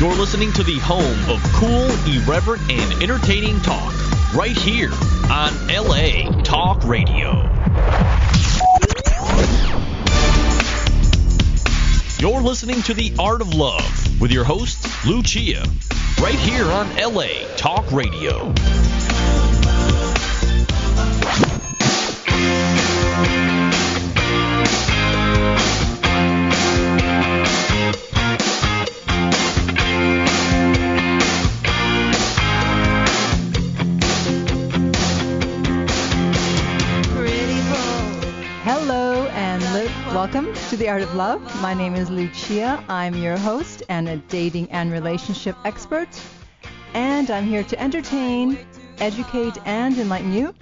You're 0.00 0.14
listening 0.14 0.52
to 0.52 0.62
the 0.62 0.78
home 0.78 1.28
of 1.28 1.42
cool, 1.54 1.90
irreverent, 2.06 2.62
and 2.70 3.02
entertaining 3.02 3.60
talk 3.62 3.92
right 4.32 4.56
here 4.56 4.92
on 5.28 5.52
LA 5.66 6.40
Talk 6.42 6.84
Radio. 6.84 7.32
You're 12.20 12.40
listening 12.40 12.80
to 12.82 12.94
The 12.94 13.12
Art 13.18 13.40
of 13.40 13.52
Love 13.54 14.20
with 14.20 14.30
your 14.30 14.44
host, 14.44 14.86
Lucia, 15.04 15.64
right 16.22 16.38
here 16.38 16.66
on 16.66 16.86
LA 16.94 17.56
Talk 17.56 17.90
Radio. 17.90 18.54
To 40.68 40.76
The 40.76 40.88
Art 40.90 41.00
of 41.00 41.14
Love. 41.14 41.40
My 41.62 41.72
name 41.72 41.94
is 41.94 42.10
Lucia. 42.10 42.84
I'm 42.90 43.14
your 43.14 43.38
host 43.38 43.82
and 43.88 44.06
a 44.06 44.18
dating 44.18 44.70
and 44.70 44.92
relationship 44.92 45.56
expert. 45.64 46.08
And 46.92 47.30
I'm 47.30 47.46
here 47.46 47.64
to 47.64 47.80
entertain, 47.80 48.58
educate, 48.98 49.56
and 49.64 49.96
enlighten 49.96 50.30
you 50.30 50.54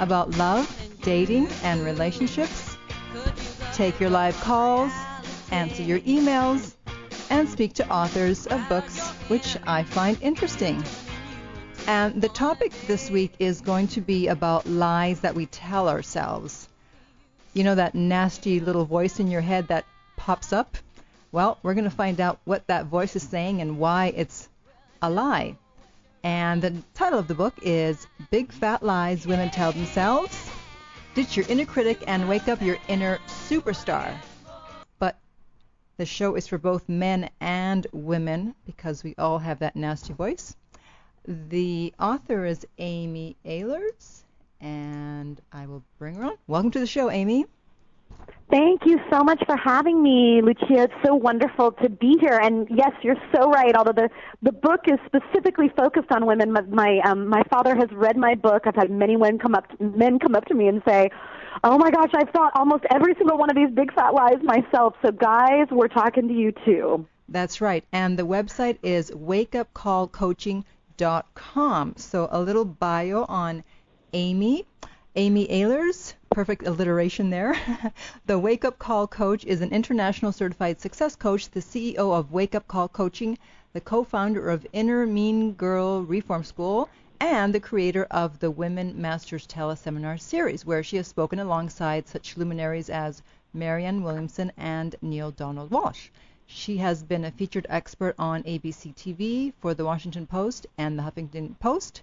about 0.00 0.36
love, 0.36 0.68
dating, 1.00 1.46
and 1.62 1.84
relationships. 1.84 2.76
Take 3.72 4.00
your 4.00 4.10
live 4.10 4.34
calls, 4.40 4.90
answer 5.52 5.84
your 5.84 6.00
emails, 6.00 6.74
and 7.30 7.48
speak 7.48 7.72
to 7.74 7.88
authors 7.88 8.48
of 8.48 8.68
books 8.68 9.10
which 9.28 9.56
I 9.64 9.84
find 9.84 10.20
interesting. 10.22 10.82
And 11.86 12.20
the 12.20 12.30
topic 12.30 12.72
this 12.88 13.12
week 13.12 13.34
is 13.38 13.60
going 13.60 13.86
to 13.88 14.00
be 14.00 14.26
about 14.26 14.66
lies 14.66 15.20
that 15.20 15.36
we 15.36 15.46
tell 15.46 15.88
ourselves. 15.88 16.68
You 17.56 17.64
know 17.64 17.74
that 17.74 17.94
nasty 17.94 18.60
little 18.60 18.84
voice 18.84 19.18
in 19.18 19.30
your 19.30 19.40
head 19.40 19.68
that 19.68 19.86
pops 20.16 20.52
up? 20.52 20.76
Well, 21.32 21.56
we're 21.62 21.72
going 21.72 21.84
to 21.84 21.90
find 21.90 22.20
out 22.20 22.38
what 22.44 22.66
that 22.66 22.84
voice 22.84 23.16
is 23.16 23.22
saying 23.22 23.62
and 23.62 23.78
why 23.78 24.12
it's 24.14 24.50
a 25.00 25.08
lie. 25.08 25.56
And 26.22 26.60
the 26.60 26.74
title 26.92 27.18
of 27.18 27.28
the 27.28 27.34
book 27.34 27.54
is 27.62 28.06
Big 28.30 28.52
Fat 28.52 28.82
Lies 28.82 29.26
Women 29.26 29.48
Tell 29.48 29.72
Themselves. 29.72 30.50
Ditch 31.14 31.34
your 31.34 31.46
inner 31.48 31.64
critic 31.64 32.04
and 32.06 32.28
wake 32.28 32.46
up 32.46 32.60
your 32.60 32.76
inner 32.88 33.20
superstar. 33.26 34.14
But 34.98 35.16
the 35.96 36.04
show 36.04 36.34
is 36.34 36.46
for 36.46 36.58
both 36.58 36.90
men 36.90 37.30
and 37.40 37.86
women 37.90 38.54
because 38.66 39.02
we 39.02 39.14
all 39.16 39.38
have 39.38 39.60
that 39.60 39.76
nasty 39.76 40.12
voice. 40.12 40.54
The 41.26 41.94
author 41.98 42.44
is 42.44 42.66
Amy 42.76 43.34
Ahlers, 43.46 44.24
and 44.60 45.40
I 45.52 45.66
will 45.66 45.82
bring 45.98 46.16
her 46.16 46.24
on. 46.24 46.36
Welcome 46.46 46.70
to 46.72 46.80
the 46.80 46.86
show, 46.86 47.10
Amy. 47.10 47.46
Thank 48.48 48.86
you 48.86 49.00
so 49.10 49.24
much 49.24 49.42
for 49.44 49.56
having 49.56 50.00
me, 50.00 50.40
Lucia. 50.40 50.84
It's 50.84 50.94
so 51.04 51.16
wonderful 51.16 51.72
to 51.82 51.88
be 51.88 52.16
here. 52.20 52.38
And 52.40 52.68
yes, 52.70 52.92
you're 53.02 53.20
so 53.34 53.50
right. 53.50 53.74
Although 53.74 53.92
the 53.92 54.08
the 54.40 54.52
book 54.52 54.82
is 54.86 55.00
specifically 55.04 55.68
focused 55.76 56.12
on 56.12 56.26
women, 56.26 56.52
my 56.52 56.60
my, 56.60 57.00
um, 57.00 57.26
my 57.26 57.42
father 57.50 57.74
has 57.74 57.90
read 57.90 58.16
my 58.16 58.36
book. 58.36 58.62
I've 58.66 58.76
had 58.76 58.88
many 58.88 59.16
men 59.16 59.38
come 59.38 59.56
up 59.56 59.76
to, 59.76 59.82
men 59.82 60.20
come 60.20 60.36
up 60.36 60.44
to 60.44 60.54
me 60.54 60.68
and 60.68 60.80
say, 60.86 61.10
"Oh 61.64 61.76
my 61.76 61.90
gosh, 61.90 62.12
I've 62.14 62.30
thought 62.30 62.52
almost 62.54 62.84
every 62.88 63.16
single 63.18 63.36
one 63.36 63.50
of 63.50 63.56
these 63.56 63.70
big 63.70 63.92
fat 63.92 64.14
lies 64.14 64.40
myself." 64.44 64.94
So 65.02 65.10
guys, 65.10 65.66
we're 65.72 65.88
talking 65.88 66.28
to 66.28 66.34
you 66.34 66.52
too. 66.64 67.04
That's 67.28 67.60
right. 67.60 67.82
And 67.92 68.16
the 68.16 68.22
website 68.22 68.78
is 68.84 69.10
wakeupcallcoaching.com. 69.10 71.94
So 71.96 72.28
a 72.30 72.40
little 72.40 72.64
bio 72.64 73.24
on 73.24 73.64
Amy. 74.12 74.66
Amy 75.16 75.46
Ahlers, 75.48 76.14
perfect 76.30 76.66
alliteration 76.66 77.30
there. 77.30 77.56
the 78.26 78.38
Wake 78.38 78.64
Up 78.64 78.78
Call 78.78 79.06
Coach 79.06 79.44
is 79.46 79.62
an 79.62 79.70
international 79.70 80.30
certified 80.30 80.80
success 80.80 81.16
coach, 81.16 81.50
the 81.50 81.60
CEO 81.60 82.12
of 82.12 82.32
Wake 82.32 82.54
Up 82.54 82.68
Call 82.68 82.88
Coaching, 82.88 83.38
the 83.72 83.80
co-founder 83.80 84.50
of 84.50 84.66
Inner 84.72 85.06
Mean 85.06 85.52
Girl 85.52 86.02
Reform 86.02 86.44
School, 86.44 86.88
and 87.18 87.54
the 87.54 87.60
creator 87.60 88.06
of 88.10 88.38
the 88.38 88.50
Women 88.50 89.00
Masters 89.00 89.46
Teleseminar 89.46 90.20
series, 90.20 90.66
where 90.66 90.82
she 90.82 90.98
has 90.98 91.06
spoken 91.06 91.38
alongside 91.38 92.06
such 92.06 92.36
luminaries 92.36 92.90
as 92.90 93.22
Marianne 93.54 94.02
Williamson 94.02 94.52
and 94.58 94.94
Neale 95.00 95.30
Donald 95.30 95.70
Walsch. 95.70 96.10
She 96.46 96.76
has 96.76 97.02
been 97.02 97.24
a 97.24 97.30
featured 97.30 97.66
expert 97.68 98.14
on 98.18 98.42
ABC 98.44 98.94
TV 98.94 99.52
for 99.60 99.74
the 99.74 99.84
Washington 99.84 100.26
Post 100.26 100.66
and 100.76 100.98
the 100.98 101.02
Huffington 101.02 101.58
Post, 101.58 102.02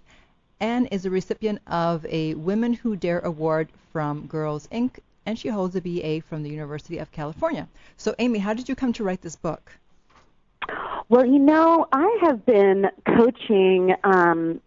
and 0.60 0.88
is 0.90 1.06
a 1.06 1.10
recipient 1.10 1.60
of 1.66 2.04
a 2.06 2.34
Women 2.34 2.72
Who 2.72 2.96
Dare 2.96 3.20
Award 3.20 3.68
from 3.92 4.26
Girls 4.26 4.68
Inc., 4.72 4.98
and 5.26 5.38
she 5.38 5.48
holds 5.48 5.74
a 5.76 5.80
BA 5.80 6.20
from 6.28 6.42
the 6.42 6.50
University 6.50 6.98
of 6.98 7.10
California. 7.10 7.66
So, 7.96 8.14
Amy, 8.18 8.38
how 8.38 8.54
did 8.54 8.68
you 8.68 8.74
come 8.74 8.92
to 8.94 9.04
write 9.04 9.22
this 9.22 9.36
book? 9.36 9.72
Well, 11.08 11.26
you 11.26 11.38
know, 11.38 11.86
I 11.92 12.18
have 12.22 12.44
been 12.46 12.86
coaching 13.06 13.94
um, 14.04 14.60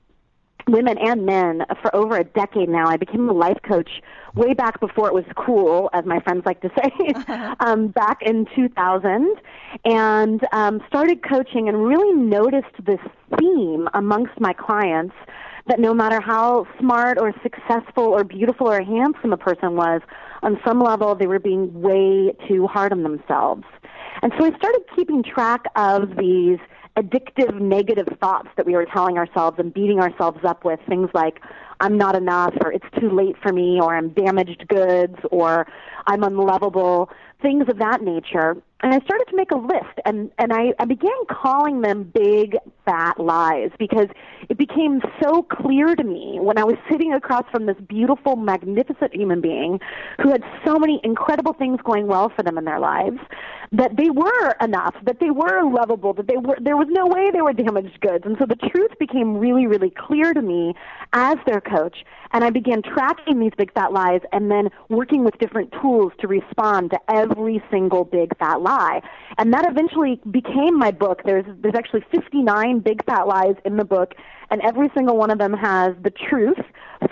women 0.68 0.97
and 0.97 1.26
men 1.26 1.66
for 1.81 1.96
over 1.96 2.18
a 2.18 2.24
decade 2.24 2.70
now. 2.70 2.88
I 2.88 2.97
became 2.97 3.28
a 3.30 3.34
life 3.34 3.58
coach 3.68 3.90
way 4.36 4.53
back 4.53 4.80
before 4.80 5.08
it 5.08 5.14
was 5.14 5.26
cool, 5.36 5.90
as 5.94 6.06
my 6.06 6.20
friends 6.20 6.46
like 6.46 6.62
to 6.62 6.70
say, 6.78 7.34
um, 7.59 7.88
back 7.88 8.22
in 8.22 8.46
2000, 8.56 9.36
and 9.86 10.47
um, 10.52 10.81
started 10.88 11.28
coaching 11.28 11.68
and 11.68 11.84
really 11.84 12.14
noticed 12.14 12.86
this 12.86 13.00
theme 13.40 13.90
amongst 13.94 14.40
my 14.40 14.53
clients 14.53 15.16
that 15.67 15.79
no 15.79 15.94
matter 15.94 16.19
how 16.22 16.66
smart 16.79 17.17
or 17.19 17.33
successful 17.44 18.03
or 18.03 18.23
beautiful 18.23 18.67
or 18.67 18.81
handsome 18.81 19.33
a 19.33 19.38
person 19.38 19.75
was, 19.75 20.01
on 20.44 20.59
some 20.66 20.81
level 20.81 21.16
they 21.16 21.28
were 21.28 21.39
being 21.39 21.81
way 21.81 22.33
too 22.47 22.67
hard 22.67 22.91
on 22.91 23.03
themselves. 23.03 23.63
And 24.22 24.31
so 24.38 24.45
I 24.45 24.55
started 24.57 24.81
keeping 24.95 25.23
track 25.23 25.66
of 25.75 26.16
these 26.17 26.59
addictive 26.97 27.59
negative 27.61 28.07
thoughts 28.19 28.50
that 28.57 28.66
we 28.66 28.73
were 28.73 28.88
telling 28.91 29.17
ourselves 29.17 29.59
and 29.59 29.72
beating 29.73 30.00
ourselves 30.00 30.39
up 30.44 30.66
with 30.66 30.79
things 30.88 31.09
like 31.13 31.41
I'm 31.79 31.95
not 31.95 32.16
enough 32.16 32.55
or 32.63 32.72
it's 32.72 32.85
too 32.99 33.11
late 33.11 33.35
for 33.41 33.53
me 33.53 33.79
or 33.79 33.95
I'm 33.95 34.09
damaged 34.09 34.67
goods 34.67 35.16
or 35.29 35.67
I'm 36.07 36.23
unlovable, 36.23 37.11
things 37.42 37.66
of 37.70 37.78
that 37.78 38.02
nature. 38.02 38.56
And 38.81 38.94
I 38.94 39.00
started 39.00 39.25
to 39.30 39.36
make 39.36 39.52
a 39.52 39.58
list 39.58 40.00
and, 40.06 40.31
and 40.38 40.53
I, 40.53 40.74
I 40.80 40.86
began 40.86 41.12
calling 41.30 41.81
them 41.81 42.12
big 42.14 42.58
fat 42.86 43.20
lies 43.20 43.72
because 43.80 44.08
it 44.50 44.58
became 44.58 45.02
so 45.22 45.44
clear 45.44 45.96
to 45.96 46.03
me 46.03 46.38
when 46.40 46.58
I 46.59 46.64
was 46.64 46.78
sitting 46.90 47.14
across 47.14 47.44
from 47.52 47.66
this 47.66 47.78
beautiful, 47.88 48.36
magnificent 48.36 49.16
human 49.16 49.42
being 49.42 49.80
who 50.22 50.31
had 50.31 50.44
so 50.64 50.78
many 50.78 51.00
incredible 51.03 51.53
things 51.53 51.80
going 51.84 52.08
well 52.08 52.31
for 52.36 52.44
them 52.44 52.58
in 52.58 52.66
their 52.66 52.80
lives 52.80 53.20
that 53.72 53.97
they 53.97 54.09
were 54.09 54.55
enough, 54.61 54.95
that 55.03 55.19
they 55.19 55.29
were 55.29 55.69
lovable, 55.69 56.13
that 56.13 56.28
they 56.28 56.38
were 56.38 56.57
there 56.61 56.78
was 56.78 56.88
no 56.89 57.05
way 57.05 57.31
they 57.31 57.41
were 57.41 57.53
damaged 57.53 58.00
goods. 58.00 58.23
And 58.25 58.38
so 58.39 58.45
the 58.45 58.55
truth 58.55 58.91
became 59.00 59.38
really, 59.38 59.67
really 59.67 59.89
clear 59.89 60.33
to 60.33 60.41
me 60.41 60.73
as 61.13 61.38
their 61.45 61.61
coach. 61.61 62.05
And 62.31 62.44
I 62.44 62.50
began 62.50 62.81
tracking 62.81 63.39
these 63.39 63.51
big 63.57 63.73
fat 63.73 63.91
lies 63.91 64.22
and 64.31 64.50
then 64.50 64.69
working 64.89 65.23
with 65.23 65.38
different 65.39 65.73
tools 65.81 66.13
to 66.19 66.28
respond 66.28 66.91
to 66.91 67.00
every 67.09 67.61
single 67.69 68.05
big 68.05 68.38
fat 68.38 68.61
lie. 68.61 69.01
And 69.38 69.53
that 69.53 69.69
eventually 69.69 70.22
became 70.31 70.78
my 70.78 70.91
book. 70.91 71.22
There's 71.25 71.45
there's 71.61 71.75
actually 71.75 72.05
59 72.11 72.79
big 72.79 73.03
fat 73.05 73.28
lies 73.28 73.55
in 73.66 73.78
the 73.78 73.85
book, 73.85 74.13
and 74.49 74.61
every 74.61 74.89
single 74.95 75.17
one 75.17 75.29
of 75.29 75.39
them 75.39 75.53
has 75.53 75.94
the 76.01 76.11
truth 76.11 76.59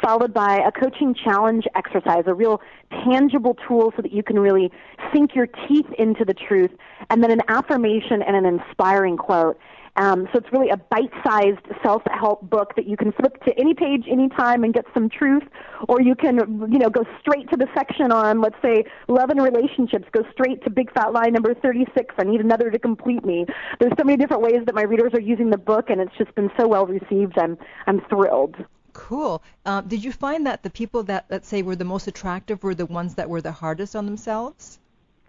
followed 0.02 0.34
by 0.34 0.58
a 0.66 0.72
coaching 0.72 1.14
challenge 1.14 1.66
exercise, 1.76 2.24
a 2.26 2.34
real 2.34 2.62
tangible 2.92 3.56
tool 3.68 3.92
so 3.96 4.02
that 4.02 4.12
you 4.12 4.24
can 4.24 4.40
really 4.40 4.72
sink 5.14 5.36
your 5.36 5.48
teeth 5.68 5.88
into 5.98 6.26
the 6.26 6.34
truth, 6.34 6.72
and 7.10 7.24
then 7.24 7.32
an 7.32 7.42
affirmation 7.48 8.22
and 8.22 8.36
an 8.36 8.46
inspiring 8.46 9.18
quote. 9.18 9.58
Um, 9.98 10.28
so 10.34 10.40
it's 10.40 10.52
really 10.52 10.70
a 10.70 10.78
bite-sized 10.78 11.66
self-help 11.82 12.50
book 12.50 12.76
that 12.76 12.86
you 12.86 12.98
can 12.98 13.14
flip 13.14 13.42
to 13.46 13.58
any 13.58 13.74
page, 13.74 14.06
anytime, 14.12 14.66
and 14.66 14.74
get 14.74 14.86
some 14.94 15.10
truth, 15.10 15.44
or 15.88 16.02
you 16.02 16.16
can, 16.16 16.36
you 16.70 16.80
know, 16.80 16.90
go 16.90 17.06
straight 17.22 17.50
to 17.50 17.56
the 17.56 17.68
section 17.74 18.12
on, 18.12 18.42
let's 18.42 18.58
say, 18.62 18.84
love 19.08 19.30
and 19.30 19.42
relationships. 19.42 20.06
Go 20.12 20.24
straight 20.34 20.62
to 20.66 20.70
Big 20.70 20.92
Fat 20.92 21.14
Lie 21.14 21.30
number 21.30 21.54
36. 21.54 22.14
I 22.18 22.24
need 22.24 22.42
another 22.42 22.70
to 22.72 22.80
complete 22.80 23.24
me. 23.24 23.46
There's 23.80 23.94
so 23.98 24.04
many 24.04 24.18
different 24.18 24.44
ways 24.44 24.64
that 24.66 24.76
my 24.76 24.84
readers 24.84 25.14
are 25.14 25.22
using 25.22 25.50
the 25.50 25.58
book, 25.58 25.90
and 25.90 26.02
it's 26.02 26.16
just 26.18 26.36
been 26.36 26.52
so 26.60 26.68
well 26.68 26.86
received. 26.86 27.38
I'm 27.38 27.58
I'm 27.88 28.02
thrilled. 28.10 28.58
Cool. 28.96 29.44
Uh, 29.66 29.82
did 29.82 30.04
you 30.06 30.14
find 30.14 30.48
that 30.48 30.64
the 30.64 30.70
people 30.70 31.04
that, 31.04 31.26
let's 31.30 31.50
say, 31.50 31.62
were 31.62 31.76
the 31.76 31.84
most 31.84 32.08
attractive 32.08 32.64
were 32.64 32.74
the 32.74 32.86
ones 32.86 33.16
that 33.16 33.30
were 33.30 33.42
the 33.42 33.52
hardest 33.52 33.94
on 33.94 34.06
themselves? 34.06 34.80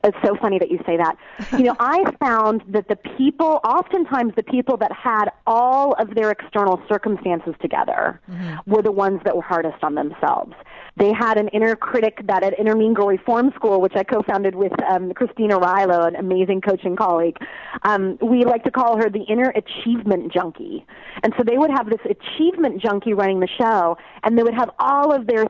It's 0.04 0.16
so 0.24 0.36
funny 0.36 0.60
that 0.60 0.70
you 0.70 0.78
say 0.86 0.96
that. 0.96 1.16
You 1.58 1.64
know, 1.64 1.76
I 1.80 2.12
found 2.20 2.62
that 2.68 2.86
the 2.86 2.94
people, 2.94 3.58
oftentimes 3.64 4.34
the 4.36 4.44
people 4.44 4.76
that 4.76 4.92
had 4.92 5.30
all 5.48 5.94
of 5.94 6.14
their 6.14 6.30
external 6.30 6.80
circumstances 6.88 7.54
together 7.60 8.20
mm-hmm. 8.30 8.70
were 8.70 8.82
the 8.82 8.92
ones 8.92 9.20
that 9.24 9.34
were 9.34 9.42
hardest 9.42 9.82
on 9.82 9.96
themselves. 9.96 10.54
They 10.98 11.12
had 11.12 11.36
an 11.36 11.48
inner 11.48 11.76
critic 11.76 12.20
that 12.26 12.42
at 12.42 12.54
Girl 12.56 13.06
Reform 13.06 13.52
School, 13.54 13.82
which 13.82 13.92
I 13.94 14.02
co-founded 14.02 14.54
with 14.54 14.72
um, 14.90 15.12
Christine 15.12 15.50
Arylo, 15.50 16.08
an 16.08 16.16
amazing 16.16 16.62
coaching 16.62 16.96
colleague. 16.96 17.36
Um, 17.82 18.16
we 18.22 18.44
like 18.44 18.64
to 18.64 18.70
call 18.70 18.96
her 18.96 19.10
the 19.10 19.22
inner 19.28 19.52
achievement 19.54 20.32
junkie. 20.32 20.86
And 21.22 21.34
so 21.36 21.44
they 21.44 21.58
would 21.58 21.70
have 21.70 21.90
this 21.90 22.00
achievement 22.04 22.80
junkie 22.80 23.12
running 23.12 23.40
the 23.40 23.48
show, 23.58 23.98
and 24.22 24.38
they 24.38 24.42
would 24.42 24.54
have 24.54 24.70
all 24.78 25.12
of 25.12 25.26
their 25.26 25.44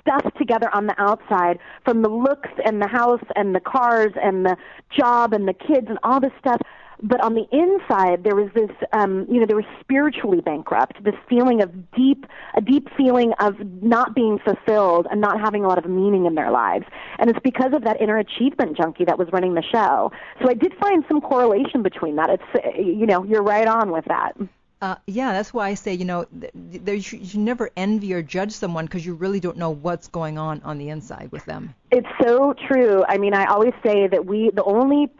stuff 0.00 0.22
together 0.36 0.68
on 0.74 0.86
the 0.86 0.94
outside, 1.00 1.58
from 1.84 2.02
the 2.02 2.10
looks 2.10 2.50
and 2.64 2.82
the 2.82 2.88
house 2.88 3.24
and 3.36 3.54
the 3.54 3.60
cars 3.60 4.12
and 4.22 4.44
the 4.44 4.56
job 4.98 5.32
and 5.32 5.48
the 5.48 5.54
kids 5.54 5.86
and 5.88 5.98
all 6.02 6.20
this 6.20 6.32
stuff 6.38 6.60
but 7.02 7.20
on 7.20 7.34
the 7.34 7.46
inside 7.52 8.24
there 8.24 8.34
was 8.34 8.50
this 8.54 8.70
um 8.92 9.26
you 9.30 9.40
know 9.40 9.46
they 9.46 9.54
were 9.54 9.66
spiritually 9.80 10.40
bankrupt. 10.40 11.02
This 11.02 11.14
feeling 11.28 11.62
of 11.62 11.90
deep 11.92 12.26
a 12.54 12.60
deep 12.60 12.88
feeling 12.96 13.32
of 13.40 13.54
not 13.82 14.14
being 14.14 14.38
fulfilled 14.38 15.06
and 15.10 15.20
not 15.20 15.40
having 15.40 15.64
a 15.64 15.68
lot 15.68 15.78
of 15.78 15.88
meaning 15.90 16.26
in 16.26 16.34
their 16.34 16.50
lives. 16.50 16.86
And 17.18 17.30
it's 17.30 17.40
because 17.42 17.72
of 17.72 17.84
that 17.84 18.00
inner 18.00 18.18
achievement 18.18 18.76
junkie 18.76 19.04
that 19.04 19.18
was 19.18 19.28
running 19.32 19.54
the 19.54 19.62
show. 19.62 20.12
So 20.42 20.48
i 20.48 20.54
did 20.54 20.74
find 20.80 21.04
some 21.08 21.20
correlation 21.20 21.82
between 21.82 22.16
that. 22.16 22.30
It's 22.30 22.76
you 22.76 23.06
know 23.06 23.24
you're 23.24 23.42
right 23.42 23.66
on 23.66 23.90
with 23.90 24.04
that 24.06 24.36
uh, 24.82 24.96
yeah, 25.06 25.32
that's 25.32 25.52
why 25.52 25.68
I 25.68 25.74
say, 25.74 25.92
you 25.92 26.06
know, 26.06 26.24
th- 26.24 27.04
should, 27.04 27.20
you 27.20 27.26
should 27.26 27.40
never 27.40 27.70
envy 27.76 28.14
or 28.14 28.22
judge 28.22 28.52
someone 28.52 28.86
because 28.86 29.04
you 29.04 29.14
really 29.14 29.38
don't 29.38 29.58
know 29.58 29.70
what's 29.70 30.08
going 30.08 30.38
on 30.38 30.62
on 30.64 30.78
the 30.78 30.88
inside 30.88 31.28
with 31.32 31.44
them. 31.44 31.74
It's 31.90 32.08
so 32.22 32.54
true. 32.66 33.04
I 33.06 33.18
mean, 33.18 33.34
I 33.34 33.44
always 33.44 33.74
say 33.84 34.06
that 34.06 34.24
we, 34.24 34.50
the 34.54 34.64
only 34.64 35.10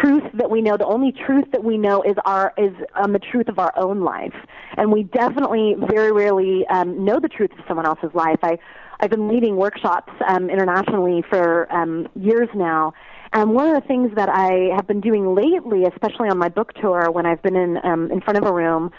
truth 0.00 0.24
that 0.34 0.50
we 0.50 0.60
know, 0.60 0.76
the 0.76 0.86
only 0.86 1.12
truth 1.12 1.46
that 1.52 1.64
we 1.64 1.78
know 1.78 2.02
is 2.02 2.16
our 2.26 2.52
is 2.58 2.74
um, 2.94 3.14
the 3.14 3.18
truth 3.18 3.48
of 3.48 3.58
our 3.58 3.72
own 3.76 4.00
life, 4.00 4.34
and 4.76 4.92
we 4.92 5.04
definitely 5.04 5.76
very 5.78 6.12
rarely 6.12 6.66
um, 6.66 7.04
know 7.04 7.18
the 7.18 7.28
truth 7.28 7.52
of 7.52 7.64
someone 7.66 7.86
else's 7.86 8.14
life. 8.14 8.38
I, 8.42 8.58
I've 9.00 9.10
been 9.10 9.28
leading 9.28 9.56
workshops 9.56 10.12
um, 10.28 10.50
internationally 10.50 11.22
for 11.28 11.72
um, 11.72 12.08
years 12.14 12.48
now, 12.54 12.92
and 13.32 13.54
one 13.54 13.68
of 13.68 13.80
the 13.80 13.86
things 13.86 14.14
that 14.14 14.28
I 14.28 14.74
have 14.74 14.86
been 14.86 15.00
doing 15.00 15.34
lately, 15.34 15.84
especially 15.84 16.28
on 16.28 16.38
my 16.38 16.48
book 16.48 16.72
tour, 16.74 17.10
when 17.10 17.26
I've 17.26 17.42
been 17.42 17.56
in 17.56 17.78
um, 17.84 18.10
in 18.10 18.20
front 18.20 18.38
of 18.38 18.44
a 18.44 18.52
room, 18.52 18.90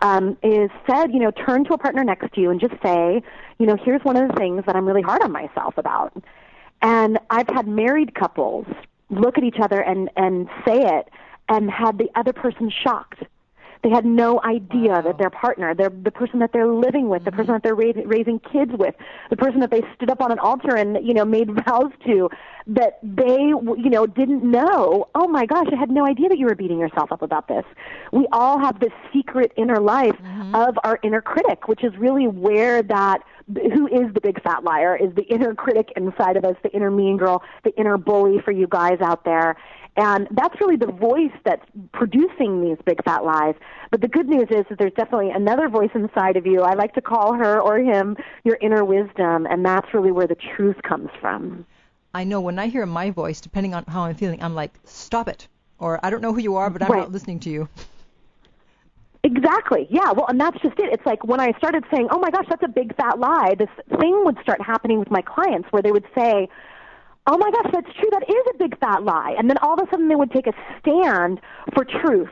um, 0.00 0.36
is 0.42 0.70
said, 0.88 1.12
you 1.12 1.20
know, 1.20 1.30
turn 1.30 1.64
to 1.64 1.74
a 1.74 1.78
partner 1.78 2.04
next 2.04 2.32
to 2.34 2.40
you 2.40 2.50
and 2.50 2.60
just 2.60 2.74
say, 2.82 3.22
you 3.58 3.66
know, 3.66 3.76
here's 3.82 4.02
one 4.02 4.16
of 4.16 4.28
the 4.28 4.34
things 4.34 4.64
that 4.66 4.76
I'm 4.76 4.86
really 4.86 5.02
hard 5.02 5.22
on 5.22 5.32
myself 5.32 5.76
about. 5.76 6.12
And 6.82 7.18
I've 7.30 7.48
had 7.48 7.66
married 7.66 8.14
couples 8.14 8.66
look 9.10 9.38
at 9.38 9.44
each 9.44 9.58
other 9.60 9.80
and 9.80 10.10
and 10.16 10.48
say 10.66 10.80
it, 10.82 11.08
and 11.48 11.70
had 11.70 11.98
the 11.98 12.08
other 12.14 12.32
person 12.32 12.70
shocked 12.70 13.22
they 13.82 13.90
had 13.90 14.04
no 14.04 14.40
idea 14.42 14.90
wow. 14.90 15.00
that 15.02 15.18
their 15.18 15.30
partner, 15.30 15.74
their, 15.74 15.90
the 15.90 16.10
person 16.10 16.38
that 16.40 16.52
they're 16.52 16.66
living 16.66 17.08
with, 17.08 17.22
mm-hmm. 17.22 17.30
the 17.30 17.32
person 17.32 17.52
that 17.52 17.62
they're 17.62 17.74
ra- 17.74 18.02
raising 18.04 18.40
kids 18.40 18.72
with, 18.74 18.94
the 19.30 19.36
person 19.36 19.60
that 19.60 19.70
they 19.70 19.82
stood 19.94 20.10
up 20.10 20.20
on 20.20 20.32
an 20.32 20.38
altar 20.38 20.76
and, 20.76 20.98
you 21.06 21.14
know, 21.14 21.24
made 21.24 21.50
vows 21.66 21.92
to, 22.06 22.28
that 22.66 22.98
they, 23.02 23.38
you 23.38 23.90
know, 23.90 24.06
didn't 24.06 24.44
know, 24.44 25.08
oh 25.14 25.26
my 25.26 25.46
gosh, 25.46 25.66
I 25.72 25.76
had 25.76 25.90
no 25.90 26.06
idea 26.06 26.28
that 26.28 26.38
you 26.38 26.46
were 26.46 26.54
beating 26.54 26.78
yourself 26.78 27.10
up 27.12 27.22
about 27.22 27.48
this. 27.48 27.64
We 28.12 28.26
all 28.32 28.58
have 28.58 28.80
this 28.80 28.92
secret 29.12 29.52
inner 29.56 29.80
life 29.80 30.16
mm-hmm. 30.16 30.54
of 30.54 30.78
our 30.84 30.98
inner 31.02 31.22
critic, 31.22 31.68
which 31.68 31.82
is 31.82 31.96
really 31.96 32.26
where 32.26 32.82
that 32.82 33.22
who 33.54 33.86
is 33.86 34.12
the 34.12 34.20
big 34.20 34.42
fat 34.42 34.62
liar 34.62 34.94
is 34.94 35.14
the 35.14 35.22
inner 35.22 35.54
critic 35.54 35.90
inside 35.96 36.36
of 36.36 36.44
us, 36.44 36.54
the 36.62 36.70
inner 36.72 36.90
mean 36.90 37.16
girl, 37.16 37.42
the 37.64 37.74
inner 37.76 37.96
bully 37.96 38.40
for 38.44 38.52
you 38.52 38.66
guys 38.66 39.00
out 39.00 39.24
there. 39.24 39.56
And 39.96 40.28
that's 40.30 40.60
really 40.60 40.76
the 40.76 40.92
voice 40.92 41.32
that's 41.44 41.64
producing 41.92 42.62
these 42.62 42.78
big 42.84 43.02
fat 43.04 43.24
lies. 43.24 43.54
But 43.90 44.00
the 44.00 44.08
good 44.08 44.28
news 44.28 44.48
is 44.50 44.64
that 44.68 44.78
there's 44.78 44.92
definitely 44.92 45.30
another 45.30 45.68
voice 45.68 45.90
inside 45.94 46.36
of 46.36 46.46
you. 46.46 46.62
I 46.62 46.74
like 46.74 46.94
to 46.94 47.00
call 47.00 47.34
her 47.34 47.60
or 47.60 47.78
him 47.78 48.16
your 48.44 48.58
inner 48.60 48.84
wisdom, 48.84 49.46
and 49.46 49.64
that's 49.64 49.92
really 49.92 50.12
where 50.12 50.26
the 50.26 50.36
truth 50.56 50.76
comes 50.82 51.10
from. 51.20 51.66
I 52.14 52.24
know 52.24 52.40
when 52.40 52.58
I 52.58 52.68
hear 52.68 52.86
my 52.86 53.10
voice, 53.10 53.40
depending 53.40 53.74
on 53.74 53.84
how 53.86 54.02
I'm 54.02 54.14
feeling, 54.14 54.42
I'm 54.42 54.54
like, 54.54 54.72
stop 54.84 55.28
it. 55.28 55.48
Or 55.78 56.04
I 56.04 56.10
don't 56.10 56.20
know 56.20 56.32
who 56.32 56.40
you 56.40 56.56
are, 56.56 56.70
but 56.70 56.82
I'm 56.82 56.90
right. 56.90 57.00
not 57.00 57.12
listening 57.12 57.40
to 57.40 57.50
you. 57.50 57.68
Exactly. 59.24 59.86
Yeah. 59.90 60.12
Well, 60.12 60.26
and 60.28 60.40
that's 60.40 60.60
just 60.60 60.78
it. 60.78 60.92
It's 60.92 61.04
like 61.04 61.24
when 61.24 61.40
I 61.40 61.52
started 61.58 61.84
saying, 61.92 62.08
"Oh 62.10 62.18
my 62.18 62.30
gosh, 62.30 62.46
that's 62.48 62.62
a 62.62 62.68
big 62.68 62.94
fat 62.96 63.18
lie." 63.18 63.54
This 63.58 63.68
thing 63.98 64.24
would 64.24 64.38
start 64.42 64.60
happening 64.62 64.98
with 64.98 65.10
my 65.10 65.22
clients 65.22 65.68
where 65.70 65.82
they 65.82 65.90
would 65.90 66.06
say, 66.16 66.48
oh 67.28 67.36
my 67.36 67.50
gosh, 67.50 67.70
that's 67.72 67.94
true. 67.98 68.08
That 68.10 68.24
is 68.28 68.54
a 68.54 68.58
big 68.58 68.78
fat 68.78 69.04
lie. 69.04 69.34
And 69.38 69.48
then 69.48 69.58
all 69.58 69.74
of 69.74 69.86
a 69.86 69.90
sudden 69.90 70.08
they 70.08 70.16
would 70.16 70.32
take 70.32 70.46
a 70.46 70.52
stand 70.80 71.40
for 71.74 71.84
truth, 71.84 72.30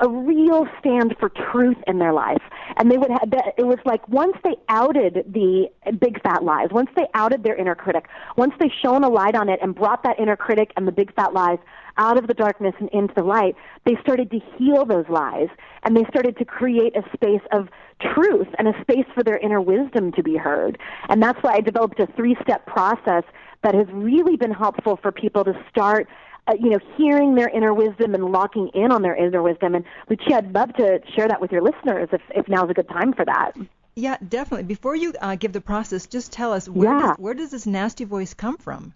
a 0.00 0.08
real 0.08 0.66
stand 0.80 1.14
for 1.20 1.28
truth 1.28 1.76
in 1.86 1.98
their 1.98 2.12
life. 2.12 2.42
And 2.76 2.90
they 2.90 2.96
would 2.96 3.10
have, 3.10 3.30
it 3.58 3.66
was 3.66 3.78
like 3.84 4.08
once 4.08 4.36
they 4.42 4.56
outed 4.68 5.32
the 5.32 5.68
big 6.00 6.22
fat 6.22 6.42
lies, 6.42 6.68
once 6.70 6.88
they 6.96 7.06
outed 7.14 7.42
their 7.42 7.56
inner 7.56 7.74
critic, 7.74 8.06
once 8.36 8.54
they 8.58 8.72
shone 8.82 9.04
a 9.04 9.08
light 9.08 9.34
on 9.34 9.48
it 9.48 9.58
and 9.60 9.74
brought 9.74 10.02
that 10.04 10.18
inner 10.18 10.36
critic 10.36 10.72
and 10.76 10.88
the 10.88 10.92
big 10.92 11.14
fat 11.14 11.34
lies 11.34 11.58
out 11.98 12.16
of 12.16 12.28
the 12.28 12.34
darkness 12.34 12.74
and 12.78 12.88
into 12.90 13.12
the 13.14 13.24
light, 13.24 13.54
they 13.84 13.96
started 14.00 14.30
to 14.30 14.38
heal 14.56 14.86
those 14.86 15.06
lies 15.08 15.48
and 15.82 15.96
they 15.96 16.04
started 16.04 16.38
to 16.38 16.44
create 16.44 16.96
a 16.96 17.02
space 17.12 17.42
of 17.52 17.68
truth 18.14 18.46
and 18.58 18.68
a 18.68 18.80
space 18.80 19.06
for 19.14 19.24
their 19.24 19.38
inner 19.38 19.60
wisdom 19.60 20.12
to 20.12 20.22
be 20.22 20.36
heard. 20.36 20.78
And 21.08 21.22
that's 21.22 21.42
why 21.42 21.54
I 21.54 21.60
developed 21.60 21.98
a 21.98 22.06
three 22.16 22.36
step 22.42 22.64
process 22.66 23.24
that 23.62 23.74
has 23.74 23.86
really 23.92 24.36
been 24.36 24.52
helpful 24.52 24.96
for 24.96 25.12
people 25.12 25.44
to 25.44 25.52
start 25.68 26.08
uh, 26.48 26.54
you 26.58 26.70
know, 26.70 26.78
hearing 26.96 27.34
their 27.34 27.48
inner 27.48 27.74
wisdom 27.74 28.14
and 28.14 28.24
locking 28.24 28.68
in 28.74 28.90
on 28.90 29.02
their 29.02 29.14
inner 29.14 29.42
wisdom. 29.42 29.74
And 29.74 29.84
Lucia, 30.08 30.36
I'd 30.36 30.52
love 30.54 30.72
to 30.74 31.00
share 31.14 31.28
that 31.28 31.40
with 31.40 31.52
your 31.52 31.62
listeners 31.62 32.08
if, 32.12 32.22
if 32.34 32.48
now's 32.48 32.70
a 32.70 32.74
good 32.74 32.88
time 32.88 33.12
for 33.12 33.24
that. 33.26 33.52
Yeah, 33.94 34.16
definitely. 34.26 34.64
Before 34.64 34.96
you 34.96 35.12
uh, 35.20 35.34
give 35.34 35.52
the 35.52 35.60
process, 35.60 36.06
just 36.06 36.32
tell 36.32 36.52
us 36.52 36.68
where, 36.68 36.96
yeah. 36.96 37.08
does, 37.08 37.18
where 37.18 37.34
does 37.34 37.50
this 37.50 37.66
nasty 37.66 38.04
voice 38.04 38.32
come 38.32 38.56
from? 38.56 38.94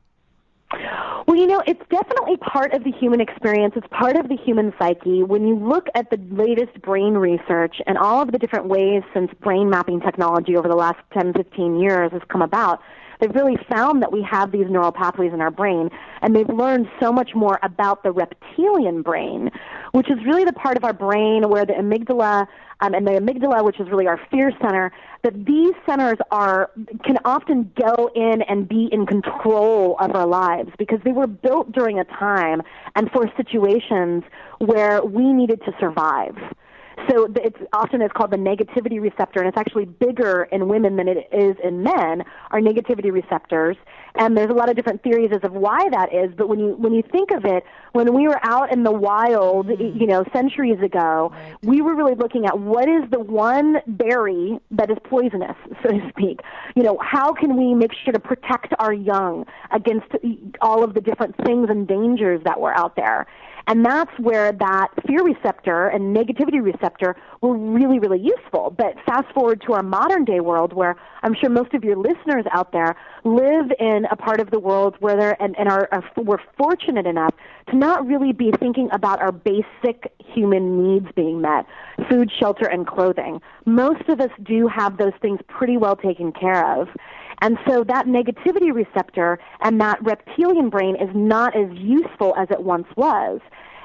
Well, 1.27 1.37
you 1.37 1.47
know, 1.47 1.63
it's 1.67 1.83
definitely 1.91 2.37
part 2.39 2.73
of 2.73 2.85
the 2.85 2.91
human 2.91 3.21
experience. 3.21 3.75
It's 3.77 3.87
part 3.89 4.17
of 4.17 4.29
the 4.29 4.37
human 4.37 4.73
psyche. 4.79 5.23
When 5.23 5.47
you 5.47 5.57
look 5.57 5.87
at 5.95 6.11
the 6.11 6.19
latest 6.31 6.81
brain 6.83 7.15
research 7.15 7.77
and 7.87 7.99
all 7.99 8.23
of 8.23 8.33
the 8.33 8.39
different 8.39 8.67
ways 8.67 9.03
since 9.13 9.31
brain 9.41 9.69
mapping 9.69 10.01
technology 10.01 10.57
over 10.57 10.69
the 10.69 10.75
last 10.75 10.99
10, 11.13 11.35
15 11.35 11.79
years 11.79 12.13
has 12.13 12.23
come 12.29 12.43
about, 12.43 12.81
they've 13.23 13.35
really 13.35 13.57
found 13.71 14.03
that 14.03 14.13
we 14.13 14.21
have 14.23 14.51
these 14.51 14.67
neural 14.69 14.91
pathways 14.91 15.33
in 15.33 15.41
our 15.41 15.51
brain, 15.51 15.89
and 16.21 16.35
they've 16.35 16.49
learned 16.49 16.89
so 17.01 17.13
much 17.13 17.31
more 17.35 17.59
about 17.63 18.03
the 18.03 18.11
reptilian 18.11 19.01
brain, 19.01 19.51
which 19.93 20.11
is 20.11 20.19
really 20.27 20.45
the 20.45 20.53
part 20.53 20.77
of 20.77 20.85
our 20.85 20.93
brain 20.93 21.49
where 21.49 21.65
the 21.65 21.73
amygdala 21.73 22.49
um, 22.81 22.95
and 22.95 23.07
the 23.07 23.13
amygdala, 23.13 23.65
which 23.65 23.79
is 23.79 23.89
really 23.89 24.09
our 24.09 24.21
fear 24.31 24.51
center, 24.61 24.91
that 25.23 25.47
these 25.47 25.73
centers 25.87 26.19
are 26.33 26.71
can 27.05 27.17
often 27.25 27.71
go 27.81 28.11
in 28.17 28.43
and 28.43 28.69
be 28.69 28.89
in 28.91 29.07
control 29.07 29.97
of 30.01 30.17
our 30.17 30.27
lives 30.27 30.71
because 30.79 30.99
they 31.05 31.13
were 31.13 31.29
built 31.29 31.71
during 31.71 32.01
a 32.01 32.05
time 32.05 32.61
and 32.97 33.09
for 33.13 33.31
situations 33.37 34.25
where 34.59 35.01
we 35.05 35.33
needed 35.33 35.61
to 35.65 35.73
survive. 35.79 36.37
So 37.09 37.29
it's 37.37 37.59
often 37.73 38.03
it's 38.03 38.13
called 38.13 38.31
the 38.31 38.37
negativity 38.37 39.01
receptor, 39.01 39.41
and 39.41 39.49
it's 39.49 39.59
actually 39.59 39.87
bigger 39.87 40.49
in 40.53 40.69
women 40.69 40.97
than 40.97 41.09
it 41.09 41.29
is 41.33 41.57
in 41.63 41.83
men. 41.83 42.25
Our 42.51 42.61
negativity 42.61 43.13
receptors, 43.13 43.77
and 44.17 44.37
there's 44.37 44.51
a 44.51 44.55
lot 44.55 44.69
of 44.69 44.77
different 44.77 45.03
theories 45.03 45.31
as 45.33 45.43
of 45.43 45.53
why 45.53 45.89
that 45.91 46.13
is. 46.13 46.31
But 46.37 46.49
when 46.49 46.59
you 46.59 46.77
when 46.77 46.93
you 46.93 47.03
think 47.03 47.31
of 47.31 47.45
it, 47.45 47.65
when 47.93 48.15
we 48.15 48.29
were 48.29 48.39
out 48.43 48.73
in 48.73 48.83
the 48.83 48.93
wild, 48.93 49.69
mm. 49.69 50.01
you 50.01 50.07
know, 50.07 50.25
centuries 50.33 50.81
ago, 50.81 51.31
right. 51.33 51.57
we 51.63 51.81
were 51.81 51.95
really 51.95 52.15
looking 52.15 52.47
at 52.47 52.59
what 52.59 52.89
is 52.89 53.09
the 53.11 53.21
one 53.21 53.79
berry 53.87 54.59
that 54.71 54.91
is 54.91 54.99
poisonous, 55.05 55.57
so 55.83 55.91
to 55.91 56.09
speak. 56.11 56.41
You 56.77 56.83
know, 56.83 56.99
how 57.01 57.33
can 57.33 57.57
we 57.57 57.75
make 57.75 57.93
sure 58.05 58.13
to 58.13 58.21
protect 58.21 58.75
our 58.79 58.93
young 58.93 59.47
against 59.71 60.09
all 60.61 60.85
of 60.85 60.95
the 60.95 61.01
different 61.01 61.37
things 61.45 61.69
and 61.71 61.87
dangers 61.89 62.41
that 62.45 62.61
were 62.61 62.77
out 62.77 62.97
there? 62.97 63.27
And 63.67 63.85
that's 63.85 64.11
where 64.19 64.53
that 64.53 64.89
fear 65.07 65.23
receptor 65.23 65.89
and 65.89 66.17
negativity 66.17 66.63
receptor 66.63 67.17
were 67.41 67.57
really, 67.57 67.99
really 67.99 68.21
useful. 68.21 68.75
But 68.77 68.97
fast 69.07 69.33
forward 69.33 69.63
to 69.67 69.75
our 69.75 69.83
modern 69.83 70.25
day 70.25 70.41
world 70.41 70.73
where 70.73 70.97
I'm 71.23 71.35
sure 71.35 71.49
most 71.49 71.73
of 71.75 71.85
your 71.85 71.97
listeners 71.97 72.45
out 72.53 72.73
there 72.73 72.97
live 73.25 73.73
in 73.79 74.07
a 74.11 74.17
part 74.17 74.41
of 74.41 74.51
the 74.51 74.59
world 74.59 74.97
where 75.01 75.17
they're, 75.17 75.43
and, 75.43 75.59
and 75.59 75.69
are, 75.69 75.89
are, 75.93 76.05
we're 76.17 76.41
fortunate 76.57 77.07
enough 77.07 77.35
to 77.69 77.77
not 77.77 78.07
really 78.07 78.33
be 78.33 78.53
thinking 78.59 78.89
about 78.93 79.21
our 79.21 79.33
basic 79.33 80.13
human 80.19 80.83
needs 80.83 81.07
being 81.15 81.41
met 81.41 81.67
food, 82.09 82.31
shelter, 82.31 82.67
and 82.67 82.87
clothing. 82.87 83.41
Most 83.65 84.09
of 84.09 84.21
us 84.21 84.31
do 84.43 84.67
have 84.67 84.97
those 84.97 85.13
things 85.21 85.39
pretty 85.47 85.77
well 85.77 85.97
taken 85.97 86.33
care 86.33 86.67
of. 86.81 86.89
And 87.41 87.59
so 87.67 87.85
that 87.85 88.07
negativity 88.07 88.73
receptor 88.73 89.39
and 89.61 89.81
that 89.81 90.03
reptilian 90.03 90.71
brain 90.71 90.97
is 90.97 91.11
not 91.15 91.57
as 91.57 91.71
useful 91.73 92.35
as 92.37 92.49
it 92.51 92.63
once 92.63 92.87
was. 92.97 93.41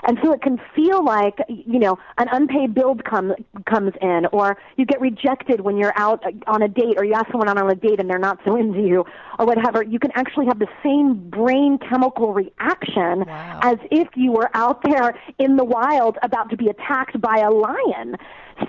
And 0.07 0.17
so 0.23 0.31
it 0.31 0.41
can 0.41 0.59
feel 0.75 1.03
like, 1.03 1.37
you 1.49 1.79
know, 1.79 1.99
an 2.17 2.27
unpaid 2.31 2.73
bill 2.73 2.95
come, 2.95 3.35
comes 3.69 3.91
in, 4.01 4.25
or 4.31 4.57
you 4.77 4.85
get 4.85 5.01
rejected 5.01 5.61
when 5.61 5.77
you're 5.77 5.93
out 5.97 6.23
on 6.47 6.61
a 6.61 6.67
date, 6.69 6.95
or 6.97 7.03
you 7.03 7.13
ask 7.13 7.29
someone 7.29 7.49
out 7.49 7.57
on 7.57 7.69
a 7.69 7.75
date 7.75 7.99
and 7.99 8.09
they're 8.09 8.17
not 8.17 8.39
so 8.45 8.55
into 8.55 8.79
you, 8.79 9.05
or 9.37 9.45
whatever. 9.45 9.83
You 9.83 9.99
can 9.99 10.11
actually 10.15 10.45
have 10.45 10.59
the 10.59 10.69
same 10.81 11.29
brain 11.29 11.77
chemical 11.77 12.33
reaction 12.33 13.25
wow. 13.27 13.59
as 13.61 13.77
if 13.91 14.07
you 14.15 14.31
were 14.31 14.49
out 14.53 14.81
there 14.83 15.13
in 15.37 15.57
the 15.57 15.65
wild 15.65 16.17
about 16.23 16.49
to 16.51 16.57
be 16.57 16.69
attacked 16.69 17.19
by 17.19 17.39
a 17.39 17.51
lion. 17.51 18.15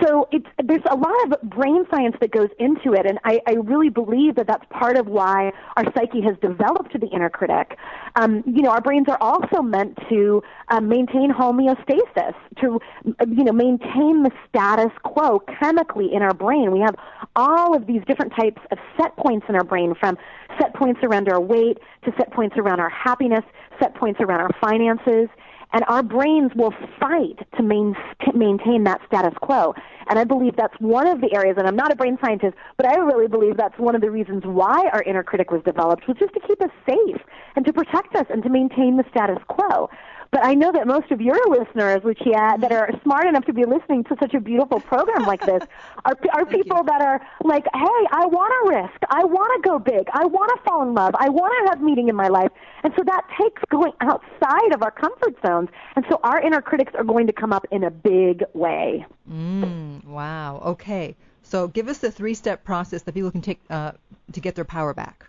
so 0.03 0.29
it's, 0.33 0.47
there's 0.63 0.83
a 0.91 0.97
lot 0.97 1.15
of 1.27 1.51
brain 1.51 1.85
science 1.91 2.17
that 2.21 2.31
goes 2.31 2.49
into 2.59 2.93
it, 2.93 3.07
and 3.07 3.19
I, 3.25 3.41
I 3.47 3.53
really 3.53 3.89
believe 3.89 4.35
that 4.37 4.47
that's 4.47 4.65
part 4.71 4.97
of 4.97 5.07
why 5.07 5.53
our 5.77 5.85
psyche 5.95 6.21
has 6.23 6.37
developed 6.41 6.99
the 6.99 7.07
inner 7.09 7.31
critic. 7.31 7.79
Um, 8.17 8.43
you 8.47 8.63
know, 8.63 8.71
our 8.71 8.81
brains 8.81 9.07
are 9.09 9.19
also 9.21 9.63
meant 9.63 9.99
to 10.11 10.43
um, 10.69 10.89
maintain 10.89 11.28
homeostasis, 11.31 12.35
to 12.61 12.81
you 13.05 13.45
know 13.45 13.53
maintain 13.53 14.23
the 14.23 14.31
status 14.49 14.93
quo 15.03 15.41
chemically 15.61 16.13
in 16.13 16.23
our 16.23 16.35
brain. 16.35 16.73
We 16.73 16.81
have 16.81 16.97
all 17.37 17.77
of 17.77 17.87
these 17.87 18.03
different 18.07 18.33
types 18.39 18.61
of 18.71 18.79
set 18.97 19.17
points 19.17 19.47
in 19.49 19.55
our 19.55 19.65
brain, 19.65 19.95
from 19.99 20.17
set 20.61 20.75
points 20.75 21.01
around 21.03 21.29
our 21.29 21.41
weight 21.41 21.79
to 22.05 22.13
set 22.17 22.33
points 22.33 22.57
around 22.57 22.81
our 22.81 22.91
happiness, 22.91 23.45
set 23.81 23.95
points 23.95 24.21
around 24.21 24.41
our 24.41 24.51
finances 24.61 25.29
and 25.73 25.85
our 25.89 26.03
brains 26.03 26.51
will 26.55 26.73
fight 26.99 27.39
to, 27.57 27.63
main, 27.63 27.95
to 28.25 28.33
maintain 28.37 28.85
that 28.85 29.01
status 29.07 29.35
quo. 29.43 29.75
And 30.09 30.19
I 30.19 30.25
believe 30.25 30.57
that's 30.57 30.75
one 30.79 31.07
of 31.07 31.21
the 31.21 31.35
areas, 31.35 31.57
and 31.59 31.67
I'm 31.67 31.77
not 31.77 31.93
a 31.93 31.97
brain 31.97 32.17
scientist, 32.25 32.55
but 32.77 32.87
I 32.87 32.97
really 32.97 33.29
believe 33.29 33.57
that's 33.57 33.79
one 33.79 33.95
of 33.95 34.01
the 34.01 34.11
reasons 34.11 34.45
why 34.45 34.89
our 34.93 35.03
inner 35.03 35.23
critic 35.23 35.51
was 35.51 35.63
developed, 35.65 36.09
was 36.09 36.17
just 36.19 36.33
to 36.35 36.41
keep 36.41 36.61
us 36.63 36.71
safe 36.89 37.21
and 37.57 37.67
to 37.67 37.73
protect 37.73 38.17
us 38.17 38.27
and 38.31 38.43
to 38.45 38.49
maintain 38.49 38.97
the 38.97 39.05
status 39.11 39.39
quo. 39.49 39.91
But 40.31 40.45
I 40.45 40.55
know 40.55 40.71
that 40.73 40.87
most 40.87 41.11
of 41.11 41.21
your 41.21 41.39
listeners, 41.49 42.03
Lucia, 42.05 42.57
that 42.61 42.71
are 42.71 42.91
smart 43.03 43.27
enough 43.27 43.47
to 43.47 43.53
be 43.53 43.65
listening 43.65 44.05
to 44.05 44.17
such 44.21 44.35
a 44.35 44.41
beautiful 44.41 44.81
program 44.81 45.27
like 45.27 45.45
this, 45.45 45.63
are 46.05 46.15
are 46.35 46.45
people 46.45 46.85
that 46.85 47.01
are 47.01 47.27
like, 47.45 47.65
hey, 47.73 48.01
I 48.13 48.27
want 48.27 48.53
to 48.63 48.77
risk, 48.77 49.01
I 49.11 49.25
want 49.25 49.63
to 49.63 49.69
go 49.69 49.79
big, 49.79 50.09
I 50.13 50.27
want 50.27 50.53
to 50.55 50.63
fall 50.65 50.83
in 50.83 50.95
love, 50.95 51.15
I 51.19 51.29
want 51.31 51.55
to 51.65 51.71
have 51.71 51.83
meaning 51.83 52.09
in 52.09 52.17
my 52.17 52.29
life, 52.29 52.51
and 52.83 52.93
so 52.97 53.03
that 53.05 53.23
takes 53.41 53.63
going 53.71 53.93
outside 54.01 54.75
of 54.75 54.83
our 54.83 54.91
comfort 54.91 55.35
zones, 55.47 55.71
and 55.97 56.05
so 56.11 56.21
our 56.23 56.41
inner 56.41 56.61
critics 56.61 56.93
are 56.95 57.05
going 57.05 57.27
to 57.27 57.33
come 57.33 57.53
up 57.53 57.67
in 57.71 57.85
a 57.85 57.91
big 57.91 58.45
way. 58.53 59.07
Mm, 59.31 60.05
wow. 60.05 60.61
Okay. 60.65 61.17
So 61.43 61.67
give 61.67 61.89
us 61.89 61.99
the 61.99 62.11
three-step 62.11 62.63
process 62.65 63.03
that 63.03 63.15
people 63.15 63.31
can 63.31 63.41
take 63.41 63.61
uh, 63.71 63.93
to 64.33 64.41
get 64.41 64.55
their 64.55 64.67
power 64.67 64.93
back. 64.93 65.25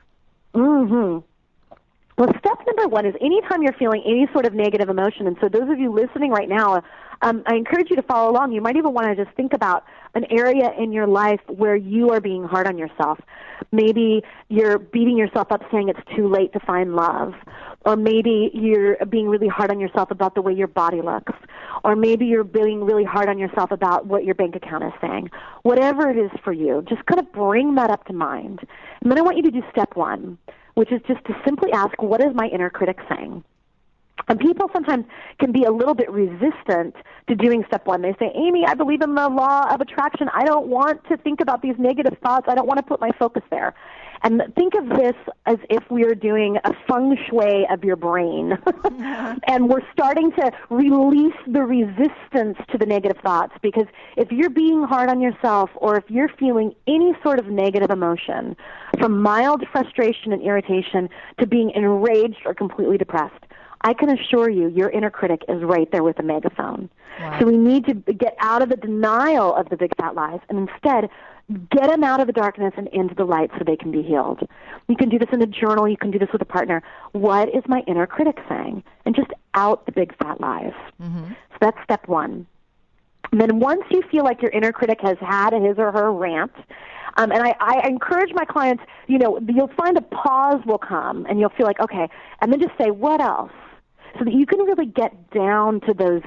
Mm-hmm. 0.53 1.25
Well, 2.19 2.27
step 2.37 2.59
number 2.67 2.89
one 2.89 3.05
is 3.05 3.15
anytime 3.21 3.63
you're 3.63 3.71
feeling 3.79 4.03
any 4.05 4.27
sort 4.33 4.45
of 4.45 4.53
negative 4.53 4.89
emotion, 4.89 5.25
and 5.25 5.37
so 5.39 5.47
those 5.47 5.69
of 5.69 5.79
you 5.79 5.89
listening 5.89 6.31
right 6.31 6.49
now, 6.49 6.83
um, 7.21 7.43
I 7.45 7.55
encourage 7.55 7.89
you 7.89 7.95
to 7.95 8.01
follow 8.01 8.29
along. 8.29 8.51
You 8.51 8.59
might 8.59 8.75
even 8.75 8.91
want 8.91 9.07
to 9.07 9.15
just 9.15 9.33
think 9.37 9.53
about 9.53 9.85
an 10.15 10.25
area 10.29 10.69
in 10.77 10.91
your 10.91 11.07
life 11.07 11.39
where 11.47 11.77
you 11.77 12.09
are 12.09 12.19
being 12.19 12.43
hard 12.43 12.67
on 12.67 12.77
yourself. 12.77 13.19
Maybe 13.71 14.21
you're 14.49 14.79
beating 14.79 15.17
yourself 15.17 15.49
up 15.49 15.61
saying 15.71 15.87
it's 15.87 16.01
too 16.13 16.27
late 16.27 16.51
to 16.51 16.59
find 16.59 16.93
love. 16.93 17.35
Or 17.85 17.95
maybe 17.95 18.51
you're 18.53 18.97
being 19.05 19.29
really 19.29 19.47
hard 19.47 19.71
on 19.71 19.79
yourself 19.79 20.11
about 20.11 20.35
the 20.35 20.41
way 20.41 20.51
your 20.51 20.67
body 20.67 21.01
looks. 21.01 21.31
Or 21.85 21.95
maybe 21.95 22.25
you're 22.25 22.43
being 22.43 22.83
really 22.83 23.05
hard 23.05 23.29
on 23.29 23.39
yourself 23.39 23.71
about 23.71 24.07
what 24.07 24.25
your 24.25 24.35
bank 24.35 24.57
account 24.57 24.83
is 24.83 24.91
saying. 24.99 25.29
Whatever 25.63 26.09
it 26.09 26.17
is 26.17 26.31
for 26.43 26.51
you, 26.51 26.83
just 26.89 27.05
kind 27.05 27.19
of 27.19 27.31
bring 27.31 27.75
that 27.75 27.89
up 27.89 28.03
to 28.07 28.13
mind. 28.13 28.59
And 29.01 29.09
then 29.09 29.17
I 29.17 29.21
want 29.21 29.37
you 29.37 29.43
to 29.43 29.51
do 29.51 29.61
step 29.71 29.95
one 29.95 30.37
which 30.79 30.93
is 30.93 31.01
just 31.09 31.21
to 31.25 31.35
simply 31.43 31.69
ask, 31.73 32.01
what 32.01 32.21
is 32.21 32.33
my 32.33 32.47
inner 32.47 32.69
critic 32.69 32.99
saying? 33.09 33.43
And 34.29 34.39
people 34.39 34.69
sometimes 34.71 35.03
can 35.37 35.51
be 35.51 35.65
a 35.65 35.71
little 35.71 35.93
bit 35.93 36.09
resistant 36.09 36.95
to 37.27 37.35
doing 37.35 37.65
step 37.67 37.85
one. 37.85 38.01
They 38.01 38.15
say, 38.17 38.31
Amy, 38.33 38.63
I 38.65 38.75
believe 38.75 39.01
in 39.01 39.13
the 39.13 39.27
law 39.27 39.67
of 39.73 39.81
attraction. 39.81 40.29
I 40.33 40.45
don't 40.45 40.67
want 40.67 41.03
to 41.09 41.17
think 41.17 41.41
about 41.41 41.61
these 41.61 41.75
negative 41.77 42.17
thoughts. 42.23 42.45
I 42.47 42.55
don't 42.55 42.65
want 42.65 42.77
to 42.77 42.83
put 42.83 43.01
my 43.01 43.11
focus 43.19 43.43
there. 43.51 43.73
And 44.21 44.41
think 44.55 44.73
of 44.75 44.89
this 44.89 45.15
as 45.45 45.57
if 45.69 45.89
we 45.89 46.03
are 46.03 46.15
doing 46.15 46.57
a 46.63 46.73
feng 46.87 47.17
shui 47.27 47.65
of 47.69 47.83
your 47.83 47.95
brain. 47.95 48.57
and 49.47 49.69
we're 49.69 49.85
starting 49.91 50.31
to 50.33 50.51
release 50.69 51.35
the 51.47 51.61
resistance 51.61 52.57
to 52.71 52.77
the 52.77 52.85
negative 52.85 53.17
thoughts 53.23 53.53
because 53.61 53.85
if 54.17 54.31
you're 54.31 54.49
being 54.49 54.83
hard 54.83 55.09
on 55.09 55.21
yourself 55.21 55.69
or 55.75 55.97
if 55.97 56.03
you're 56.09 56.29
feeling 56.39 56.75
any 56.87 57.13
sort 57.23 57.39
of 57.39 57.47
negative 57.47 57.91
emotion, 57.91 58.55
from 58.99 59.21
mild 59.21 59.63
frustration 59.71 60.33
and 60.33 60.41
irritation 60.41 61.09
to 61.39 61.47
being 61.47 61.71
enraged 61.71 62.41
or 62.45 62.53
completely 62.53 62.97
depressed, 62.97 63.45
I 63.81 63.93
can 63.93 64.09
assure 64.09 64.49
you 64.49 64.67
your 64.69 64.89
inner 64.89 65.09
critic 65.09 65.43
is 65.47 65.63
right 65.63 65.89
there 65.91 66.03
with 66.03 66.19
a 66.19 66.23
megaphone. 66.23 66.89
Wow. 67.19 67.39
So 67.39 67.45
we 67.45 67.57
need 67.57 67.85
to 67.85 67.93
get 67.93 68.35
out 68.39 68.61
of 68.61 68.69
the 68.69 68.75
denial 68.75 69.55
of 69.55 69.69
the 69.69 69.77
big 69.77 69.95
fat 69.97 70.15
lies 70.15 70.39
and 70.49 70.69
instead 70.69 71.09
get 71.71 71.89
them 71.89 72.03
out 72.03 72.19
of 72.19 72.27
the 72.27 72.33
darkness 72.33 72.73
and 72.77 72.87
into 72.89 73.15
the 73.15 73.25
light 73.25 73.49
so 73.57 73.63
they 73.65 73.75
can 73.75 73.91
be 73.91 74.03
healed. 74.03 74.47
You 74.87 74.95
can 74.95 75.09
do 75.09 75.17
this 75.17 75.29
in 75.31 75.41
a 75.41 75.47
journal, 75.47 75.87
you 75.87 75.97
can 75.97 76.11
do 76.11 76.19
this 76.19 76.29
with 76.31 76.41
a 76.41 76.45
partner. 76.45 76.83
What 77.13 77.49
is 77.49 77.63
my 77.67 77.81
inner 77.87 78.05
critic 78.05 78.37
saying? 78.47 78.83
And 79.05 79.15
just 79.15 79.31
out 79.55 79.85
the 79.85 79.91
big 79.91 80.15
fat 80.17 80.39
lies. 80.39 80.73
Mm-hmm. 81.01 81.29
So 81.29 81.57
that's 81.59 81.77
step 81.83 82.07
one. 82.07 82.45
And 83.31 83.41
then 83.41 83.59
once 83.59 83.83
you 83.89 84.01
feel 84.09 84.23
like 84.23 84.41
your 84.41 84.51
inner 84.51 84.71
critic 84.71 84.99
has 85.01 85.17
had 85.19 85.53
his 85.53 85.77
or 85.77 85.91
her 85.91 86.11
rant, 86.11 86.53
um, 87.17 87.31
and 87.31 87.43
I, 87.43 87.55
I 87.59 87.87
encourage 87.87 88.31
my 88.33 88.45
clients, 88.45 88.83
you 89.07 89.17
know, 89.17 89.39
you'll 89.47 89.71
find 89.77 89.97
a 89.97 90.01
pause 90.01 90.61
will 90.65 90.77
come 90.77 91.25
and 91.25 91.39
you'll 91.39 91.49
feel 91.49 91.65
like, 91.65 91.79
okay, 91.79 92.07
and 92.41 92.51
then 92.51 92.59
just 92.59 92.77
say, 92.79 92.91
what 92.91 93.21
else? 93.21 93.51
So 94.17 94.25
that 94.25 94.33
you 94.33 94.45
can 94.45 94.59
really 94.59 94.85
get 94.85 95.29
down 95.31 95.81
to 95.81 95.93
those 95.93 96.21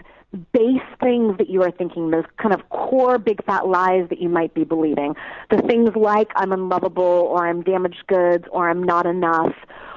base 0.52 0.82
things 1.00 1.36
that 1.38 1.50
you 1.50 1.62
are 1.62 1.70
thinking, 1.70 2.10
those 2.10 2.24
kind 2.38 2.54
of 2.54 2.68
core 2.70 3.18
big 3.18 3.44
fat 3.44 3.66
lies 3.66 4.08
that 4.08 4.20
you 4.20 4.28
might 4.28 4.54
be 4.54 4.64
believing. 4.64 5.14
The 5.50 5.58
things 5.58 5.90
like 5.94 6.30
I'm 6.36 6.52
unlovable 6.52 7.02
or 7.02 7.46
I'm 7.46 7.62
damaged 7.62 8.04
goods 8.06 8.44
or 8.50 8.68
I'm 8.68 8.82
not 8.82 9.06
enough 9.06 9.54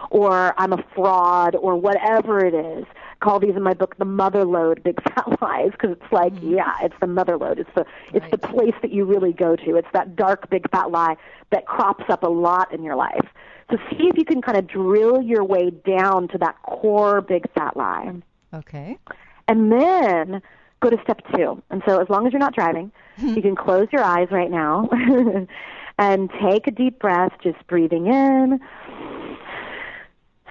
or 0.09 0.53
I'm 0.57 0.73
a 0.73 0.83
fraud 0.93 1.55
or 1.55 1.75
whatever 1.75 2.45
it 2.45 2.53
is. 2.53 2.85
Call 3.21 3.39
these 3.39 3.55
in 3.55 3.63
my 3.63 3.73
book 3.73 3.97
the 3.97 4.05
mother 4.05 4.45
load 4.45 4.83
big 4.83 5.01
fat 5.15 5.41
lies 5.41 5.71
because 5.71 5.91
it's 5.91 6.11
like, 6.11 6.33
mm-hmm. 6.33 6.55
yeah, 6.55 6.73
it's 6.81 6.95
the 6.99 7.07
mother 7.07 7.37
load. 7.37 7.59
It's 7.59 7.69
the 7.75 7.85
it's 8.13 8.23
right. 8.23 8.31
the 8.31 8.37
place 8.37 8.75
that 8.81 8.91
you 8.91 9.05
really 9.05 9.33
go 9.33 9.55
to. 9.55 9.75
It's 9.75 9.87
that 9.93 10.15
dark 10.15 10.49
big 10.49 10.69
fat 10.69 10.91
lie 10.91 11.15
that 11.51 11.65
crops 11.65 12.05
up 12.09 12.23
a 12.23 12.29
lot 12.29 12.73
in 12.73 12.83
your 12.83 12.95
life. 12.95 13.25
So 13.71 13.77
see 13.89 14.07
if 14.07 14.17
you 14.17 14.25
can 14.25 14.41
kind 14.41 14.57
of 14.57 14.67
drill 14.67 15.21
your 15.21 15.43
way 15.43 15.71
down 15.71 16.27
to 16.29 16.37
that 16.37 16.61
core 16.63 17.21
big 17.21 17.51
fat 17.53 17.75
lie. 17.75 18.13
Okay. 18.53 18.97
And 19.47 19.71
then 19.71 20.41
go 20.81 20.89
to 20.89 20.97
step 21.03 21.21
two. 21.35 21.61
And 21.69 21.81
so 21.87 22.01
as 22.01 22.09
long 22.09 22.25
as 22.27 22.33
you're 22.33 22.39
not 22.39 22.55
driving, 22.55 22.91
hmm. 23.17 23.29
you 23.35 23.41
can 23.41 23.55
close 23.55 23.87
your 23.91 24.03
eyes 24.03 24.27
right 24.31 24.51
now 24.51 24.89
and 25.97 26.29
take 26.41 26.67
a 26.67 26.71
deep 26.71 26.99
breath, 26.99 27.31
just 27.43 27.65
breathing 27.67 28.07
in 28.07 28.59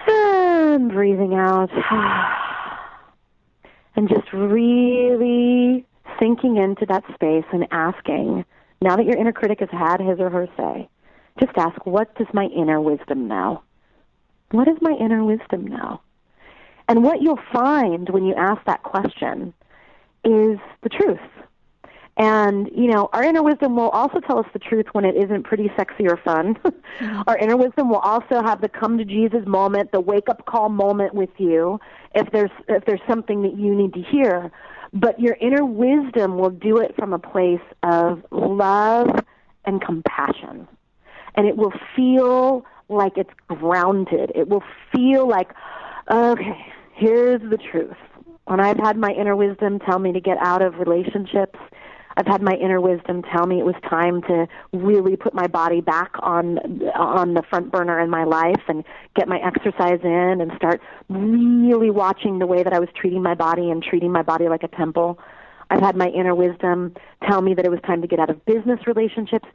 and 0.07 0.91
breathing 0.91 1.33
out. 1.33 1.69
And 3.97 4.09
just 4.09 4.33
really 4.33 5.85
sinking 6.19 6.57
into 6.57 6.85
that 6.87 7.05
space 7.13 7.45
and 7.53 7.65
asking, 7.71 8.43
now 8.81 8.97
that 8.97 9.05
your 9.05 9.15
inner 9.15 9.31
critic 9.31 9.61
has 9.61 9.69
had 9.71 10.01
his 10.01 10.19
or 10.19 10.29
her 10.29 10.49
say, 10.57 10.89
just 11.39 11.57
ask, 11.57 11.85
what 11.85 12.13
does 12.15 12.27
my 12.33 12.47
inner 12.47 12.81
wisdom 12.81 13.29
know? 13.29 13.63
What 14.51 14.65
does 14.65 14.79
my 14.81 14.91
inner 14.99 15.23
wisdom 15.23 15.65
know? 15.65 16.01
And 16.87 17.03
what 17.03 17.21
you'll 17.21 17.39
find 17.51 18.09
when 18.09 18.25
you 18.25 18.33
ask 18.35 18.63
that 18.65 18.83
question 18.83 19.53
is 20.23 20.59
the 20.83 20.89
truth. 20.89 21.19
And, 22.17 22.69
you 22.73 22.87
know, 22.87 23.09
our 23.11 23.23
inner 23.23 23.43
wisdom 23.43 23.75
will 23.75 23.89
also 23.89 24.21
tell 24.21 24.39
us 24.39 24.45
the 24.53 24.59
truth 24.59 24.85
when 24.93 25.03
it 25.03 25.15
isn't 25.17 25.43
pretty 25.43 25.69
sexy 25.75 26.07
or 26.07 26.17
fun. 26.17 26.57
Mm-hmm. 26.95 27.23
our 27.27 27.37
inner 27.37 27.57
wisdom 27.57 27.89
will 27.89 27.99
also 27.99 28.41
have 28.41 28.61
the 28.61 28.69
come 28.69 28.97
to 28.97 29.03
Jesus 29.03 29.45
moment, 29.45 29.91
the 29.91 29.99
wake 29.99 30.29
up 30.29 30.45
call 30.45 30.69
moment 30.69 31.13
with 31.13 31.31
you 31.37 31.77
if 32.13 32.31
there's 32.31 32.51
if 32.69 32.85
there's 32.85 33.01
something 33.05 33.41
that 33.41 33.57
you 33.57 33.75
need 33.75 33.93
to 33.95 34.01
hear. 34.01 34.49
But 34.93 35.19
your 35.19 35.35
inner 35.41 35.65
wisdom 35.65 36.37
will 36.37 36.51
do 36.51 36.77
it 36.77 36.95
from 36.95 37.11
a 37.11 37.19
place 37.19 37.59
of 37.83 38.23
love 38.31 39.09
and 39.65 39.81
compassion. 39.81 40.69
And 41.35 41.47
it 41.47 41.57
will 41.57 41.73
feel 41.97 42.65
like 42.87 43.17
it's 43.17 43.33
grounded. 43.49 44.31
It 44.35 44.47
will 44.47 44.63
feel 44.95 45.27
like, 45.27 45.49
okay, 46.09 46.65
here's 46.93 47.41
the 47.41 47.57
truth. 47.57 47.97
When 48.45 48.59
I've 48.59 48.77
had 48.77 48.97
my 48.97 49.11
inner 49.11 49.35
wisdom 49.35 49.79
tell 49.79 49.99
me 49.99 50.13
to 50.13 50.19
get 50.19 50.37
out 50.39 50.61
of 50.61 50.75
relationships, 50.77 51.57
I've 52.17 52.27
had 52.27 52.41
my 52.41 52.53
inner 52.53 52.79
wisdom 52.79 53.23
tell 53.23 53.45
me 53.45 53.59
it 53.59 53.65
was 53.65 53.75
time 53.89 54.21
to 54.23 54.47
really 54.71 55.17
put 55.17 55.33
my 55.33 55.47
body 55.47 55.81
back 55.81 56.11
on 56.19 56.59
on 56.93 57.33
the 57.33 57.43
front 57.49 57.71
burner 57.71 57.99
in 57.99 58.09
my 58.09 58.23
life 58.23 58.61
and 58.67 58.85
get 59.15 59.27
my 59.27 59.39
exercise 59.39 59.99
in 60.03 60.39
and 60.39 60.51
start 60.55 60.81
really 61.09 61.91
watching 61.91 62.39
the 62.39 62.47
way 62.47 62.63
that 62.63 62.71
I 62.71 62.79
was 62.79 62.89
treating 62.95 63.21
my 63.21 63.35
body 63.35 63.69
and 63.69 63.83
treating 63.83 64.11
my 64.11 64.21
body 64.21 64.47
like 64.47 64.63
a 64.63 64.69
temple. 64.69 65.19
I've 65.69 65.81
had 65.81 65.95
my 65.97 66.07
inner 66.07 66.35
wisdom 66.35 66.95
tell 67.27 67.41
me 67.41 67.53
that 67.55 67.65
it 67.65 67.71
was 67.71 67.79
time 67.85 68.01
to 68.01 68.07
get 68.07 68.19
out 68.19 68.29
of 68.29 68.45
business 68.45 68.79
relationships, 68.87 69.47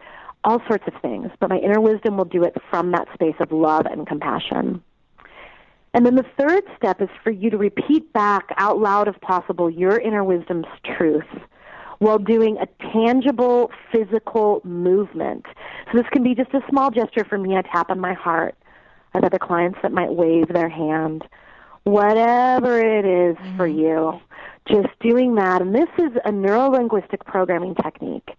all 0.44 0.60
sorts 0.68 0.84
of 0.86 1.00
things. 1.00 1.30
But 1.38 1.48
my 1.50 1.58
inner 1.58 1.80
wisdom 1.80 2.16
will 2.16 2.24
do 2.24 2.42
it 2.42 2.56
from 2.68 2.90
that 2.92 3.06
space 3.14 3.36
of 3.40 3.52
love 3.52 3.86
and 3.86 4.06
compassion. 4.06 4.82
And 5.92 6.06
then 6.06 6.14
the 6.14 6.26
third 6.38 6.64
step 6.76 7.00
is 7.02 7.08
for 7.22 7.30
you 7.30 7.50
to 7.50 7.58
repeat 7.58 8.12
back 8.12 8.54
out 8.56 8.78
loud, 8.78 9.08
if 9.08 9.20
possible, 9.20 9.68
your 9.68 9.98
inner 9.98 10.22
wisdom's 10.22 10.66
truth 10.84 11.24
while 12.00 12.18
doing 12.18 12.56
a 12.56 12.66
tangible 12.92 13.70
physical 13.92 14.62
movement. 14.64 15.44
So 15.92 15.98
this 15.98 16.06
can 16.12 16.22
be 16.22 16.34
just 16.34 16.52
a 16.54 16.60
small 16.70 16.90
gesture 16.90 17.24
for 17.24 17.36
me. 17.36 17.56
I 17.56 17.62
tap 17.62 17.90
on 17.90 18.00
my 18.00 18.14
heart. 18.14 18.54
I 19.12 19.18
have 19.18 19.24
other 19.24 19.38
clients 19.38 19.78
that 19.82 19.92
might 19.92 20.10
wave 20.10 20.48
their 20.48 20.68
hand. 20.68 21.24
Whatever 21.84 22.78
it 22.80 23.04
is 23.04 23.36
mm-hmm. 23.36 23.56
for 23.56 23.66
you, 23.66 24.18
just 24.66 24.88
doing 25.00 25.34
that. 25.34 25.60
And 25.60 25.74
this 25.74 25.88
is 25.98 26.12
a 26.24 26.30
neurolinguistic 26.30 27.26
programming 27.26 27.74
technique. 27.74 28.30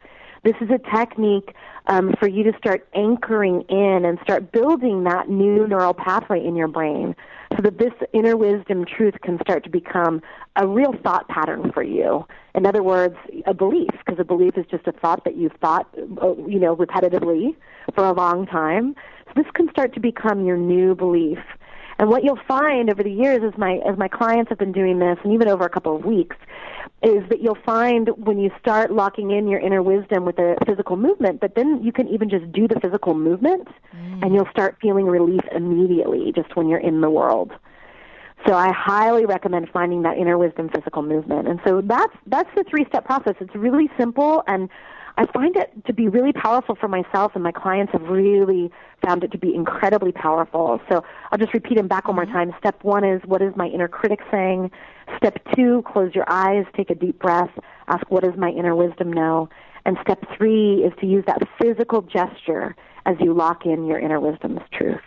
This 0.43 0.55
is 0.59 0.69
a 0.71 0.79
technique 0.95 1.53
um, 1.85 2.15
for 2.19 2.27
you 2.27 2.43
to 2.51 2.57
start 2.57 2.87
anchoring 2.95 3.61
in 3.69 4.05
and 4.05 4.17
start 4.23 4.51
building 4.51 5.03
that 5.03 5.29
new 5.29 5.67
neural 5.67 5.93
pathway 5.93 6.43
in 6.43 6.55
your 6.55 6.67
brain 6.67 7.15
so 7.55 7.61
that 7.63 7.77
this 7.77 7.93
inner 8.13 8.37
wisdom 8.37 8.85
truth 8.85 9.15
can 9.23 9.37
start 9.41 9.63
to 9.63 9.69
become 9.69 10.21
a 10.55 10.67
real 10.67 10.93
thought 11.03 11.27
pattern 11.27 11.71
for 11.73 11.83
you. 11.83 12.25
In 12.55 12.65
other 12.65 12.83
words, 12.83 13.15
a 13.45 13.53
belief, 13.53 13.89
because 14.05 14.19
a 14.19 14.23
belief 14.23 14.57
is 14.57 14.65
just 14.69 14.87
a 14.87 14.91
thought 14.91 15.23
that 15.25 15.35
you've 15.37 15.55
thought, 15.61 15.87
you 15.95 16.59
know, 16.59 16.75
repetitively 16.75 17.55
for 17.93 18.05
a 18.05 18.13
long 18.13 18.45
time. 18.45 18.95
So 19.27 19.33
this 19.35 19.51
can 19.53 19.69
start 19.69 19.93
to 19.93 19.99
become 19.99 20.45
your 20.45 20.57
new 20.57 20.95
belief. 20.95 21.39
And 22.01 22.09
what 22.09 22.23
you'll 22.23 22.39
find 22.47 22.89
over 22.89 23.03
the 23.03 23.11
years 23.11 23.43
as 23.43 23.55
my 23.59 23.75
as 23.87 23.95
my 23.95 24.07
clients 24.07 24.49
have 24.49 24.57
been 24.57 24.71
doing 24.71 24.97
this 24.97 25.19
and 25.23 25.31
even 25.33 25.47
over 25.47 25.63
a 25.63 25.69
couple 25.69 25.95
of 25.95 26.03
weeks 26.03 26.35
is 27.03 27.21
that 27.29 27.41
you'll 27.41 27.59
find 27.63 28.09
when 28.17 28.39
you 28.39 28.49
start 28.59 28.91
locking 28.91 29.29
in 29.29 29.47
your 29.47 29.59
inner 29.59 29.83
wisdom 29.83 30.25
with 30.25 30.39
a 30.39 30.55
physical 30.65 30.97
movement, 30.97 31.39
but 31.39 31.53
then 31.53 31.83
you 31.83 31.91
can 31.91 32.07
even 32.07 32.27
just 32.27 32.51
do 32.51 32.67
the 32.67 32.79
physical 32.79 33.13
movement 33.13 33.67
mm. 33.95 34.23
and 34.23 34.33
you'll 34.33 34.49
start 34.49 34.77
feeling 34.81 35.05
relief 35.05 35.41
immediately 35.55 36.31
just 36.35 36.55
when 36.55 36.67
you're 36.67 36.79
in 36.79 37.01
the 37.01 37.09
world. 37.09 37.51
So 38.47 38.55
I 38.55 38.71
highly 38.71 39.27
recommend 39.27 39.69
finding 39.69 40.01
that 40.01 40.17
inner 40.17 40.39
wisdom 40.39 40.69
physical 40.69 41.03
movement. 41.03 41.47
And 41.47 41.59
so 41.63 41.81
that's 41.81 42.15
that's 42.25 42.49
the 42.55 42.63
three 42.63 42.85
step 42.85 43.05
process. 43.05 43.35
It's 43.39 43.53
really 43.53 43.91
simple 43.95 44.43
and 44.47 44.69
I 45.21 45.31
find 45.31 45.55
it 45.55 45.85
to 45.85 45.93
be 45.93 46.07
really 46.07 46.33
powerful 46.33 46.73
for 46.73 46.87
myself, 46.87 47.33
and 47.35 47.43
my 47.43 47.51
clients 47.51 47.91
have 47.91 48.01
really 48.09 48.71
found 49.05 49.23
it 49.23 49.31
to 49.33 49.37
be 49.37 49.53
incredibly 49.53 50.11
powerful. 50.11 50.81
So 50.89 51.03
I'll 51.31 51.37
just 51.37 51.53
repeat 51.53 51.75
them 51.77 51.87
back 51.87 52.07
one 52.07 52.15
more 52.15 52.25
mm-hmm. 52.25 52.33
time. 52.33 52.55
Step 52.57 52.83
one 52.83 53.03
is 53.03 53.21
what 53.25 53.39
is 53.43 53.55
my 53.55 53.67
inner 53.67 53.87
critic 53.87 54.19
saying? 54.31 54.71
Step 55.17 55.37
two, 55.55 55.83
close 55.85 56.15
your 56.15 56.25
eyes, 56.27 56.65
take 56.75 56.89
a 56.89 56.95
deep 56.95 57.19
breath, 57.19 57.51
ask 57.87 58.09
what 58.09 58.23
does 58.23 58.35
my 58.35 58.49
inner 58.49 58.75
wisdom 58.75 59.13
know? 59.13 59.47
And 59.85 59.95
step 60.01 60.25
three 60.35 60.83
is 60.83 60.91
to 61.01 61.05
use 61.05 61.23
that 61.27 61.47
physical 61.61 62.01
gesture 62.01 62.75
as 63.05 63.15
you 63.19 63.31
lock 63.35 63.67
in 63.67 63.85
your 63.85 63.99
inner 63.99 64.19
wisdom's 64.19 64.61
truth. 64.73 65.05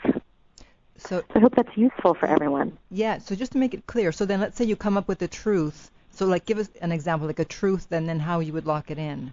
So, 0.96 1.18
so 1.18 1.24
I 1.34 1.40
hope 1.40 1.56
that's 1.56 1.76
useful 1.76 2.14
for 2.14 2.26
everyone. 2.26 2.78
Yeah, 2.88 3.18
so 3.18 3.34
just 3.34 3.50
to 3.52 3.58
make 3.58 3.74
it 3.74 3.88
clear, 3.88 4.12
so 4.12 4.26
then 4.26 4.40
let's 4.40 4.56
say 4.56 4.64
you 4.64 4.76
come 4.76 4.96
up 4.96 5.08
with 5.08 5.18
the 5.18 5.28
truth. 5.28 5.90
So 6.12 6.24
like 6.24 6.46
give 6.46 6.58
us 6.58 6.70
an 6.80 6.92
example, 6.92 7.26
like 7.26 7.40
a 7.40 7.44
truth, 7.44 7.88
and 7.90 8.08
then 8.08 8.20
how 8.20 8.38
you 8.38 8.52
would 8.52 8.66
lock 8.66 8.92
it 8.92 8.98
in. 8.98 9.32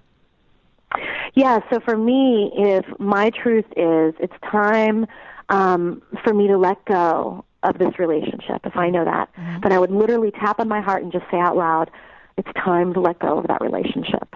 Yeah, 1.34 1.60
so 1.72 1.80
for 1.80 1.98
me, 1.98 2.52
if 2.56 2.86
my 3.00 3.30
truth 3.30 3.66
is 3.78 4.14
it's 4.20 4.34
time 4.52 5.08
um, 5.50 6.02
for 6.24 6.34
me 6.34 6.48
to 6.48 6.58
let 6.58 6.84
go 6.86 7.46
of 7.64 7.78
this 7.78 7.98
relationship, 8.00 8.62
if 8.66 8.76
I 8.76 8.90
know 8.90 9.06
that, 9.06 9.30
mm-hmm. 9.36 9.62
then 9.62 9.72
I 9.72 9.80
would 9.80 9.92
literally 9.92 10.32
tap 10.32 10.60
on 10.60 10.68
my 10.68 10.82
heart 10.82 11.04
and 11.04 11.12
just 11.12 11.26
say 11.32 11.40
out 11.40 11.56
loud, 11.56 11.90
it's 12.38 12.50
time 12.54 12.94
to 12.94 13.00
let 13.00 13.20
go 13.20 13.40
of 13.40 13.48
that 13.48 13.62
relationship. 13.62 14.36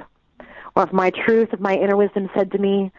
Or 0.75 0.83
if 0.83 0.93
my 0.93 1.09
truth, 1.09 1.49
if 1.53 1.59
my 1.59 1.73
inner 1.73 1.95
wisdom 1.95 2.29
said 2.35 2.51
to 2.51 2.57
me, 2.57 2.91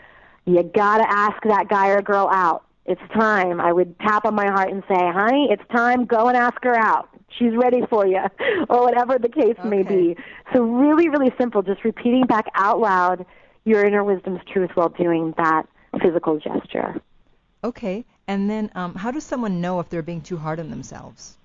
you 0.47 0.63
gotta 0.63 1.05
ask 1.09 1.37
that 1.45 1.69
guy 1.69 1.89
or 1.89 2.03
girl 2.03 2.29
out. 2.33 2.65
It's 2.87 3.01
time. 3.15 3.61
I 3.61 3.73
would 3.73 3.99
tap 3.99 4.25
on 4.25 4.35
my 4.35 4.47
heart 4.47 4.71
and 4.71 4.83
say, 4.89 4.95
honey, 4.97 5.49
it's 5.51 5.63
time. 5.75 6.05
Go 6.05 6.29
and 6.29 6.37
ask 6.37 6.63
her 6.63 6.77
out. 6.77 7.09
She's 7.37 7.55
ready 7.57 7.83
for 7.91 8.07
you, 8.07 8.23
or 8.69 8.85
whatever 8.85 9.19
the 9.19 9.29
case 9.29 9.57
okay. 9.59 9.69
may 9.69 9.83
be. 9.83 10.17
So 10.55 10.63
really, 10.63 11.09
really 11.09 11.33
simple. 11.39 11.63
Just 11.63 11.85
repeating 11.85 12.27
back 12.27 12.47
out 12.55 12.79
loud 12.79 13.27
your 13.67 13.85
inner 13.85 14.03
wisdom's 14.03 14.41
truth 14.51 14.71
while 14.75 14.89
doing 14.89 15.35
that 15.37 15.65
physical 16.01 16.39
gesture. 16.39 17.03
Okay. 17.63 18.07
And 18.29 18.49
then 18.49 18.71
um, 18.75 18.95
how 18.95 19.11
does 19.11 19.25
someone 19.25 19.61
know 19.61 19.81
if 19.81 19.91
they're 19.91 20.03
being 20.03 20.23
too 20.23 20.37
hard 20.37 20.59
on 20.61 20.71
themselves? 20.71 21.37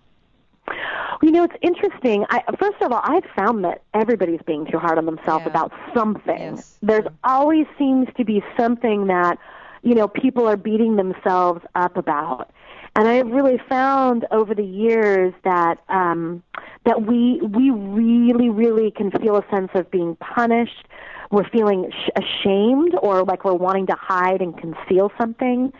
You 1.21 1.31
know, 1.31 1.43
it's 1.43 1.55
interesting. 1.61 2.25
I, 2.29 2.41
first 2.57 2.81
of 2.81 2.91
all, 2.91 3.01
I've 3.03 3.25
found 3.35 3.63
that 3.65 3.81
everybody's 3.93 4.41
being 4.45 4.65
too 4.71 4.79
hard 4.79 4.97
on 4.97 5.05
themselves 5.05 5.43
yeah. 5.45 5.51
about 5.51 5.71
something. 5.95 6.55
Yes. 6.55 6.77
There's 6.81 7.05
always 7.23 7.65
seems 7.77 8.07
to 8.17 8.23
be 8.23 8.43
something 8.57 9.07
that, 9.07 9.37
you 9.83 9.93
know, 9.93 10.07
people 10.07 10.47
are 10.47 10.57
beating 10.57 10.95
themselves 10.95 11.61
up 11.75 11.97
about. 11.97 12.51
And 12.95 13.07
I've 13.07 13.27
really 13.27 13.59
found 13.69 14.25
over 14.31 14.53
the 14.53 14.65
years 14.65 15.33
that 15.43 15.79
um, 15.89 16.43
that 16.85 17.03
we 17.03 17.39
we 17.41 17.69
really 17.71 18.49
really 18.49 18.91
can 18.91 19.11
feel 19.11 19.37
a 19.37 19.45
sense 19.49 19.69
of 19.75 19.89
being 19.89 20.17
punished 20.17 20.87
we're 21.31 21.49
feeling 21.49 21.89
sh- 21.91 22.09
ashamed 22.15 22.95
or 23.01 23.23
like 23.23 23.43
we're 23.43 23.53
wanting 23.53 23.87
to 23.87 23.95
hide 23.99 24.41
and 24.41 24.57
conceal 24.57 25.11
something. 25.19 25.71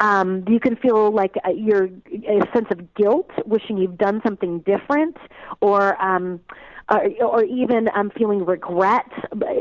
Um, 0.00 0.44
you 0.48 0.60
can 0.60 0.76
feel 0.76 1.12
like 1.12 1.34
uh, 1.44 1.50
you're 1.50 1.86
a 1.86 2.40
sense 2.54 2.66
of 2.70 2.94
guilt, 2.94 3.30
wishing 3.46 3.78
you've 3.78 3.98
done 3.98 4.20
something 4.24 4.60
different, 4.60 5.16
or 5.60 6.00
um, 6.02 6.40
or, 6.90 7.06
or 7.22 7.44
even 7.44 7.88
um, 7.94 8.10
feeling 8.16 8.44
regret. 8.44 9.06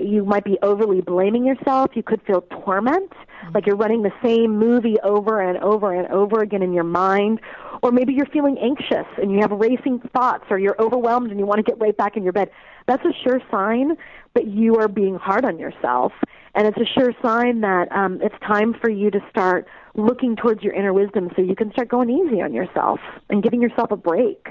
You 0.01 0.23
might 0.25 0.43
be 0.43 0.57
overly 0.61 1.01
blaming 1.01 1.45
yourself. 1.45 1.91
You 1.93 2.03
could 2.03 2.21
feel 2.25 2.41
torment, 2.63 3.11
mm-hmm. 3.11 3.51
like 3.53 3.65
you're 3.65 3.75
running 3.75 4.03
the 4.03 4.13
same 4.23 4.57
movie 4.57 4.97
over 5.03 5.41
and 5.41 5.57
over 5.59 5.93
and 5.93 6.07
over 6.07 6.41
again 6.41 6.61
in 6.61 6.73
your 6.73 6.83
mind. 6.83 7.39
Or 7.83 7.91
maybe 7.91 8.13
you're 8.13 8.27
feeling 8.27 8.57
anxious 8.59 9.05
and 9.21 9.31
you 9.31 9.39
have 9.39 9.51
racing 9.51 9.99
thoughts, 10.13 10.45
or 10.49 10.57
you're 10.57 10.79
overwhelmed 10.81 11.29
and 11.29 11.39
you 11.39 11.45
want 11.45 11.59
to 11.59 11.63
get 11.63 11.79
right 11.79 11.95
back 11.95 12.17
in 12.17 12.23
your 12.23 12.33
bed. 12.33 12.49
That's 12.87 13.03
a 13.05 13.13
sure 13.23 13.41
sign 13.51 13.97
that 14.33 14.47
you 14.47 14.77
are 14.77 14.87
being 14.87 15.15
hard 15.15 15.45
on 15.45 15.59
yourself. 15.59 16.13
And 16.55 16.67
it's 16.67 16.77
a 16.77 16.99
sure 16.99 17.13
sign 17.21 17.61
that 17.61 17.91
um, 17.91 18.19
it's 18.21 18.35
time 18.39 18.73
for 18.73 18.89
you 18.89 19.11
to 19.11 19.19
start 19.29 19.67
looking 19.93 20.35
towards 20.35 20.63
your 20.63 20.73
inner 20.73 20.93
wisdom 20.93 21.29
so 21.35 21.41
you 21.41 21.55
can 21.55 21.71
start 21.71 21.87
going 21.87 22.09
easy 22.09 22.41
on 22.41 22.53
yourself 22.53 22.99
and 23.29 23.43
giving 23.43 23.61
yourself 23.61 23.91
a 23.91 23.95
break. 23.95 24.47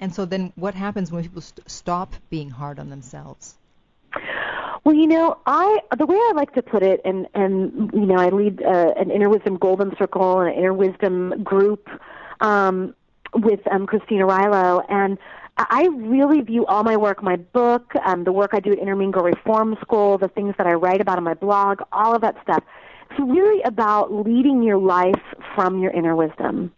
And 0.00 0.14
so 0.14 0.24
then 0.24 0.52
what 0.56 0.74
happens 0.74 1.10
when 1.10 1.22
people 1.22 1.40
st- 1.40 1.68
stop 1.70 2.14
being 2.30 2.50
hard 2.50 2.78
on 2.78 2.90
themselves? 2.90 3.56
Well, 4.84 4.94
you 4.94 5.06
know, 5.06 5.38
I 5.46 5.80
the 5.96 6.04
way 6.04 6.16
I 6.16 6.32
like 6.34 6.52
to 6.54 6.62
put 6.62 6.82
it, 6.82 7.00
and 7.04 7.26
and 7.34 7.90
you 7.94 8.04
know, 8.04 8.16
I 8.16 8.28
lead 8.28 8.62
uh, 8.62 8.92
an 8.96 9.10
inner 9.10 9.30
wisdom 9.30 9.56
golden 9.56 9.96
circle 9.96 10.40
and 10.40 10.50
an 10.50 10.58
inner 10.58 10.74
wisdom 10.74 11.42
group 11.42 11.88
um, 12.40 12.94
with 13.32 13.60
um, 13.72 13.86
Christine 13.86 14.20
Arylo, 14.20 14.84
and 14.90 15.16
I 15.56 15.88
really 15.92 16.40
view 16.40 16.66
all 16.66 16.82
my 16.82 16.96
work, 16.96 17.22
my 17.22 17.36
book, 17.36 17.92
um, 18.04 18.24
the 18.24 18.32
work 18.32 18.50
I 18.54 18.60
do 18.60 18.72
at 18.72 18.78
Inner 18.78 18.96
Mean 18.96 19.12
Girl 19.12 19.22
Reform 19.22 19.76
School, 19.80 20.18
the 20.18 20.28
things 20.28 20.54
that 20.58 20.66
I 20.66 20.72
write 20.72 21.00
about 21.00 21.16
on 21.16 21.24
my 21.24 21.34
blog, 21.34 21.80
all 21.92 22.14
of 22.14 22.22
that 22.22 22.36
stuff. 22.42 22.64
It's 23.10 23.20
really 23.20 23.62
about 23.62 24.12
leading 24.12 24.64
your 24.64 24.78
life 24.78 25.22
from 25.54 25.78
your 25.78 25.92
inner 25.92 26.16
wisdom. 26.16 26.72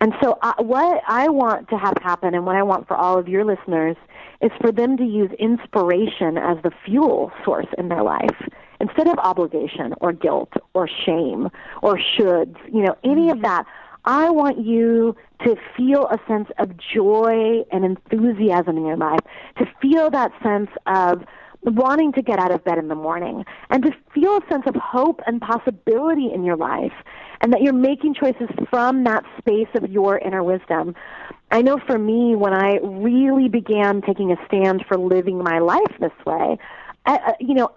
And 0.00 0.12
so, 0.22 0.38
uh, 0.42 0.52
what 0.58 1.02
I 1.08 1.28
want 1.28 1.68
to 1.70 1.78
have 1.78 1.94
happen, 2.02 2.34
and 2.34 2.44
what 2.44 2.56
I 2.56 2.62
want 2.62 2.86
for 2.86 2.96
all 2.96 3.18
of 3.18 3.28
your 3.28 3.44
listeners, 3.44 3.96
is 4.42 4.50
for 4.60 4.70
them 4.70 4.96
to 4.98 5.04
use 5.04 5.30
inspiration 5.38 6.36
as 6.36 6.58
the 6.62 6.70
fuel 6.84 7.32
source 7.44 7.66
in 7.78 7.88
their 7.88 8.02
life 8.02 8.48
instead 8.80 9.08
of 9.08 9.18
obligation 9.18 9.94
or 10.00 10.12
guilt 10.12 10.52
or 10.74 10.86
shame 10.86 11.48
or 11.82 11.98
shoulds. 11.98 12.56
You 12.72 12.82
know, 12.82 12.96
any 13.04 13.30
of 13.30 13.40
that. 13.42 13.64
I 14.08 14.30
want 14.30 14.64
you 14.64 15.16
to 15.44 15.56
feel 15.76 16.06
a 16.06 16.18
sense 16.28 16.48
of 16.58 16.76
joy 16.76 17.64
and 17.72 17.84
enthusiasm 17.84 18.76
in 18.76 18.86
your 18.86 18.96
life, 18.96 19.18
to 19.58 19.66
feel 19.82 20.10
that 20.10 20.30
sense 20.44 20.70
of 20.86 21.24
wanting 21.66 22.12
to 22.12 22.22
get 22.22 22.38
out 22.38 22.52
of 22.52 22.64
bed 22.64 22.78
in 22.78 22.88
the 22.88 22.94
morning 22.94 23.44
and 23.70 23.82
to 23.82 23.90
feel 24.14 24.36
a 24.36 24.40
sense 24.50 24.64
of 24.66 24.74
hope 24.76 25.20
and 25.26 25.40
possibility 25.40 26.30
in 26.32 26.44
your 26.44 26.56
life 26.56 26.92
and 27.40 27.52
that 27.52 27.62
you're 27.62 27.72
making 27.72 28.14
choices 28.14 28.48
from 28.70 29.04
that 29.04 29.24
space 29.38 29.68
of 29.74 29.90
your 29.90 30.18
inner 30.18 30.42
wisdom. 30.42 30.94
I 31.50 31.62
know 31.62 31.78
for 31.86 31.98
me, 31.98 32.34
when 32.34 32.52
I 32.52 32.78
really 32.82 33.48
began 33.48 34.02
taking 34.02 34.32
a 34.32 34.36
stand 34.46 34.84
for 34.88 34.96
living 34.96 35.38
my 35.38 35.58
life 35.58 35.92
this 36.00 36.12
way, 36.24 36.58
I, 37.06 37.34
you 37.38 37.54
know, 37.54 37.70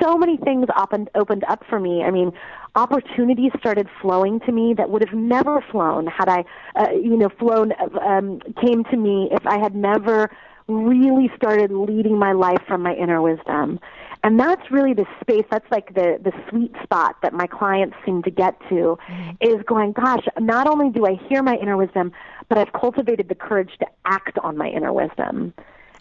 so 0.00 0.16
many 0.16 0.36
things 0.38 0.66
opened 0.76 1.10
opened 1.14 1.44
up 1.44 1.62
for 1.68 1.78
me. 1.78 2.02
I 2.02 2.10
mean, 2.10 2.32
opportunities 2.74 3.52
started 3.58 3.88
flowing 4.00 4.40
to 4.40 4.52
me 4.52 4.74
that 4.74 4.90
would 4.90 5.06
have 5.06 5.16
never 5.16 5.62
flown 5.70 6.06
had 6.06 6.28
I, 6.28 6.44
uh, 6.76 6.90
you 6.92 7.16
know, 7.16 7.28
flown 7.28 7.72
um, 8.00 8.40
came 8.60 8.84
to 8.84 8.96
me 8.96 9.28
if 9.30 9.46
I 9.46 9.58
had 9.58 9.74
never 9.74 10.30
really 10.70 11.30
started 11.36 11.70
leading 11.70 12.18
my 12.18 12.32
life 12.32 12.62
from 12.66 12.82
my 12.82 12.94
inner 12.94 13.20
wisdom. 13.20 13.80
And 14.22 14.38
that's 14.38 14.70
really 14.70 14.92
the 14.92 15.06
space, 15.20 15.44
that's 15.50 15.70
like 15.70 15.94
the, 15.94 16.18
the 16.22 16.32
sweet 16.50 16.72
spot 16.82 17.16
that 17.22 17.32
my 17.32 17.46
clients 17.46 17.96
seem 18.04 18.22
to 18.24 18.30
get 18.30 18.58
to 18.68 18.98
mm-hmm. 19.08 19.30
is 19.40 19.62
going, 19.66 19.92
gosh, 19.92 20.26
not 20.38 20.66
only 20.66 20.90
do 20.90 21.06
I 21.06 21.14
hear 21.28 21.42
my 21.42 21.56
inner 21.56 21.76
wisdom, 21.76 22.12
but 22.48 22.58
I've 22.58 22.72
cultivated 22.72 23.28
the 23.28 23.34
courage 23.34 23.70
to 23.80 23.86
act 24.04 24.38
on 24.42 24.58
my 24.58 24.68
inner 24.68 24.92
wisdom. 24.92 25.54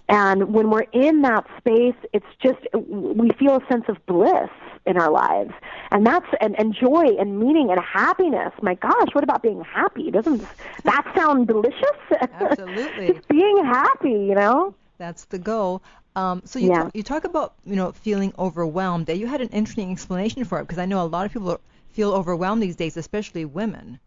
And 0.09 0.51
when 0.53 0.71
we're 0.71 0.87
in 0.91 1.21
that 1.21 1.45
space, 1.59 1.95
it's 2.13 2.25
just, 2.41 2.59
we 2.73 3.29
feel 3.37 3.57
a 3.57 3.67
sense 3.71 3.85
of 3.87 4.03
bliss 4.07 4.49
in 4.87 4.97
our 4.97 5.11
lives. 5.11 5.51
And 5.91 6.05
that's, 6.05 6.25
and, 6.41 6.59
and 6.59 6.73
joy 6.73 7.15
and 7.19 7.39
meaning 7.39 7.69
and 7.69 7.79
happiness. 7.79 8.51
My 8.63 8.73
gosh, 8.73 9.09
what 9.13 9.23
about 9.23 9.43
being 9.43 9.63
happy? 9.63 10.09
Doesn't 10.09 10.43
that 10.83 11.11
sound 11.15 11.47
delicious? 11.47 11.97
Absolutely. 12.11 13.07
just 13.13 13.27
being 13.27 13.63
happy, 13.63 14.09
you 14.09 14.33
know? 14.33 14.73
That's 14.97 15.25
the 15.25 15.37
goal. 15.37 15.83
Um, 16.15 16.41
so 16.43 16.57
you, 16.57 16.69
yeah. 16.69 16.83
talk, 16.83 16.95
you 16.95 17.03
talk 17.03 17.23
about, 17.23 17.53
you 17.63 17.75
know, 17.75 17.91
feeling 17.91 18.33
overwhelmed. 18.39 19.09
You 19.09 19.27
had 19.27 19.41
an 19.41 19.49
interesting 19.49 19.91
explanation 19.91 20.43
for 20.43 20.59
it 20.59 20.63
because 20.63 20.79
I 20.79 20.85
know 20.85 21.03
a 21.03 21.05
lot 21.05 21.27
of 21.27 21.31
people 21.31 21.61
feel 21.89 22.13
overwhelmed 22.13 22.63
these 22.63 22.75
days, 22.75 22.97
especially 22.97 23.45
women. 23.45 23.99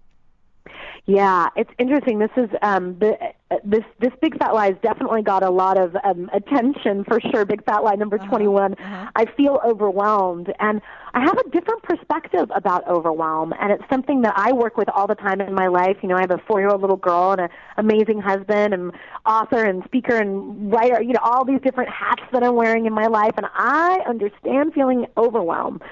Yeah, 1.07 1.49
it's 1.57 1.71
interesting. 1.79 2.19
This 2.21 2.31
is 2.37 2.49
um, 2.63 2.97
the 3.01 3.17
this 3.65 3.83
this 3.99 4.13
big 4.21 4.39
fat 4.39 4.55
lie 4.55 4.67
has 4.69 4.77
definitely 4.83 5.23
got 5.23 5.43
a 5.43 5.51
lot 5.51 5.77
of 5.77 5.97
um, 6.05 6.31
attention 6.33 7.05
for 7.05 7.21
sure. 7.21 7.45
Big 7.45 7.65
fat 7.65 7.83
lie 7.83 7.97
number 7.97 8.17
Uh-huh, 8.17 8.29
21. 8.29 8.75
uh-huh. 8.75 9.11
I 9.17 9.25
feel 9.37 9.61
overwhelmed, 9.65 10.53
and 10.61 10.81
I 11.15 11.21
have 11.21 11.37
a 11.37 11.51
different 11.51 11.83
perspective 11.83 12.51
about 12.55 12.87
overwhelm, 12.89 13.53
and 13.61 13.73
it's 13.73 13.83
something 13.91 14.23
that 14.23 14.35
I 14.37 14.53
work 14.53 14.77
with 14.77 14.89
all 14.91 15.07
the 15.09 15.17
time 15.17 15.41
in 15.41 15.53
my 15.55 15.67
life. 15.67 15.97
You 16.03 16.09
know, 16.09 16.17
I 16.17 16.21
have 16.21 16.31
a 16.31 16.39
four-year-old 16.47 16.81
little 16.81 16.97
girl 16.97 17.33
and 17.33 17.41
an 17.41 17.49
amazing 17.79 18.21
husband, 18.21 18.73
and 18.73 18.93
author 19.27 19.65
and 19.65 19.83
speaker 19.85 20.15
and 20.17 20.73
writer. 20.73 21.03
You 21.03 21.15
know, 21.15 21.21
all 21.25 21.45
these 21.45 21.61
different 21.63 21.91
hats 21.91 22.23
that 22.33 22.45
I'm 22.45 22.55
wearing 22.55 22.87
in 22.87 22.93
my 22.93 23.09
life, 23.09 23.35
and 23.37 23.47
I 23.55 23.99
understand 24.09 24.73
feeling 24.73 25.07
overwhelmed. 25.17 25.83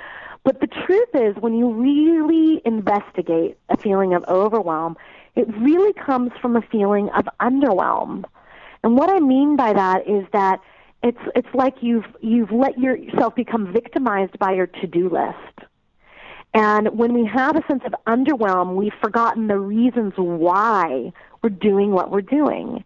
But 0.44 0.60
the 0.60 0.66
truth 0.66 1.08
is, 1.14 1.36
when 1.40 1.54
you 1.54 1.70
really 1.70 2.62
investigate 2.64 3.58
a 3.68 3.76
feeling 3.76 4.14
of 4.14 4.24
overwhelm, 4.26 4.96
it 5.36 5.46
really 5.58 5.92
comes 5.92 6.32
from 6.40 6.56
a 6.56 6.62
feeling 6.62 7.08
of 7.10 7.28
underwhelm. 7.40 8.24
And 8.82 8.96
what 8.96 9.10
I 9.10 9.20
mean 9.20 9.56
by 9.56 9.72
that 9.74 10.08
is 10.08 10.24
that 10.32 10.60
it's 11.02 11.20
it's 11.34 11.48
like 11.54 11.76
you've 11.80 12.06
you've 12.20 12.50
let 12.50 12.78
yourself 12.78 13.34
become 13.34 13.72
victimized 13.72 14.38
by 14.38 14.52
your 14.52 14.66
to-do 14.66 15.08
list. 15.08 15.68
And 16.52 16.88
when 16.98 17.12
we 17.12 17.24
have 17.26 17.56
a 17.56 17.64
sense 17.68 17.82
of 17.86 17.94
underwhelm, 18.06 18.74
we've 18.74 18.94
forgotten 19.00 19.46
the 19.46 19.58
reasons 19.58 20.14
why 20.16 21.12
we're 21.42 21.50
doing 21.50 21.92
what 21.92 22.10
we're 22.10 22.22
doing. 22.22 22.84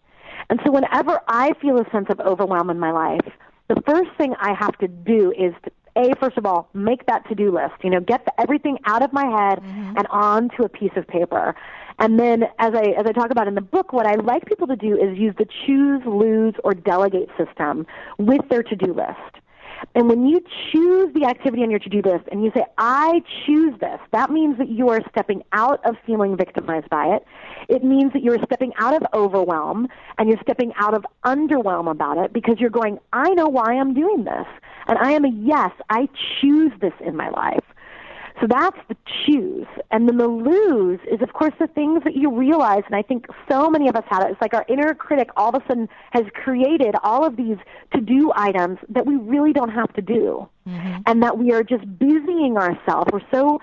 And 0.50 0.60
so 0.64 0.70
whenever 0.70 1.20
I 1.28 1.54
feel 1.54 1.78
a 1.80 1.90
sense 1.90 2.06
of 2.10 2.20
overwhelm 2.20 2.68
in 2.68 2.78
my 2.78 2.90
life, 2.90 3.26
the 3.68 3.80
first 3.86 4.10
thing 4.18 4.34
I 4.38 4.52
have 4.52 4.76
to 4.78 4.88
do 4.88 5.32
is 5.32 5.54
to, 5.64 5.72
a 5.96 6.14
first 6.20 6.36
of 6.36 6.46
all 6.46 6.68
make 6.74 7.06
that 7.06 7.26
to-do 7.28 7.52
list. 7.52 7.74
You 7.82 7.90
know, 7.90 8.00
get 8.00 8.24
the, 8.24 8.40
everything 8.40 8.78
out 8.84 9.02
of 9.02 9.12
my 9.12 9.24
head 9.24 9.60
mm-hmm. 9.60 9.96
and 9.96 10.06
onto 10.10 10.62
a 10.62 10.68
piece 10.68 10.92
of 10.96 11.06
paper. 11.06 11.54
And 11.98 12.18
then, 12.18 12.44
as 12.58 12.74
I 12.74 12.86
as 12.98 13.06
I 13.06 13.12
talk 13.12 13.30
about 13.30 13.46
in 13.46 13.54
the 13.54 13.60
book, 13.60 13.92
what 13.92 14.06
I 14.06 14.14
like 14.14 14.46
people 14.46 14.66
to 14.66 14.76
do 14.76 14.96
is 14.96 15.16
use 15.16 15.34
the 15.38 15.46
choose, 15.64 16.02
lose, 16.04 16.54
or 16.64 16.74
delegate 16.74 17.28
system 17.38 17.86
with 18.18 18.40
their 18.48 18.64
to-do 18.64 18.92
list. 18.92 19.43
And 19.94 20.08
when 20.08 20.26
you 20.26 20.40
choose 20.72 21.12
the 21.14 21.26
activity 21.26 21.62
on 21.62 21.70
your 21.70 21.78
to-do 21.78 22.02
list 22.02 22.24
and 22.30 22.44
you 22.44 22.50
say, 22.54 22.64
I 22.78 23.22
choose 23.46 23.78
this, 23.80 24.00
that 24.12 24.30
means 24.30 24.58
that 24.58 24.68
you 24.68 24.88
are 24.88 25.00
stepping 25.10 25.42
out 25.52 25.84
of 25.84 25.96
feeling 26.06 26.36
victimized 26.36 26.88
by 26.90 27.06
it. 27.14 27.24
It 27.68 27.84
means 27.84 28.12
that 28.12 28.22
you're 28.22 28.42
stepping 28.44 28.72
out 28.78 28.94
of 28.94 29.06
overwhelm 29.14 29.88
and 30.18 30.28
you're 30.28 30.40
stepping 30.42 30.72
out 30.78 30.94
of 30.94 31.04
underwhelm 31.24 31.90
about 31.90 32.18
it 32.18 32.32
because 32.32 32.58
you're 32.58 32.70
going, 32.70 32.98
I 33.12 33.30
know 33.30 33.48
why 33.48 33.74
I'm 33.74 33.94
doing 33.94 34.24
this. 34.24 34.46
And 34.86 34.98
I 34.98 35.12
am 35.12 35.24
a 35.24 35.30
yes, 35.30 35.70
I 35.90 36.08
choose 36.40 36.72
this 36.80 36.92
in 37.00 37.16
my 37.16 37.30
life. 37.30 37.64
So 38.40 38.48
that's 38.48 38.76
the 38.88 38.96
choose. 39.24 39.66
And 39.90 40.08
then 40.08 40.18
the 40.18 40.26
lose 40.26 41.00
is, 41.10 41.22
of 41.22 41.32
course, 41.32 41.54
the 41.58 41.68
things 41.68 42.02
that 42.04 42.16
you 42.16 42.34
realize. 42.34 42.82
And 42.86 42.96
I 42.96 43.02
think 43.02 43.26
so 43.48 43.70
many 43.70 43.88
of 43.88 43.96
us 43.96 44.04
have 44.08 44.24
it. 44.24 44.32
It's 44.32 44.40
like 44.40 44.54
our 44.54 44.64
inner 44.68 44.92
critic 44.94 45.30
all 45.36 45.54
of 45.54 45.62
a 45.62 45.66
sudden 45.66 45.88
has 46.10 46.24
created 46.34 46.94
all 47.02 47.24
of 47.24 47.36
these 47.36 47.58
to 47.94 48.00
do 48.00 48.32
items 48.34 48.78
that 48.88 49.06
we 49.06 49.16
really 49.16 49.52
don't 49.52 49.70
have 49.70 49.92
to 49.94 50.02
do. 50.02 50.48
Mm-hmm. 50.68 51.02
And 51.06 51.22
that 51.22 51.38
we 51.38 51.52
are 51.52 51.62
just 51.62 51.84
busying 51.98 52.56
ourselves. 52.56 53.10
We're 53.12 53.20
so 53.30 53.60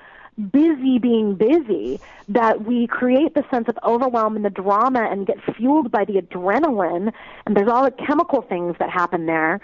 busy 0.51 0.97
being 0.97 1.35
busy 1.35 1.99
that 2.29 2.65
we 2.65 2.87
create 2.87 3.33
the 3.33 3.43
sense 3.51 3.67
of 3.67 3.77
overwhelm 3.83 4.35
and 4.35 4.45
the 4.45 4.49
drama 4.49 5.07
and 5.11 5.27
get 5.27 5.37
fueled 5.55 5.91
by 5.91 6.05
the 6.05 6.13
adrenaline. 6.13 7.11
And 7.45 7.55
there's 7.55 7.67
all 7.67 7.83
the 7.83 7.91
chemical 7.91 8.41
things 8.41 8.75
that 8.79 8.89
happen 8.89 9.25
there. 9.25 9.59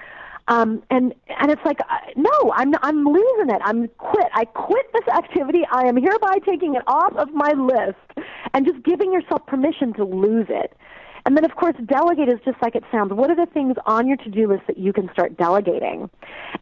Um, 0.47 0.81
and 0.89 1.13
and 1.39 1.51
it's 1.51 1.61
like, 1.65 1.79
uh, 1.81 1.97
no, 2.15 2.53
I'm 2.55 2.73
I'm 2.81 3.03
losing 3.03 3.53
it. 3.53 3.61
I'm 3.63 3.87
quit. 3.97 4.27
I 4.33 4.45
quit 4.45 4.85
this 4.93 5.07
activity. 5.13 5.63
I 5.71 5.83
am 5.85 5.97
hereby 5.97 6.39
taking 6.45 6.75
it 6.75 6.83
off 6.87 7.13
of 7.15 7.33
my 7.33 7.51
list, 7.51 8.27
and 8.53 8.65
just 8.65 8.81
giving 8.83 9.11
yourself 9.11 9.45
permission 9.45 9.93
to 9.93 10.05
lose 10.05 10.47
it. 10.49 10.75
And 11.27 11.35
then, 11.35 11.43
of 11.43 11.57
course, 11.57 11.75
delegate 11.85 12.29
is 12.29 12.39
just 12.45 12.55
like 12.61 12.73
it 12.73 12.85
sounds. 12.89 13.11
What 13.11 13.29
are 13.29 13.35
the 13.35 13.51
things 13.51 13.75
on 13.85 14.07
your 14.07 14.15
to-do 14.15 14.47
list 14.47 14.63
that 14.67 14.77
you 14.77 14.93
can 14.93 15.11
start 15.11 15.35
delegating? 15.35 16.09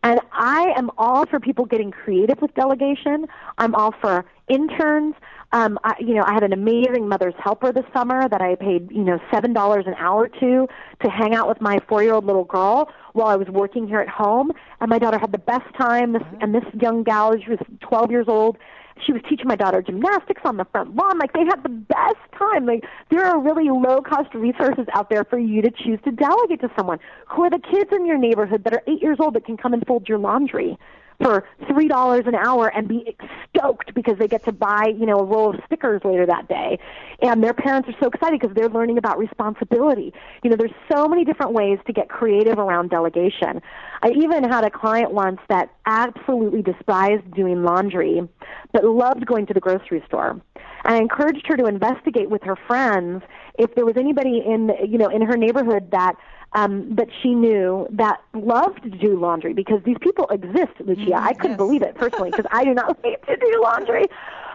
And 0.02 0.20
I 0.32 0.74
am 0.76 0.90
all 0.98 1.28
for 1.28 1.40
people 1.40 1.66
getting 1.66 1.92
creative 1.92 2.42
with 2.42 2.52
delegation. 2.56 3.28
I'm 3.60 3.76
all 3.76 3.94
for 4.02 4.26
interns. 4.48 5.14
Um, 5.52 5.78
I, 5.84 5.94
you 6.00 6.16
know, 6.16 6.24
I 6.26 6.34
had 6.34 6.42
an 6.42 6.52
amazing 6.52 7.08
mother's 7.08 7.36
helper 7.38 7.72
this 7.72 7.86
summer 7.94 8.28
that 8.28 8.42
I 8.42 8.56
paid, 8.56 8.92
you 8.92 9.04
know, 9.04 9.20
seven 9.32 9.54
dollars 9.54 9.86
an 9.86 9.94
hour 10.00 10.28
to 10.28 10.68
to 11.04 11.10
hang 11.12 11.36
out 11.36 11.48
with 11.48 11.62
my 11.62 11.78
four-year-old 11.88 12.26
little 12.26 12.46
girl 12.46 12.90
while 13.14 13.28
I 13.28 13.36
was 13.36 13.48
working 13.50 13.88
here 13.88 14.00
at 14.00 14.10
home. 14.10 14.52
And 14.82 14.90
my 14.90 14.98
daughter 14.98 15.20
had 15.20 15.32
the 15.32 15.38
best 15.38 15.72
time. 15.78 16.14
This, 16.14 16.24
and 16.42 16.56
this 16.56 16.66
young 16.82 17.04
gal, 17.04 17.38
she 17.40 17.52
was 17.52 17.60
12 17.82 18.10
years 18.10 18.26
old. 18.28 18.58
She 19.04 19.12
was 19.12 19.22
teaching 19.30 19.48
my 19.48 19.56
daughter 19.56 19.82
gymnastics 19.82 20.42
on 20.46 20.58
the 20.58 20.66
front 20.66 20.96
lawn. 20.96 21.18
Like 21.20 21.34
they 21.34 21.46
had 21.46 21.64
the 21.64 21.70
best 21.70 22.18
time. 22.38 22.66
Like 22.66 22.86
there 23.10 23.26
are 23.26 23.40
really 23.40 23.70
low-cost 23.70 24.34
resources 24.34 24.86
out 24.94 25.10
there 25.10 25.24
for 25.24 25.38
you 25.38 25.62
to 25.62 25.70
choose 25.70 26.00
to 26.06 26.12
delegate 26.12 26.62
to 26.62 26.72
someone. 26.78 27.00
Who 27.28 27.44
are 27.44 27.50
the 27.50 27.60
kids 27.60 27.92
in 27.92 28.06
your 28.06 28.18
neighborhood 28.18 28.64
that 28.64 28.74
are 28.74 28.84
eight 28.88 29.02
years 29.02 29.18
old 29.20 29.36
that 29.36 29.46
can 29.46 29.58
come 29.58 29.74
and 29.74 29.86
fold 29.86 30.08
your 30.08 30.18
laundry? 30.18 30.78
For 31.22 31.48
three 31.68 31.88
dollars 31.88 32.24
an 32.28 32.36
hour 32.36 32.68
and 32.68 32.88
be 32.88 33.16
stoked 33.50 33.94
because 33.94 34.18
they 34.18 34.28
get 34.28 34.44
to 34.46 34.52
buy 34.52 34.94
you 34.98 35.06
know 35.06 35.20
a 35.20 35.24
roll 35.24 35.54
of 35.54 35.62
stickers 35.66 36.02
later 36.04 36.26
that 36.26 36.48
day. 36.48 36.80
And 37.22 37.44
their 37.44 37.54
parents 37.54 37.90
are 37.90 37.96
so 38.00 38.08
excited 38.08 38.40
because 38.40 38.56
they're 38.56 38.70
learning 38.70 38.98
about 38.98 39.18
responsibility. 39.18 40.14
You 40.44 40.50
know 40.50 40.56
there's 40.56 40.72
so 40.92 41.08
many 41.08 41.26
different 41.26 41.54
ways 41.54 41.80
to 41.88 41.94
get 41.94 42.10
creative 42.10 42.58
around 42.58 42.90
delegation. 42.90 43.62
I 44.04 44.10
even 44.10 44.44
had 44.44 44.64
a 44.64 44.70
client 44.70 45.12
once 45.12 45.40
that 45.50 45.70
absolutely 45.86 46.62
despised 46.62 47.32
doing 47.34 47.64
laundry 47.64 48.28
but 48.74 48.84
loved 48.84 49.26
going 49.26 49.46
to 49.48 49.54
the 49.54 49.60
grocery 49.60 50.04
store. 50.06 50.42
And 50.84 50.94
i 50.94 50.98
encouraged 50.98 51.48
her 51.48 51.58
to 51.58 51.66
investigate 51.66 52.30
with 52.30 52.44
her 52.44 52.56
friends 52.56 53.24
if 53.58 53.74
there 53.76 53.86
was 53.86 53.96
anybody 53.98 54.44
in 54.46 54.72
you 54.88 54.98
know 54.98 55.08
in 55.08 55.22
her 55.22 55.38
neighborhood 55.38 55.92
that 55.92 56.16
um, 56.56 56.96
that 56.96 57.10
she 57.22 57.36
knew 57.36 57.86
that 57.92 58.22
loved 58.34 58.82
to 58.84 58.90
do 58.90 59.20
laundry 59.20 59.54
because 59.54 59.82
these 59.84 59.98
people 60.00 60.26
exist, 60.30 60.72
Lucia. 60.80 61.16
I 61.16 61.34
couldn't 61.34 61.52
yes. 61.52 61.58
believe 61.58 61.82
it 61.82 61.96
personally 61.96 62.32
because 62.32 62.46
I 62.52 62.64
do 62.64 62.74
not 62.74 62.98
like 63.04 63.24
to 63.26 63.36
do 63.36 63.62
laundry. 63.62 64.06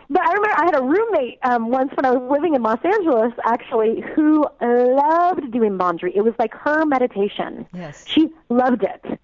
But 0.08 0.22
I 0.22 0.32
remember 0.32 0.56
I 0.56 0.64
had 0.64 0.74
a 0.74 0.82
roommate 0.82 1.38
um, 1.44 1.68
once 1.70 1.92
when 1.94 2.04
I 2.04 2.10
was 2.10 2.28
living 2.32 2.54
in 2.56 2.62
Los 2.62 2.80
Angeles, 2.82 3.32
actually, 3.44 4.02
who 4.16 4.44
loved 4.60 5.52
doing 5.52 5.78
laundry. 5.78 6.12
It 6.16 6.22
was 6.22 6.34
like 6.38 6.52
her 6.54 6.84
meditation. 6.84 7.66
Yes. 7.72 8.04
She 8.08 8.30
loved 8.48 8.82
it. 8.82 9.20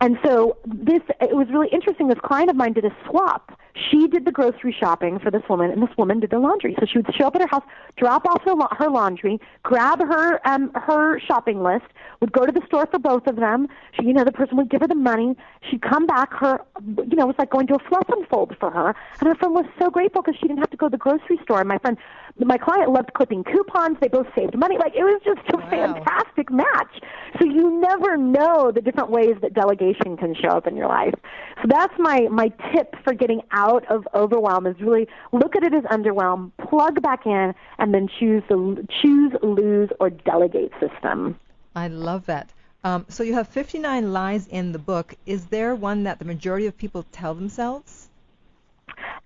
And 0.00 0.18
so 0.24 0.56
this, 0.64 1.02
it 1.20 1.36
was 1.36 1.46
really 1.50 1.68
interesting. 1.68 2.08
This 2.08 2.18
client 2.18 2.50
of 2.50 2.56
mine 2.56 2.72
did 2.72 2.84
a 2.84 2.96
swap. 3.08 3.56
She 3.90 4.06
did 4.06 4.24
the 4.24 4.30
grocery 4.30 4.74
shopping 4.78 5.18
for 5.18 5.32
this 5.32 5.42
woman, 5.48 5.70
and 5.72 5.82
this 5.82 5.90
woman 5.98 6.20
did 6.20 6.30
the 6.30 6.38
laundry. 6.38 6.76
So 6.78 6.86
she 6.86 6.98
would 6.98 7.12
show 7.16 7.26
up 7.26 7.34
at 7.34 7.40
her 7.42 7.48
house, 7.48 7.64
drop 7.96 8.24
off 8.24 8.42
her, 8.44 8.54
her 8.78 8.88
laundry, 8.88 9.40
grab 9.64 9.98
her 10.00 10.40
um, 10.46 10.70
her 10.74 11.18
shopping 11.18 11.60
list, 11.60 11.86
would 12.20 12.30
go 12.30 12.46
to 12.46 12.52
the 12.52 12.62
store 12.66 12.86
for 12.86 13.00
both 13.00 13.26
of 13.26 13.34
them. 13.36 13.66
She, 13.98 14.06
you 14.06 14.12
know, 14.12 14.22
the 14.22 14.30
person 14.30 14.56
would 14.58 14.70
give 14.70 14.80
her 14.82 14.86
the 14.86 14.94
money. 14.94 15.34
She'd 15.68 15.82
come 15.82 16.06
back. 16.06 16.32
Her, 16.34 16.60
you 16.86 17.16
know, 17.16 17.24
it 17.24 17.26
was 17.26 17.36
like 17.38 17.50
going 17.50 17.66
to 17.66 17.74
a 17.74 17.78
fluff 17.88 18.08
and 18.10 18.24
fold 18.28 18.54
for 18.60 18.70
her. 18.70 18.94
And 19.18 19.28
her 19.28 19.34
friend 19.34 19.54
was 19.54 19.66
so 19.80 19.90
grateful 19.90 20.22
because 20.22 20.38
she 20.40 20.46
didn't 20.46 20.60
have 20.60 20.70
to 20.70 20.76
go 20.76 20.86
to 20.86 20.90
the 20.92 20.96
grocery 20.98 21.40
store. 21.42 21.58
And 21.58 21.68
my 21.68 21.78
friend, 21.78 21.98
my 22.38 22.58
client 22.58 22.90
loved 22.92 23.12
clipping 23.14 23.42
coupons. 23.42 23.96
They 24.00 24.08
both 24.08 24.28
saved 24.36 24.56
money. 24.56 24.78
Like 24.78 24.94
it 24.94 25.02
was 25.02 25.20
just 25.24 25.40
a 25.52 25.56
Wow. 25.56 25.70
fantastic 25.70 26.50
match. 26.50 27.00
So 27.38 27.44
you 27.44 27.80
never 27.80 28.16
know 28.16 28.70
the 28.70 28.80
different 28.80 29.10
ways 29.10 29.34
that 29.42 29.54
delegation 29.54 30.16
can 30.16 30.34
show 30.34 30.48
up 30.48 30.66
in 30.66 30.76
your 30.76 30.88
life. 30.88 31.14
So 31.62 31.68
that's 31.68 31.92
my 31.98 32.28
my 32.30 32.48
tip 32.72 32.94
for 33.02 33.12
getting 33.12 33.42
out 33.50 33.84
of 33.90 34.06
overwhelm 34.14 34.66
is 34.66 34.76
really 34.80 35.08
look 35.32 35.56
at 35.56 35.62
it 35.62 35.74
as 35.74 35.82
underwhelm, 35.84 36.52
plug 36.68 37.02
back 37.02 37.26
in, 37.26 37.54
and 37.78 37.92
then 37.92 38.08
choose 38.18 38.42
the 38.48 38.86
choose, 39.02 39.32
lose, 39.42 39.90
or 40.00 40.10
delegate 40.10 40.72
system. 40.80 41.38
I 41.74 41.88
love 41.88 42.26
that. 42.26 42.52
Um, 42.84 43.06
so 43.08 43.22
you 43.22 43.32
have 43.34 43.48
59 43.48 44.12
lies 44.12 44.46
in 44.46 44.72
the 44.72 44.78
book. 44.78 45.14
Is 45.24 45.46
there 45.46 45.74
one 45.74 46.04
that 46.04 46.18
the 46.18 46.24
majority 46.26 46.66
of 46.66 46.76
people 46.76 47.04
tell 47.12 47.34
themselves? 47.34 48.10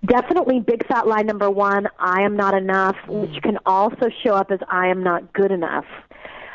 Definitely 0.07 0.61
big 0.61 0.87
fat 0.87 1.09
lie 1.09 1.23
number 1.23 1.51
one, 1.51 1.89
I 1.99 2.23
am 2.23 2.37
not 2.37 2.55
enough, 2.55 2.97
which 3.09 3.43
can 3.43 3.59
also 3.67 4.09
show 4.23 4.33
up 4.33 4.53
as 4.53 4.61
I 4.71 4.87
am 4.87 5.03
not 5.03 5.33
good 5.33 5.51
enough. 5.51 5.87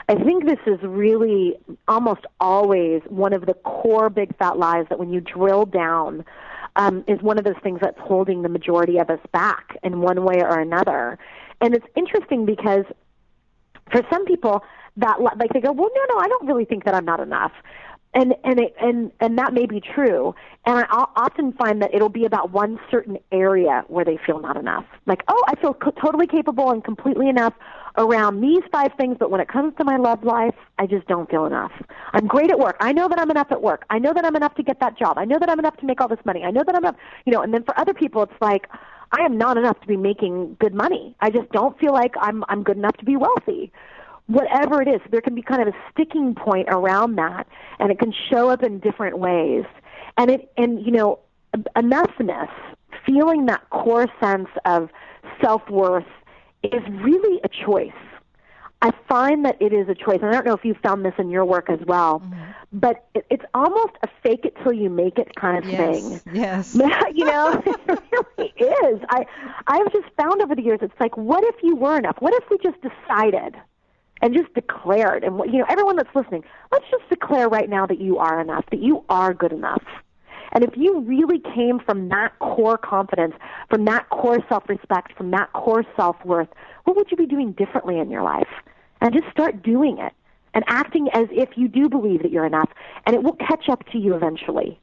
I 0.09 0.15
think 0.15 0.45
this 0.45 0.59
is 0.67 0.79
really 0.83 1.55
almost 1.87 2.25
always 2.39 3.01
one 3.07 3.33
of 3.33 3.45
the 3.45 3.53
core 3.53 4.09
big 4.09 4.35
fat 4.37 4.57
lies 4.57 4.85
that 4.89 4.99
when 4.99 5.11
you 5.11 5.21
drill 5.21 5.65
down 5.65 6.25
um, 6.75 7.03
is 7.07 7.21
one 7.21 7.37
of 7.37 7.45
those 7.45 7.59
things 7.63 7.79
that's 7.81 7.99
holding 7.99 8.41
the 8.41 8.49
majority 8.49 8.97
of 8.97 9.09
us 9.09 9.19
back 9.31 9.77
in 9.83 10.01
one 10.01 10.23
way 10.23 10.41
or 10.41 10.59
another. 10.59 11.17
And 11.61 11.73
it's 11.73 11.85
interesting 11.95 12.45
because 12.45 12.85
for 13.91 14.01
some 14.11 14.25
people 14.25 14.63
that 14.97 15.21
like 15.21 15.51
they 15.53 15.61
go, 15.61 15.71
well, 15.71 15.89
no, 15.93 16.15
no, 16.15 16.19
I 16.19 16.27
don't 16.27 16.47
really 16.47 16.65
think 16.65 16.85
that 16.85 16.93
I'm 16.93 17.05
not 17.05 17.19
enough. 17.19 17.51
And 18.13 18.35
and 18.43 18.59
it, 18.59 18.75
and 18.79 19.11
and 19.19 19.37
that 19.39 19.53
may 19.53 19.65
be 19.65 19.81
true. 19.81 20.35
And 20.65 20.85
I 20.89 21.05
often 21.15 21.53
find 21.53 21.81
that 21.81 21.93
it'll 21.93 22.09
be 22.09 22.25
about 22.25 22.51
one 22.51 22.79
certain 22.91 23.17
area 23.31 23.83
where 23.87 24.05
they 24.05 24.19
feel 24.23 24.39
not 24.39 24.55
enough. 24.55 24.85
Like, 25.07 25.23
oh, 25.27 25.43
I 25.47 25.55
feel 25.55 25.73
co- 25.73 25.91
totally 25.91 26.27
capable 26.27 26.69
and 26.69 26.83
completely 26.83 27.27
enough 27.27 27.53
around 27.97 28.41
these 28.41 28.63
five 28.71 28.91
things, 28.97 29.17
but 29.19 29.29
when 29.29 29.39
it 29.39 29.47
comes 29.47 29.73
to 29.77 29.83
my 29.83 29.97
love 29.97 30.23
life, 30.23 30.55
I 30.79 30.87
just 30.87 31.07
don't 31.07 31.29
feel 31.29 31.45
enough. 31.45 31.71
I'm 32.13 32.27
great 32.27 32.49
at 32.49 32.57
work. 32.57 32.75
I 32.79 32.91
know 32.91 33.07
that 33.07 33.19
I'm 33.19 33.29
enough 33.29 33.51
at 33.51 33.61
work. 33.61 33.85
I 33.89 33.99
know 33.99 34.13
that 34.13 34.25
I'm 34.25 34.35
enough 34.35 34.55
to 34.55 34.63
get 34.63 34.79
that 34.79 34.97
job. 34.97 35.17
I 35.17 35.25
know 35.25 35.37
that 35.39 35.49
I'm 35.49 35.59
enough 35.59 35.77
to 35.77 35.85
make 35.85 36.01
all 36.01 36.07
this 36.07 36.23
money. 36.25 36.43
I 36.43 36.51
know 36.51 36.63
that 36.65 36.75
I'm 36.75 36.83
enough, 36.83 36.95
you 37.25 37.31
know. 37.33 37.41
And 37.41 37.53
then 37.53 37.63
for 37.63 37.79
other 37.79 37.93
people, 37.93 38.23
it's 38.23 38.33
like, 38.41 38.67
I 39.11 39.21
am 39.23 39.37
not 39.37 39.57
enough 39.57 39.79
to 39.81 39.87
be 39.87 39.95
making 39.97 40.57
good 40.59 40.73
money. 40.73 41.15
I 41.19 41.29
just 41.29 41.51
don't 41.51 41.77
feel 41.79 41.93
like 41.93 42.15
I'm 42.19 42.43
I'm 42.49 42.63
good 42.63 42.77
enough 42.77 42.97
to 42.97 43.05
be 43.05 43.15
wealthy. 43.15 43.71
whatever 44.27 44.81
it 44.81 44.87
is. 44.87 45.01
There 45.11 45.21
can 45.21 45.35
be 45.35 45.41
kind 45.41 45.61
of 45.61 45.67
a 45.67 45.77
sticking 45.91 46.35
point 46.35 46.67
around 46.69 47.15
that, 47.15 47.47
and 47.79 47.91
it 47.91 47.99
can 47.99 48.13
show 48.29 48.49
up 48.49 48.63
in 48.63 48.79
different 48.79 49.19
ways. 49.19 49.65
And 50.17 50.29
it, 50.31 50.51
and 50.57 50.83
you 50.85 50.91
know, 50.91 51.19
enoughness, 51.75 52.49
feeling 53.05 53.45
that 53.47 53.69
core 53.69 54.07
sense 54.21 54.49
of 54.65 54.89
self 55.41 55.67
worth, 55.69 56.05
is 56.71 56.83
really 57.01 57.39
a 57.43 57.49
choice. 57.49 57.91
I 58.83 58.91
find 59.07 59.45
that 59.45 59.55
it 59.61 59.71
is 59.71 59.87
a 59.87 59.95
choice. 59.95 60.19
And 60.21 60.25
I 60.25 60.33
don't 60.33 60.45
know 60.45 60.53
if 60.53 60.65
you've 60.65 60.77
found 60.77 61.05
this 61.05 61.13
in 61.17 61.29
your 61.29 61.45
work 61.45 61.69
as 61.69 61.79
well, 61.87 62.19
mm-hmm. 62.19 62.51
but 62.73 63.05
it, 63.15 63.25
it's 63.29 63.45
almost 63.53 63.93
a 64.03 64.09
fake 64.21 64.41
it 64.43 64.57
till 64.61 64.73
you 64.73 64.89
make 64.89 65.17
it 65.17 65.33
kind 65.35 65.57
of 65.57 65.71
yes. 65.71 66.21
thing. 66.21 66.35
Yes. 66.35 66.75
you 67.13 67.23
know, 67.23 67.63
it 67.65 68.01
really 68.11 68.53
is. 68.57 68.99
I 69.09 69.25
I've 69.67 69.91
just 69.93 70.07
found 70.17 70.41
over 70.41 70.53
the 70.53 70.61
years 70.61 70.79
it's 70.81 70.99
like 70.99 71.15
what 71.15 71.45
if 71.45 71.55
you 71.63 71.77
were 71.77 71.97
enough? 71.97 72.17
What 72.19 72.33
if 72.33 72.49
we 72.49 72.57
just 72.57 72.77
decided 72.81 73.55
and 74.21 74.33
just 74.33 74.53
declared 74.53 75.23
and 75.23 75.39
you 75.45 75.59
know 75.59 75.65
everyone 75.69 75.95
that's 75.95 76.13
listening, 76.13 76.43
let's 76.73 76.85
just 76.91 77.07
declare 77.07 77.47
right 77.47 77.69
now 77.69 77.85
that 77.85 78.01
you 78.01 78.17
are 78.17 78.41
enough, 78.41 78.65
that 78.69 78.81
you 78.81 79.05
are 79.07 79.33
good 79.33 79.53
enough. 79.53 79.83
And 80.53 80.63
if 80.63 80.77
you 80.77 81.01
really 81.01 81.39
came 81.39 81.79
from 81.79 82.09
that 82.09 82.37
core 82.39 82.77
confidence, 82.77 83.33
from 83.69 83.85
that 83.85 84.09
core 84.09 84.39
self-respect, 84.47 85.17
from 85.17 85.31
that 85.31 85.51
core 85.53 85.83
self-worth, 85.95 86.49
what 86.85 86.95
would 86.95 87.11
you 87.11 87.17
be 87.17 87.25
doing 87.25 87.51
differently 87.53 87.99
in 87.99 88.09
your 88.09 88.23
life? 88.23 88.47
and 89.03 89.13
just 89.13 89.29
start 89.29 89.61
doing 89.61 89.99
it 89.99 90.13
and 90.55 90.63
acting 90.67 91.09
as 91.13 91.27
if 91.31 91.49
you 91.55 91.67
do 91.67 91.89
believe 91.89 92.21
that 92.21 92.31
you're 92.31 92.45
enough, 92.45 92.69
and 93.05 93.15
it 93.15 93.23
will 93.23 93.35
catch 93.35 93.69
up 93.69 93.83
to 93.91 93.97
you 93.97 94.15
eventually. 94.15 94.79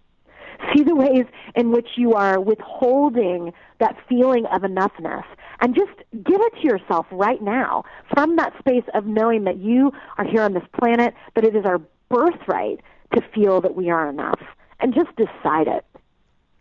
See 0.74 0.82
the 0.82 0.94
ways 0.94 1.24
in 1.54 1.70
which 1.70 1.88
you 1.96 2.12
are 2.12 2.38
withholding 2.38 3.52
that 3.78 3.96
feeling 4.08 4.44
of 4.46 4.62
enoughness 4.62 5.24
and 5.60 5.74
just 5.74 5.96
give 6.12 6.40
it 6.40 6.52
to 6.60 6.66
yourself 6.66 7.06
right 7.10 7.40
now 7.40 7.84
from 8.12 8.36
that 8.36 8.52
space 8.58 8.84
of 8.94 9.06
knowing 9.06 9.44
that 9.44 9.58
you 9.58 9.90
are 10.18 10.24
here 10.24 10.42
on 10.42 10.52
this 10.52 10.64
planet, 10.78 11.14
that 11.34 11.44
it 11.44 11.56
is 11.56 11.64
our 11.64 11.80
birthright 12.10 12.80
to 13.14 13.22
feel 13.34 13.60
that 13.62 13.74
we 13.74 13.88
are 13.88 14.10
enough, 14.10 14.40
and 14.80 14.94
just 14.94 15.14
decide 15.16 15.68
it. 15.68 15.84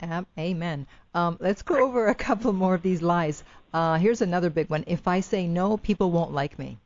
Um, 0.01 0.25
amen. 0.37 0.87
Um, 1.13 1.37
let's 1.39 1.61
go 1.61 1.83
over 1.83 2.07
a 2.07 2.15
couple 2.15 2.53
more 2.53 2.73
of 2.73 2.81
these 2.81 3.01
lies. 3.01 3.43
Uh, 3.73 3.97
here's 3.97 4.21
another 4.21 4.49
big 4.49 4.69
one. 4.69 4.83
If 4.87 5.07
I 5.07 5.19
say 5.19 5.47
no, 5.47 5.77
people 5.77 6.11
won't 6.11 6.31
like 6.31 6.57
me. 6.57 6.77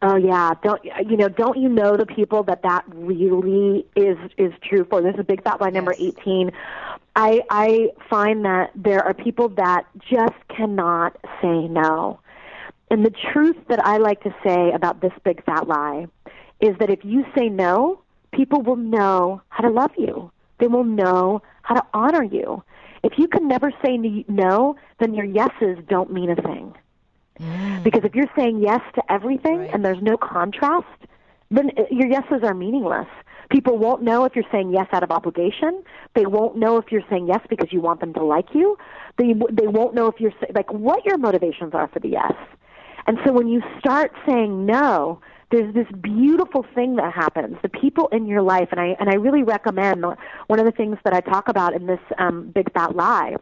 Oh 0.00 0.16
yeah, 0.16 0.52
don't 0.62 0.82
you 0.84 1.16
know? 1.18 1.28
Don't 1.28 1.58
you 1.58 1.68
know 1.68 1.96
the 1.98 2.06
people 2.06 2.42
that 2.44 2.62
that 2.62 2.84
really 2.88 3.84
is 3.94 4.16
is 4.38 4.52
true 4.62 4.86
for? 4.88 5.02
This 5.02 5.14
is 5.14 5.20
a 5.20 5.24
big 5.24 5.42
fat 5.42 5.60
lie 5.60 5.68
number 5.68 5.94
eighteen. 5.98 6.50
I 7.14 7.42
I 7.50 7.90
find 8.08 8.44
that 8.46 8.70
there 8.74 9.04
are 9.04 9.12
people 9.12 9.50
that 9.50 9.84
just 10.10 10.34
cannot 10.48 11.18
say 11.42 11.68
no, 11.68 12.20
and 12.90 13.04
the 13.04 13.12
truth 13.32 13.56
that 13.68 13.84
I 13.84 13.98
like 13.98 14.22
to 14.22 14.34
say 14.42 14.72
about 14.72 15.02
this 15.02 15.12
big 15.24 15.44
fat 15.44 15.68
lie 15.68 16.06
is 16.60 16.76
that 16.78 16.88
if 16.88 17.04
you 17.04 17.26
say 17.36 17.50
no, 17.50 18.01
people 18.32 18.62
will 18.62 18.76
know 18.76 19.42
how 19.48 19.62
to 19.62 19.70
love 19.70 19.92
you. 19.96 20.30
They 20.58 20.66
will 20.66 20.84
know 20.84 21.42
how 21.62 21.74
to 21.74 21.86
honor 21.94 22.24
you. 22.24 22.62
If 23.02 23.18
you 23.18 23.28
can 23.28 23.48
never 23.48 23.72
say 23.84 23.96
no, 24.28 24.76
then 25.00 25.14
your 25.14 25.24
yeses 25.24 25.78
don't 25.88 26.12
mean 26.12 26.30
a 26.30 26.36
thing. 26.36 26.74
Mm. 27.40 27.82
Because 27.82 28.04
if 28.04 28.14
you're 28.14 28.30
saying 28.36 28.60
yes 28.60 28.80
to 28.94 29.12
everything 29.12 29.58
right. 29.58 29.70
and 29.72 29.84
there's 29.84 30.02
no 30.02 30.16
contrast, 30.16 30.86
then 31.50 31.70
uh, 31.76 31.82
your 31.90 32.08
yeses 32.08 32.42
are 32.42 32.54
meaningless. 32.54 33.08
People 33.50 33.76
won't 33.76 34.02
know 34.02 34.24
if 34.24 34.34
you're 34.34 34.50
saying 34.50 34.72
yes 34.72 34.86
out 34.92 35.02
of 35.02 35.10
obligation. 35.10 35.82
They 36.14 36.26
won't 36.26 36.56
know 36.56 36.78
if 36.78 36.90
you're 36.90 37.04
saying 37.10 37.26
yes 37.26 37.40
because 37.50 37.72
you 37.72 37.80
want 37.80 38.00
them 38.00 38.14
to 38.14 38.24
like 38.24 38.54
you. 38.54 38.78
They 39.18 39.34
they 39.50 39.66
won't 39.66 39.94
know 39.94 40.06
if 40.06 40.20
you're 40.20 40.32
like 40.54 40.72
what 40.72 41.04
your 41.04 41.18
motivations 41.18 41.74
are 41.74 41.88
for 41.88 42.00
the 42.00 42.08
yes. 42.08 42.32
And 43.06 43.18
so 43.24 43.32
when 43.32 43.48
you 43.48 43.62
start 43.78 44.12
saying 44.26 44.64
no, 44.64 45.20
there's 45.52 45.72
this 45.74 45.86
beautiful 46.00 46.64
thing 46.74 46.96
that 46.96 47.12
happens. 47.12 47.58
The 47.62 47.68
people 47.68 48.08
in 48.08 48.26
your 48.26 48.42
life, 48.42 48.68
and 48.72 48.80
I 48.80 48.96
and 48.98 49.08
I 49.10 49.14
really 49.14 49.42
recommend 49.42 50.04
one 50.46 50.58
of 50.58 50.64
the 50.64 50.72
things 50.72 50.96
that 51.04 51.12
I 51.12 51.20
talk 51.20 51.48
about 51.48 51.74
in 51.74 51.86
this 51.86 52.00
um, 52.18 52.50
big 52.52 52.72
fat 52.72 52.96
lie 52.96 53.36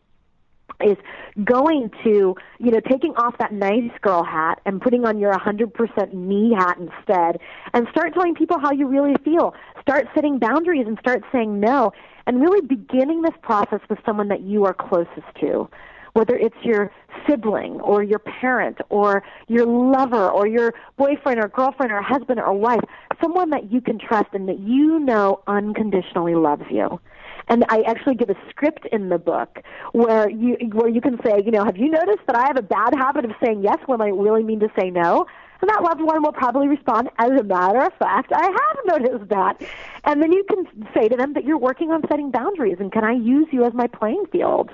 is 0.83 0.97
going 1.45 1.91
to, 2.05 2.35
you 2.59 2.71
know, 2.71 2.81
taking 2.81 3.13
off 3.17 3.37
that 3.39 3.53
nice 3.53 3.91
girl 4.01 4.25
hat 4.25 4.61
and 4.65 4.81
putting 4.81 5.05
on 5.05 5.19
your 5.19 5.33
100% 5.33 6.15
me 6.15 6.55
hat 6.57 6.79
instead 6.79 7.39
and 7.75 7.87
start 7.91 8.15
telling 8.15 8.35
people 8.35 8.59
how 8.59 8.73
you 8.73 8.87
really 8.87 9.15
feel. 9.23 9.55
Start 9.83 10.07
setting 10.15 10.39
boundaries 10.39 10.87
and 10.87 10.99
start 10.99 11.23
saying 11.33 11.61
no 11.61 11.93
and 12.27 12.41
really 12.41 12.61
beginning 12.61 13.23
this 13.23 13.35
process 13.43 13.81
with 13.91 13.99
someone 14.07 14.29
that 14.29 14.41
you 14.41 14.65
are 14.65 14.73
closest 14.73 15.27
to. 15.41 15.69
Whether 16.13 16.37
it's 16.37 16.57
your 16.63 16.91
sibling 17.29 17.81
or 17.81 18.03
your 18.03 18.19
parent 18.19 18.79
or 18.89 19.23
your 19.49 19.67
lover 19.67 20.29
or 20.29 20.47
your 20.47 20.75
boyfriend 20.97 21.39
or 21.43 21.49
girlfriend 21.49 21.93
or 21.93 22.03
husband 22.03 22.41
or 22.41 22.53
wife, 22.53 22.81
someone 23.23 23.51
that 23.51 23.71
you 23.71 23.81
can 23.81 23.99
trust 23.99 24.29
and 24.33 24.49
that 24.49 24.59
you 24.59 24.99
know 24.99 25.41
unconditionally 25.47 26.35
loves 26.35 26.65
you. 26.71 27.01
And 27.49 27.65
I 27.69 27.83
actually 27.83 28.15
give 28.15 28.31
a 28.31 28.37
script 28.49 28.87
in 28.93 29.09
the 29.09 29.19
book 29.19 29.61
where 29.93 30.31
you 30.31 30.57
where 30.73 30.89
you 30.89 31.01
can 31.01 31.19
say, 31.25 31.43
you 31.45 31.51
know, 31.51 31.65
have 31.65 31.77
you 31.77 31.91
noticed 31.91 32.27
that 32.27 32.37
I 32.37 32.47
have 32.47 32.57
a 32.57 32.63
bad 32.63 32.95
habit 32.95 33.25
of 33.25 33.33
saying 33.43 33.63
yes 33.63 33.79
when 33.87 34.01
I 34.01 34.09
really 34.09 34.45
mean 34.45 34.61
to 34.61 34.69
say 34.79 34.91
no? 34.91 35.27
And 35.61 35.69
that 35.69 35.83
loved 35.83 36.01
one 36.01 36.23
will 36.23 36.33
probably 36.33 36.69
respond, 36.69 37.11
as 37.19 37.33
a 37.33 37.43
matter 37.43 37.83
of 37.83 37.93
fact, 37.99 38.33
I 38.33 38.45
have 38.45 39.01
noticed 39.01 39.29
that. 39.29 39.61
And 40.05 40.23
then 40.23 40.33
you 40.33 40.45
can 40.45 40.67
say 40.95 41.09
to 41.09 41.17
them 41.17 41.35
that 41.35 41.45
you're 41.45 41.59
working 41.59 41.91
on 41.91 42.03
setting 42.09 42.31
boundaries 42.31 42.77
and 42.81 42.91
can 42.91 43.05
I 43.05 43.13
use 43.13 43.49
you 43.51 43.65
as 43.65 43.75
my 43.75 43.87
playing 43.87 44.25
field? 44.33 44.71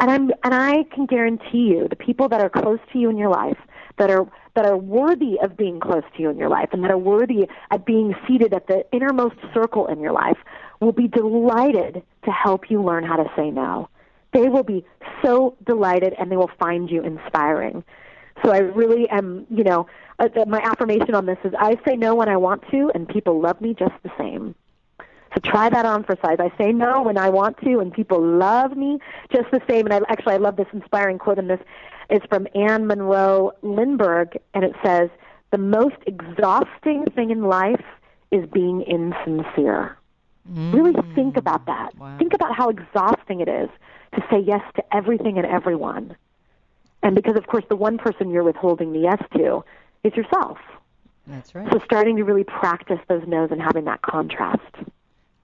And 0.00 0.10
I'm 0.10 0.30
and 0.42 0.54
I 0.54 0.84
can 0.94 1.06
guarantee 1.06 1.68
you 1.68 1.86
the 1.88 1.96
people 1.96 2.28
that 2.30 2.40
are 2.40 2.48
close 2.50 2.78
to 2.92 2.98
you 2.98 3.10
in 3.10 3.18
your 3.18 3.28
life 3.28 3.58
that 3.98 4.10
are 4.10 4.26
that 4.56 4.64
are 4.64 4.76
worthy 4.76 5.38
of 5.42 5.56
being 5.56 5.78
close 5.78 6.02
to 6.16 6.22
you 6.22 6.30
in 6.30 6.38
your 6.38 6.48
life 6.48 6.70
and 6.72 6.82
that 6.82 6.90
are 6.90 6.98
worthy 6.98 7.46
of 7.70 7.84
being 7.84 8.14
seated 8.26 8.54
at 8.54 8.66
the 8.66 8.84
innermost 8.92 9.36
circle 9.54 9.86
in 9.86 10.00
your 10.00 10.12
life 10.12 10.38
will 10.80 10.92
be 10.92 11.06
delighted 11.06 12.02
to 12.24 12.30
help 12.30 12.70
you 12.70 12.82
learn 12.82 13.04
how 13.04 13.16
to 13.16 13.30
say 13.36 13.50
no. 13.50 13.88
They 14.32 14.48
will 14.48 14.62
be 14.62 14.84
so 15.22 15.56
delighted 15.66 16.14
and 16.18 16.32
they 16.32 16.36
will 16.36 16.50
find 16.58 16.90
you 16.90 17.02
inspiring. 17.02 17.84
So 18.42 18.52
I 18.52 18.58
really 18.58 19.08
am, 19.10 19.46
you 19.50 19.64
know, 19.64 19.86
uh, 20.18 20.28
my 20.46 20.60
affirmation 20.60 21.14
on 21.14 21.26
this 21.26 21.38
is 21.44 21.52
I 21.58 21.76
say 21.86 21.96
no 21.96 22.14
when 22.14 22.28
I 22.28 22.38
want 22.38 22.62
to 22.70 22.90
and 22.94 23.06
people 23.06 23.40
love 23.40 23.60
me 23.60 23.74
just 23.78 23.92
the 24.02 24.10
same. 24.18 24.54
So 25.34 25.40
try 25.44 25.68
that 25.70 25.86
on 25.86 26.04
for 26.04 26.16
size. 26.22 26.38
I 26.40 26.52
say 26.58 26.72
no 26.72 27.02
when 27.02 27.16
I 27.16 27.28
want 27.28 27.58
to, 27.58 27.78
and 27.78 27.92
people 27.92 28.20
love 28.20 28.76
me 28.76 28.98
just 29.32 29.50
the 29.50 29.60
same. 29.68 29.86
And 29.86 29.94
I 29.94 30.00
actually 30.08 30.34
I 30.34 30.38
love 30.38 30.56
this 30.56 30.66
inspiring 30.72 31.18
quote, 31.18 31.38
and 31.38 31.48
this 31.48 31.60
is 32.10 32.20
from 32.28 32.48
Anne 32.54 32.86
Morrow 32.86 33.52
Lindbergh, 33.62 34.36
and 34.54 34.64
it 34.64 34.74
says, 34.84 35.08
"The 35.52 35.58
most 35.58 35.96
exhausting 36.06 37.04
thing 37.14 37.30
in 37.30 37.44
life 37.44 37.84
is 38.30 38.44
being 38.50 38.82
insincere." 38.82 39.96
Mm. 40.52 40.74
Really 40.74 41.14
think 41.14 41.36
about 41.36 41.66
that. 41.66 41.96
Wow. 41.96 42.16
Think 42.18 42.34
about 42.34 42.54
how 42.56 42.68
exhausting 42.68 43.40
it 43.40 43.48
is 43.48 43.68
to 44.14 44.24
say 44.30 44.38
yes 44.40 44.62
to 44.74 44.94
everything 44.94 45.38
and 45.38 45.46
everyone. 45.46 46.16
And 47.02 47.14
because, 47.14 47.36
of 47.36 47.46
course, 47.46 47.64
the 47.68 47.76
one 47.76 47.98
person 47.98 48.30
you're 48.30 48.42
withholding 48.42 48.92
the 48.92 49.00
yes 49.00 49.22
to 49.36 49.64
is 50.02 50.14
yourself. 50.16 50.58
That's 51.26 51.54
right. 51.54 51.70
So 51.72 51.78
starting 51.84 52.16
to 52.16 52.24
really 52.24 52.44
practice 52.44 52.98
those 53.08 53.22
no's 53.26 53.50
and 53.50 53.62
having 53.62 53.84
that 53.84 54.02
contrast. 54.02 54.60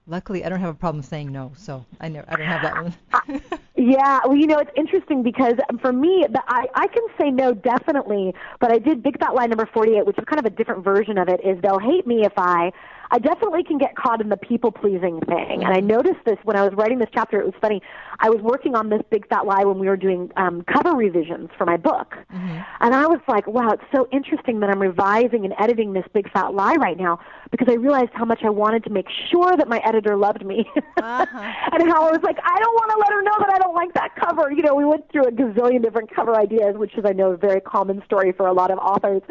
Luckily, 0.09 0.45
I 0.45 0.49
don't 0.49 0.61
have 0.61 0.69
a 0.69 0.77
problem 0.77 1.03
saying 1.03 1.33
no, 1.33 1.51
so 1.57 1.85
I 1.99 2.07
know 2.07 2.23
I 2.29 2.37
don't 2.37 2.47
have 2.47 2.61
that 2.61 2.81
one. 2.81 3.41
yeah, 3.75 4.21
well, 4.23 4.37
you 4.37 4.47
know, 4.47 4.57
it's 4.57 4.71
interesting 4.77 5.21
because 5.21 5.55
for 5.81 5.91
me, 5.91 6.25
the, 6.29 6.41
I 6.47 6.65
I 6.75 6.87
can 6.87 7.03
say 7.19 7.29
no 7.29 7.53
definitely, 7.53 8.33
but 8.61 8.71
I 8.71 8.77
did 8.77 9.03
big 9.03 9.19
fat 9.19 9.35
lie 9.35 9.47
number 9.47 9.65
48, 9.73 10.05
which 10.05 10.17
is 10.17 10.23
kind 10.23 10.39
of 10.39 10.45
a 10.45 10.55
different 10.55 10.85
version 10.85 11.17
of 11.17 11.27
it. 11.27 11.41
Is 11.45 11.61
they'll 11.61 11.79
hate 11.79 12.07
me 12.07 12.25
if 12.25 12.31
I 12.37 12.71
I 13.11 13.19
definitely 13.19 13.63
can 13.63 13.77
get 13.77 13.95
caught 13.95 14.21
in 14.21 14.29
the 14.29 14.37
people 14.37 14.71
pleasing 14.71 15.19
thing. 15.21 15.63
And 15.63 15.73
I 15.73 15.79
noticed 15.79 16.23
this 16.25 16.37
when 16.43 16.55
I 16.55 16.63
was 16.63 16.73
writing 16.73 16.99
this 16.99 17.09
chapter. 17.13 17.39
It 17.39 17.45
was 17.45 17.55
funny. 17.61 17.81
I 18.19 18.29
was 18.29 18.41
working 18.41 18.75
on 18.75 18.89
this 18.89 19.01
big 19.09 19.27
fat 19.27 19.45
lie 19.45 19.63
when 19.63 19.79
we 19.79 19.87
were 19.87 19.97
doing 19.97 20.31
um, 20.37 20.63
cover 20.63 20.95
revisions 20.95 21.49
for 21.57 21.65
my 21.65 21.77
book. 21.77 22.15
Mm-hmm. 22.33 22.59
And 22.81 22.95
I 22.95 23.07
was 23.07 23.19
like, 23.27 23.47
wow, 23.47 23.69
it's 23.71 23.83
so 23.95 24.07
interesting 24.11 24.59
that 24.61 24.69
I'm 24.69 24.79
revising 24.79 25.45
and 25.45 25.53
editing 25.59 25.93
this 25.93 26.05
big 26.13 26.31
fat 26.31 26.53
lie 26.53 26.75
right 26.75 26.97
now 26.97 27.19
because 27.51 27.67
I 27.69 27.75
realized 27.75 28.11
how 28.13 28.25
much 28.25 28.41
I 28.43 28.49
wanted 28.49 28.83
to 28.85 28.89
make 28.89 29.07
sure 29.31 29.55
that 29.55 29.67
my 29.67 29.79
editor 29.85 30.17
loved 30.17 30.45
me. 30.45 30.65
Uh-huh. 30.75 31.25
and 31.71 31.89
how 31.89 32.07
I 32.07 32.11
was 32.11 32.21
like, 32.23 32.37
I 32.43 32.59
don't 32.59 32.73
want 32.73 32.91
to 32.91 32.97
let 32.97 33.09
her 33.11 33.21
know 33.21 33.37
that 33.39 33.53
I 33.53 33.57
don't 33.59 33.75
like 33.75 33.93
that 33.93 34.15
cover. 34.15 34.51
You 34.51 34.63
know, 34.63 34.75
we 34.75 34.85
went 34.85 35.09
through 35.11 35.27
a 35.27 35.31
gazillion 35.31 35.81
different 35.83 36.13
cover 36.13 36.35
ideas, 36.35 36.75
which 36.75 36.97
is, 36.97 37.05
I 37.05 37.13
know, 37.13 37.31
a 37.31 37.37
very 37.37 37.61
common 37.61 38.03
story 38.05 38.31
for 38.31 38.47
a 38.47 38.53
lot 38.53 38.71
of 38.71 38.79
authors. 38.79 39.21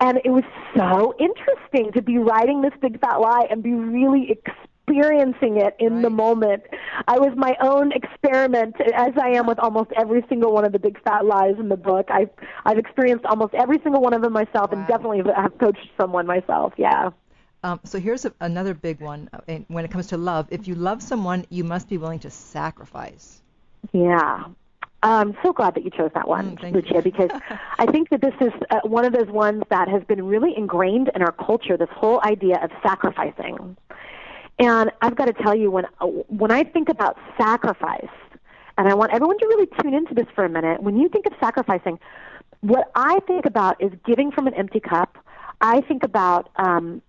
And 0.00 0.20
it 0.24 0.30
was 0.30 0.44
so 0.76 1.14
interesting 1.18 1.92
to 1.92 2.02
be 2.02 2.18
writing 2.18 2.62
this 2.62 2.72
big 2.80 3.00
fat 3.00 3.16
lie 3.16 3.46
and 3.50 3.62
be 3.62 3.72
really 3.72 4.30
experiencing 4.30 5.56
it 5.56 5.74
in 5.78 5.94
right. 5.94 6.02
the 6.02 6.10
moment. 6.10 6.62
I 7.08 7.18
was 7.18 7.32
my 7.36 7.56
own 7.60 7.92
experiment, 7.92 8.76
as 8.94 9.12
I 9.20 9.30
am 9.30 9.46
with 9.46 9.58
almost 9.58 9.90
every 9.96 10.24
single 10.28 10.52
one 10.52 10.64
of 10.64 10.72
the 10.72 10.78
big 10.78 11.02
fat 11.02 11.24
lies 11.24 11.54
in 11.58 11.68
the 11.68 11.76
book. 11.76 12.06
I've 12.10 12.30
I've 12.64 12.78
experienced 12.78 13.24
almost 13.26 13.54
every 13.54 13.80
single 13.82 14.00
one 14.00 14.12
of 14.12 14.22
them 14.22 14.32
myself, 14.32 14.70
wow. 14.70 14.78
and 14.78 14.86
definitely 14.86 15.22
have 15.34 15.56
coached 15.58 15.88
someone 15.98 16.26
myself. 16.26 16.72
Yeah. 16.76 17.10
Um, 17.62 17.80
so 17.84 17.98
here's 17.98 18.24
a, 18.24 18.32
another 18.40 18.74
big 18.74 19.00
one 19.00 19.28
uh, 19.32 19.58
when 19.68 19.84
it 19.84 19.90
comes 19.90 20.06
to 20.08 20.16
love. 20.16 20.46
If 20.50 20.68
you 20.68 20.74
love 20.74 21.02
someone, 21.02 21.46
you 21.50 21.64
must 21.64 21.88
be 21.88 21.98
willing 21.98 22.20
to 22.20 22.30
sacrifice. 22.30 23.42
Yeah. 23.92 24.44
I'm 25.02 25.36
so 25.42 25.52
glad 25.52 25.74
that 25.74 25.84
you 25.84 25.90
chose 25.90 26.10
that 26.14 26.26
one, 26.26 26.56
Mm, 26.56 26.72
Lucia, 26.72 27.02
because 27.02 27.30
I 27.78 27.86
think 27.86 28.08
that 28.10 28.20
this 28.20 28.34
is 28.40 28.52
uh, 28.70 28.80
one 28.82 29.04
of 29.04 29.12
those 29.12 29.28
ones 29.28 29.62
that 29.70 29.88
has 29.88 30.02
been 30.04 30.26
really 30.26 30.56
ingrained 30.56 31.10
in 31.14 31.22
our 31.22 31.32
culture. 31.32 31.76
This 31.76 31.88
whole 31.92 32.20
idea 32.24 32.58
of 32.62 32.70
sacrificing, 32.82 33.76
and 34.58 34.90
I've 35.02 35.16
got 35.16 35.26
to 35.26 35.32
tell 35.32 35.54
you, 35.54 35.70
when 35.70 35.84
uh, 36.00 36.06
when 36.06 36.50
I 36.50 36.64
think 36.64 36.88
about 36.88 37.18
sacrifice, 37.38 38.08
and 38.78 38.88
I 38.88 38.94
want 38.94 39.12
everyone 39.12 39.38
to 39.38 39.46
really 39.46 39.68
tune 39.80 39.94
into 39.94 40.14
this 40.14 40.26
for 40.34 40.44
a 40.44 40.48
minute. 40.48 40.82
When 40.82 40.96
you 40.96 41.08
think 41.08 41.26
of 41.26 41.32
sacrificing, 41.40 41.98
what 42.60 42.90
I 42.94 43.20
think 43.26 43.46
about 43.46 43.80
is 43.82 43.92
giving 44.04 44.30
from 44.32 44.46
an 44.46 44.54
empty 44.54 44.80
cup. 44.80 45.16
I 45.60 45.80
think 45.82 46.02
about, 46.02 46.50
um, 46.56 47.00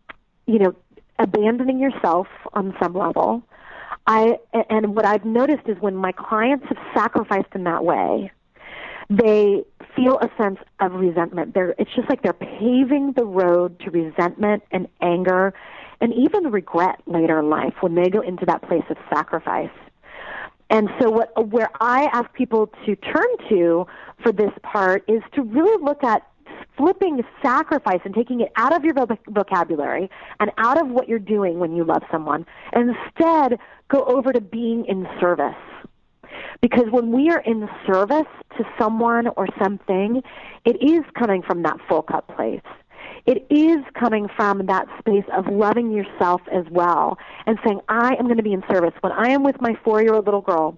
you 0.46 0.60
know, 0.60 0.76
abandoning 1.20 1.80
yourself 1.80 2.28
on 2.54 2.76
some 2.82 2.94
level. 2.94 3.44
I 4.08 4.40
and 4.70 4.96
what 4.96 5.06
I've 5.06 5.26
noticed 5.26 5.68
is 5.68 5.78
when 5.82 5.96
my 5.96 6.14
clients 6.14 6.66
have 6.70 6.78
sacrificed 6.94 7.50
in 7.54 7.66
that 7.66 7.84
way, 7.84 8.32
they 9.10 9.64
feel 9.96 10.18
a 10.20 10.30
sense 10.42 10.60
of 10.80 10.94
resentment. 10.94 11.54
They're 11.54 11.76
it's 11.78 11.94
just 11.94 12.10
like 12.10 12.24
they're 12.24 12.34
paving 12.34 13.14
the 13.16 13.26
road 13.26 13.80
to 13.82 13.92
resentment 13.92 14.64
and 14.72 14.88
anger 15.02 15.54
and 16.00 16.14
even 16.14 16.52
regret 16.52 17.02
later 17.06 17.40
in 17.40 17.50
life 17.50 17.74
when 17.82 17.96
they 17.96 18.10
go 18.10 18.22
into 18.22 18.46
that 18.46 18.62
place 18.62 18.84
of 18.90 18.98
sacrifice. 19.14 19.70
And 20.70 20.90
so 21.00 21.10
what 21.10 21.50
where 21.50 21.70
I 21.82 22.06
ask 22.14 22.32
people 22.34 22.68
to 22.86 22.96
turn 22.96 23.38
to 23.50 23.88
for 24.24 24.32
this 24.32 24.52
part 24.64 25.04
is 25.10 25.22
to 25.34 25.42
really 25.42 25.84
look 25.84 26.04
at 26.04 26.26
flipping 26.78 27.24
sacrifice 27.42 28.00
and 28.06 28.14
taking 28.14 28.42
it 28.42 28.52
out 28.56 28.74
of 28.74 28.84
your 28.84 28.94
vocabulary 29.30 30.10
and 30.40 30.52
out 30.58 30.80
of 30.80 30.88
what 30.88 31.10
you're 31.10 31.20
doing 31.20 31.60
when 31.60 31.76
you 31.76 31.84
love 31.84 32.04
someone 32.12 32.46
instead 32.74 33.60
go 33.90 34.04
over 34.06 34.32
to 34.32 34.42
being 34.42 34.86
in 34.86 35.08
service. 35.20 35.56
Because 36.62 36.86
when 36.92 37.12
we 37.12 37.30
are 37.30 37.40
in 37.40 37.68
service 37.86 38.28
to 38.58 38.64
someone 38.80 39.28
or 39.30 39.48
something, 39.62 40.22
it 40.66 40.82
is 40.82 41.04
coming 41.18 41.42
from 41.42 41.64
that 41.64 41.78
full 41.88 42.02
cup 42.02 42.28
place. 42.36 42.62
It 43.26 43.46
is 43.50 43.84
coming 43.94 44.28
from 44.36 44.66
that 44.68 44.88
space 45.00 45.26
of 45.36 45.48
loving 45.48 45.92
yourself 45.92 46.42
as 46.52 46.66
well 46.72 47.18
and 47.46 47.58
saying, 47.66 47.82
I 47.90 48.16
am 48.16 48.26
going 48.26 48.38
to 48.38 48.44
be 48.44 48.54
in 48.54 48.64
service. 48.72 48.94
When 49.02 49.12
I 49.12 49.30
am 49.30 49.44
with 49.44 49.60
my 49.60 49.78
four 49.84 50.02
year 50.02 50.14
old 50.14 50.26
little 50.26 50.42
girl, 50.42 50.78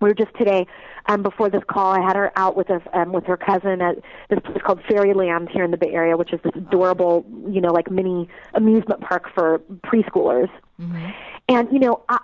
we 0.00 0.08
were 0.08 0.14
just 0.14 0.34
today 0.36 0.66
um, 1.06 1.22
before 1.22 1.50
this 1.50 1.62
call. 1.68 1.92
I 1.92 2.00
had 2.00 2.16
her 2.16 2.32
out 2.36 2.56
with 2.56 2.70
us 2.70 2.82
um, 2.92 3.12
with 3.12 3.24
her 3.24 3.36
cousin 3.36 3.80
at 3.80 3.96
this 4.30 4.40
place 4.40 4.58
called 4.64 4.80
Fairyland 4.88 5.48
here 5.50 5.64
in 5.64 5.70
the 5.70 5.76
Bay 5.76 5.92
Area, 5.92 6.16
which 6.16 6.32
is 6.32 6.40
this 6.42 6.52
adorable, 6.54 7.24
you 7.48 7.60
know, 7.60 7.72
like 7.72 7.90
mini 7.90 8.28
amusement 8.54 9.00
park 9.00 9.26
for 9.34 9.60
preschoolers. 9.84 10.50
Mm-hmm. 10.80 11.10
And 11.48 11.68
you 11.72 11.78
know, 11.78 12.02
I, 12.08 12.18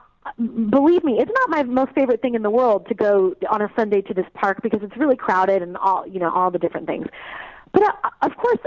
believe 0.71 1.05
me, 1.05 1.19
it's 1.19 1.31
not 1.35 1.51
my 1.51 1.63
most 1.63 1.93
favorite 1.93 2.23
thing 2.23 2.35
in 2.35 2.43
the 2.43 2.51
world 2.51 2.87
to 2.89 2.95
go 2.95 3.35
on 3.51 3.63
a 3.63 3.71
Sunday 3.77 4.01
to 4.03 4.15
this 4.15 4.27
park 4.35 4.61
because 4.63 4.81
it's 4.83 4.97
really 4.97 5.17
crowded 5.17 5.63
and 5.63 5.77
all, 5.77 6.07
you 6.07 6.19
know, 6.19 6.31
all 6.31 6.51
the 6.51 6.59
different 6.59 6.87
things. 6.87 7.07
But 7.75 7.83
uh, 7.83 8.11
of 8.23 8.37
course, 8.37 8.59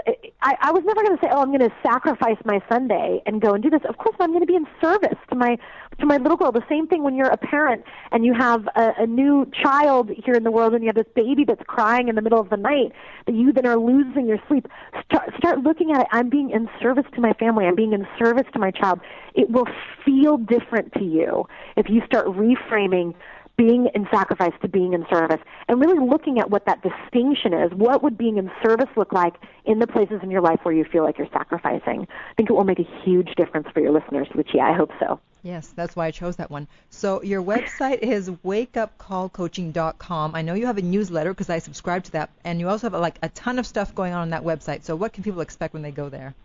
I, 0.42 0.58
I 0.62 0.72
was 0.72 0.84
never 0.86 1.02
going 1.02 1.18
to 1.18 1.22
say, 1.24 1.30
"Oh, 1.32 1.42
I'm 1.42 1.48
going 1.48 1.62
to 1.62 1.74
sacrifice 1.82 2.36
my 2.44 2.62
Sunday 2.70 3.22
and 3.26 3.42
go 3.42 3.54
and 3.54 3.64
do 3.64 3.70
this." 3.70 3.80
Of 3.88 3.98
course, 3.98 4.18
I'm 4.20 4.32
going 4.32 4.42
to 4.42 4.46
be 4.46 4.56
in 4.56 4.68
service 4.82 5.18
to 5.30 5.36
my 5.36 5.58
to 6.00 6.06
my 6.06 6.18
little 6.18 6.36
girl. 6.36 6.52
The 6.52 6.66
same 6.68 6.88
thing 6.88 7.04
when 7.04 7.16
you're 7.16 7.30
a 7.30 7.38
parent 7.38 7.86
and 8.12 8.26
you 8.26 8.34
have 8.34 8.68
a, 8.76 8.94
a 9.00 9.08
new 9.08 9.50
child 9.64 10.12
here 10.26 10.36
in 10.36 10.44
the 10.44 10.52
world, 10.52 10.74
and 10.74 10.84
you 10.84 10.90
have 10.90 10.96
this 10.98 11.12
baby 11.16 11.46
that's 11.46 11.64
crying 11.68 12.10
in 12.10 12.16
the 12.16 12.22
middle 12.22 12.40
of 12.40 12.50
the 12.50 12.58
night, 12.58 12.92
that 13.28 13.34
you 13.34 13.54
then 13.54 13.66
are 13.66 13.78
losing 13.78 14.28
your 14.28 14.40
sleep. 14.50 14.68
Start 15.06 15.34
start 15.38 15.60
looking 15.60 15.94
at 15.94 16.02
it. 16.02 16.08
I'm 16.12 16.30
being 16.30 16.50
in 16.50 16.70
service 16.82 17.06
to 17.16 17.22
my 17.22 17.32
family. 17.34 17.66
I'm 17.66 17.76
being 17.76 17.94
in 17.94 18.06
service 18.20 18.46
to 18.52 18.60
my 18.60 18.72
child. 18.72 19.00
It 19.36 19.50
will 19.50 19.68
feel 20.04 20.38
different 20.38 20.92
to 20.96 21.04
you 21.06 21.48
if 21.78 21.90
you 21.90 22.02
start 22.06 22.26
reframing 22.28 23.14
being 23.58 23.90
in 23.96 24.08
sacrifice 24.12 24.54
to 24.62 24.68
being 24.68 24.94
in 24.94 25.06
service 25.12 25.42
and 25.68 25.82
really 25.82 26.00
looking 26.00 26.40
at 26.40 26.50
what 26.50 26.66
that 26.66 26.82
distinction 26.84 27.54
is. 27.54 27.72
What 27.74 28.04
would 28.04 28.18
being 28.18 28.38
in 28.38 28.52
service 28.64 28.90
look 28.96 29.12
like 29.12 29.34
in 29.66 29.80
the 29.80 29.88
places 29.88 30.20
in 30.22 30.30
your 30.30 30.42
life 30.42 30.60
where 30.64 30.74
you 30.74 30.86
feel 30.86 31.04
like 31.04 31.18
you're 31.18 31.28
sacrificing? 31.34 32.08
I 32.10 32.34
think 32.36 32.50
it 32.50 32.54
will 32.54 32.64
make 32.64 32.80
a 32.80 32.88
huge 33.04 33.34
difference 33.36 33.68
for 33.74 33.82
your 33.82 33.92
listeners, 33.92 34.28
Lucia. 34.36 34.62
I 34.62 34.74
hope 34.74 34.92
so. 35.00 35.20
Yes, 35.42 35.74
that's 35.76 35.96
why 35.96 36.08
I 36.08 36.12
chose 36.12 36.36
that 36.36 36.52
one. 36.52 36.68
So 36.90 37.24
your 37.24 37.42
website 37.42 38.00
is 38.00 38.30
wakeupcallcoaching.com. 38.30 40.36
I 40.36 40.42
know 40.42 40.54
you 40.54 40.66
have 40.66 40.78
a 40.78 40.82
newsletter 40.82 41.34
because 41.34 41.50
I 41.50 41.60
subscribe 41.60 42.04
to 42.06 42.12
that, 42.12 42.30
and 42.44 42.60
you 42.60 42.70
also 42.70 42.90
have 42.90 43.00
like 43.00 43.18
a 43.24 43.30
ton 43.30 43.58
of 43.58 43.66
stuff 43.66 43.96
going 43.96 44.14
on 44.14 44.22
on 44.22 44.30
that 44.32 44.44
website. 44.44 44.84
So 44.84 44.96
what 44.96 45.14
can 45.14 45.24
people 45.24 45.42
expect 45.42 45.74
when 45.74 45.84
they 45.84 45.92
go 45.92 46.10
there? 46.10 46.36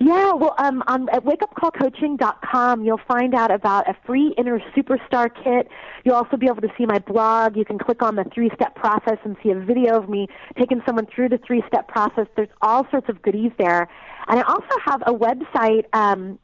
Yeah, 0.00 0.32
well, 0.32 0.54
um, 0.58 0.84
on 0.86 1.08
at 1.08 1.24
wakeupcallcoaching.com, 1.24 2.84
you'll 2.84 3.00
find 3.08 3.34
out 3.34 3.50
about 3.50 3.88
a 3.88 3.96
free 4.06 4.32
inner 4.38 4.60
superstar 4.76 5.28
kit. 5.42 5.68
You'll 6.04 6.14
also 6.14 6.36
be 6.36 6.46
able 6.46 6.60
to 6.60 6.68
see 6.78 6.86
my 6.86 7.00
blog. 7.00 7.56
You 7.56 7.64
can 7.64 7.80
click 7.80 8.00
on 8.00 8.14
the 8.14 8.24
three-step 8.32 8.76
process 8.76 9.18
and 9.24 9.36
see 9.42 9.50
a 9.50 9.58
video 9.58 9.96
of 9.96 10.08
me 10.08 10.28
taking 10.56 10.80
someone 10.86 11.06
through 11.12 11.30
the 11.30 11.38
three-step 11.44 11.88
process. 11.88 12.28
There's 12.36 12.48
all 12.62 12.86
sorts 12.92 13.08
of 13.08 13.20
goodies 13.22 13.50
there. 13.58 13.88
And 14.28 14.38
I 14.38 14.42
also 14.42 14.68
have 14.84 15.02
a 15.04 15.12
website, 15.12 15.86
um, 15.92 16.38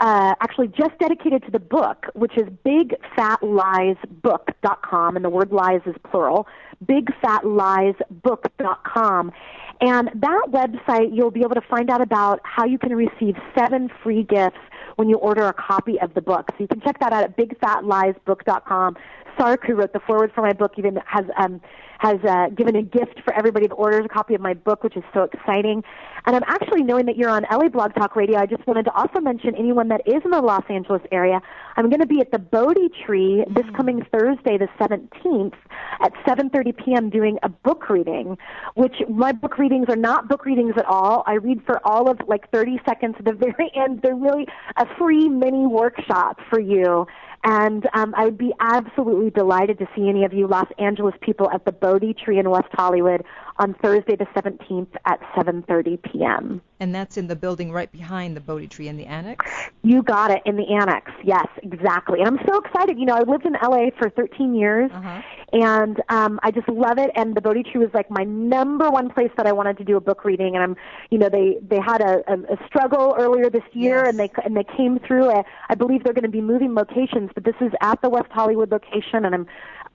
uh, 0.00 0.34
actually 0.40 0.68
just 0.68 0.98
dedicated 0.98 1.44
to 1.44 1.50
the 1.50 1.58
book, 1.58 2.06
which 2.14 2.32
is 2.36 2.48
bigfatliesbook.com, 2.64 5.16
and 5.16 5.24
the 5.24 5.30
word 5.30 5.50
lies 5.52 5.80
is 5.86 5.94
plural, 6.08 6.46
bigfatliesbook.com. 6.84 9.32
And 9.80 10.10
that 10.14 10.46
website, 10.50 11.14
you'll 11.14 11.30
be 11.30 11.42
able 11.42 11.54
to 11.54 11.60
find 11.60 11.88
out 11.90 12.00
about 12.00 12.40
how 12.42 12.64
you 12.64 12.78
can 12.78 12.94
receive 12.94 13.36
seven 13.56 13.88
free 14.02 14.24
gifts 14.24 14.58
when 14.96 15.08
you 15.08 15.16
order 15.16 15.46
a 15.46 15.52
copy 15.52 16.00
of 16.00 16.14
the 16.14 16.20
book. 16.20 16.46
So 16.50 16.56
you 16.58 16.68
can 16.68 16.80
check 16.80 16.98
that 17.00 17.12
out 17.12 17.24
at 17.24 17.36
bigfatliesbook.com. 17.36 18.96
Sark, 19.38 19.66
who 19.66 19.74
wrote 19.74 19.92
the 19.92 20.00
foreword 20.00 20.32
for 20.34 20.42
my 20.42 20.52
book, 20.52 20.72
even 20.78 20.98
has 21.06 21.26
um, 21.36 21.60
has 21.98 22.18
uh, 22.24 22.48
given 22.54 22.76
a 22.76 22.82
gift 22.82 23.20
for 23.24 23.34
everybody 23.34 23.66
that 23.66 23.74
orders 23.74 24.04
a 24.04 24.08
copy 24.08 24.34
of 24.34 24.40
my 24.40 24.54
book, 24.54 24.82
which 24.82 24.96
is 24.96 25.02
so 25.12 25.22
exciting. 25.24 25.82
And 26.26 26.36
I'm 26.36 26.44
actually 26.46 26.82
knowing 26.82 27.06
that 27.06 27.16
you're 27.16 27.30
on 27.30 27.44
LA 27.50 27.68
Blog 27.68 27.94
Talk 27.94 28.16
Radio. 28.16 28.38
I 28.38 28.46
just 28.46 28.66
wanted 28.66 28.84
to 28.84 28.92
also 28.92 29.20
mention 29.20 29.54
anyone 29.54 29.88
that 29.88 30.02
is 30.06 30.22
in 30.24 30.30
the 30.30 30.40
Los 30.40 30.64
Angeles 30.68 31.02
area. 31.10 31.40
I'm 31.76 31.88
going 31.88 32.00
to 32.00 32.06
be 32.06 32.20
at 32.20 32.30
the 32.30 32.38
Bodhi 32.38 32.88
Tree 33.04 33.44
this 33.50 33.64
coming 33.76 34.04
Thursday, 34.12 34.58
the 34.58 34.68
17th, 34.80 35.54
at 36.00 36.12
7:30 36.26 36.84
p.m. 36.84 37.10
doing 37.10 37.38
a 37.42 37.48
book 37.48 37.88
reading. 37.88 38.36
Which 38.74 38.96
my 39.08 39.32
book 39.32 39.58
readings 39.58 39.86
are 39.88 39.96
not 39.96 40.28
book 40.28 40.44
readings 40.44 40.74
at 40.76 40.84
all. 40.86 41.24
I 41.26 41.34
read 41.34 41.62
for 41.64 41.80
all 41.86 42.10
of 42.10 42.18
like 42.26 42.50
30 42.50 42.80
seconds 42.86 43.16
at 43.18 43.24
the 43.24 43.32
very 43.56 43.70
end. 43.74 44.02
They're 44.02 44.14
really 44.14 44.46
a 44.76 44.86
free 44.96 45.28
mini 45.28 45.66
workshop 45.66 46.38
for 46.50 46.60
you 46.60 47.06
and 47.44 47.88
um, 47.94 48.14
I 48.16 48.24
would 48.24 48.38
be 48.38 48.52
absolutely 48.60 49.30
delighted 49.30 49.78
to 49.78 49.88
see 49.94 50.08
any 50.08 50.24
of 50.24 50.32
you 50.32 50.46
Los 50.46 50.68
Angeles 50.78 51.14
people 51.20 51.50
at 51.50 51.64
the 51.64 51.72
Bodhi 51.72 52.14
Tree 52.14 52.38
in 52.38 52.50
West 52.50 52.68
Hollywood 52.72 53.24
on 53.58 53.74
Thursday 53.74 54.16
the 54.16 54.26
17th 54.36 54.94
at 55.04 55.20
7:30 55.36 56.02
p.m. 56.02 56.60
And 56.80 56.94
that's 56.94 57.16
in 57.16 57.26
the 57.26 57.34
building 57.34 57.72
right 57.72 57.90
behind 57.90 58.36
the 58.36 58.40
Bodhi 58.40 58.68
Tree 58.68 58.88
in 58.88 58.96
the 58.96 59.06
annex. 59.06 59.44
You 59.82 60.02
got 60.02 60.30
it 60.30 60.42
in 60.44 60.56
the 60.56 60.66
annex. 60.74 61.10
Yes, 61.24 61.46
exactly. 61.62 62.20
And 62.20 62.28
I'm 62.28 62.46
so 62.46 62.58
excited. 62.58 62.98
You 62.98 63.06
know, 63.06 63.14
I 63.14 63.22
lived 63.22 63.46
in 63.46 63.54
LA 63.54 63.90
for 63.98 64.10
13 64.10 64.54
years, 64.54 64.90
uh-huh. 64.92 65.22
and 65.52 66.00
um, 66.08 66.38
I 66.42 66.50
just 66.52 66.68
love 66.68 66.98
it. 66.98 67.10
And 67.16 67.34
the 67.34 67.40
Bodhi 67.40 67.64
Tree 67.64 67.80
was 67.80 67.90
like 67.94 68.10
my 68.10 68.22
number 68.24 68.90
one 68.90 69.10
place 69.10 69.30
that 69.36 69.46
I 69.46 69.52
wanted 69.52 69.76
to 69.78 69.84
do 69.84 69.96
a 69.96 70.00
book 70.00 70.24
reading. 70.24 70.54
And 70.54 70.62
I'm, 70.62 70.76
you 71.10 71.18
know, 71.18 71.28
they 71.28 71.58
they 71.68 71.80
had 71.80 72.00
a, 72.00 72.22
a, 72.30 72.54
a 72.54 72.66
struggle 72.66 73.16
earlier 73.18 73.50
this 73.50 73.64
year, 73.72 74.04
yes. 74.04 74.08
and 74.08 74.18
they 74.18 74.30
and 74.44 74.56
they 74.56 74.64
came 74.76 75.00
through. 75.00 75.30
I, 75.30 75.44
I 75.68 75.74
believe 75.74 76.04
they're 76.04 76.12
going 76.12 76.22
to 76.22 76.28
be 76.28 76.40
moving 76.40 76.74
locations, 76.74 77.30
but 77.34 77.44
this 77.44 77.56
is 77.60 77.72
at 77.80 78.00
the 78.02 78.08
West 78.08 78.30
Hollywood 78.30 78.70
location, 78.70 79.24
and 79.24 79.34
I'm 79.34 79.46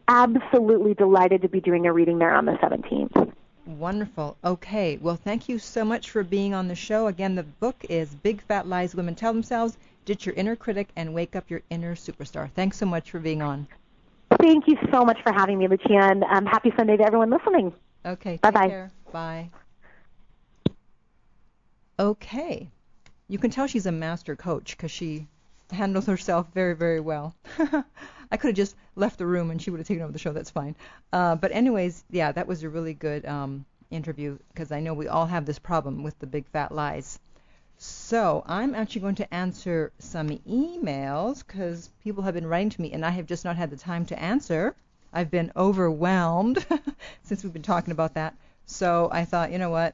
absolutely 0.07 0.93
delighted 0.93 1.41
to 1.43 1.49
be 1.49 1.61
doing 1.61 1.85
a 1.85 1.93
reading 1.93 2.19
there 2.19 2.33
on 2.33 2.45
the 2.45 2.53
17th. 2.53 3.33
Wonderful. 3.65 4.37
Okay. 4.43 4.97
Well, 5.01 5.15
thank 5.15 5.47
you 5.47 5.57
so 5.57 5.85
much 5.85 6.09
for 6.09 6.23
being 6.23 6.53
on 6.53 6.67
the 6.67 6.75
show. 6.75 7.07
Again, 7.07 7.35
the 7.35 7.43
book 7.43 7.85
is 7.89 8.13
Big 8.15 8.41
Fat 8.41 8.67
Lies 8.67 8.93
Women 8.93 9.15
Tell 9.15 9.31
Themselves, 9.33 9.77
Ditch 10.05 10.25
Your 10.25 10.35
Inner 10.35 10.55
Critic, 10.55 10.89
and 10.95 11.13
Wake 11.13 11.35
Up 11.35 11.49
Your 11.49 11.61
Inner 11.69 11.95
Superstar. 11.95 12.49
Thanks 12.51 12.77
so 12.77 12.85
much 12.85 13.11
for 13.11 13.19
being 13.19 13.41
on. 13.41 13.67
Thank 14.41 14.67
you 14.67 14.77
so 14.91 15.05
much 15.05 15.21
for 15.23 15.31
having 15.31 15.57
me, 15.57 15.67
Lucia, 15.67 15.93
and 15.93 16.23
um, 16.25 16.45
happy 16.45 16.73
Sunday 16.75 16.97
to 16.97 17.05
everyone 17.05 17.29
listening. 17.29 17.73
Okay. 18.05 18.37
Bye-bye. 18.41 18.89
Bye. 19.11 19.49
Okay. 21.99 22.69
You 23.29 23.37
can 23.37 23.51
tell 23.51 23.67
she's 23.67 23.85
a 23.85 23.91
master 23.91 24.35
coach 24.35 24.75
because 24.75 24.91
she 24.91 25.27
handles 25.71 26.05
herself 26.05 26.47
very, 26.53 26.75
very 26.75 26.99
well. 26.99 27.35
I 28.33 28.37
could 28.37 28.47
have 28.47 28.55
just 28.55 28.75
left 28.95 29.19
the 29.19 29.27
room 29.27 29.51
and 29.51 29.61
she 29.61 29.69
would 29.69 29.79
have 29.79 29.87
taken 29.87 30.01
over 30.01 30.11
the 30.11 30.17
show. 30.17 30.33
That's 30.33 30.49
fine. 30.49 30.75
Uh, 31.11 31.35
but 31.35 31.51
anyways, 31.51 32.03
yeah, 32.09 32.31
that 32.31 32.47
was 32.47 32.63
a 32.63 32.69
really 32.69 32.95
good 32.95 33.27
um, 33.27 33.63
interview 33.91 34.39
because 34.47 34.71
I 34.71 34.79
know 34.79 34.95
we 34.95 35.07
all 35.07 35.27
have 35.27 35.45
this 35.45 35.59
problem 35.59 36.01
with 36.01 36.17
the 36.17 36.25
big 36.25 36.47
fat 36.47 36.71
lies. 36.71 37.19
So 37.77 38.43
I'm 38.47 38.73
actually 38.73 39.01
going 39.01 39.15
to 39.15 39.31
answer 39.31 39.91
some 39.99 40.29
emails 40.29 41.45
because 41.45 41.91
people 42.03 42.23
have 42.23 42.33
been 42.33 42.47
writing 42.47 42.71
to 42.71 42.81
me 42.81 42.91
and 42.91 43.05
I 43.05 43.11
have 43.11 43.27
just 43.27 43.45
not 43.45 43.55
had 43.55 43.69
the 43.69 43.77
time 43.77 44.03
to 44.07 44.19
answer. 44.19 44.75
I've 45.13 45.29
been 45.29 45.51
overwhelmed 45.55 46.65
since 47.21 47.43
we've 47.43 47.53
been 47.53 47.61
talking 47.61 47.91
about 47.91 48.15
that. 48.15 48.35
So 48.65 49.09
I 49.11 49.25
thought, 49.25 49.51
you 49.51 49.59
know 49.59 49.69
what? 49.69 49.93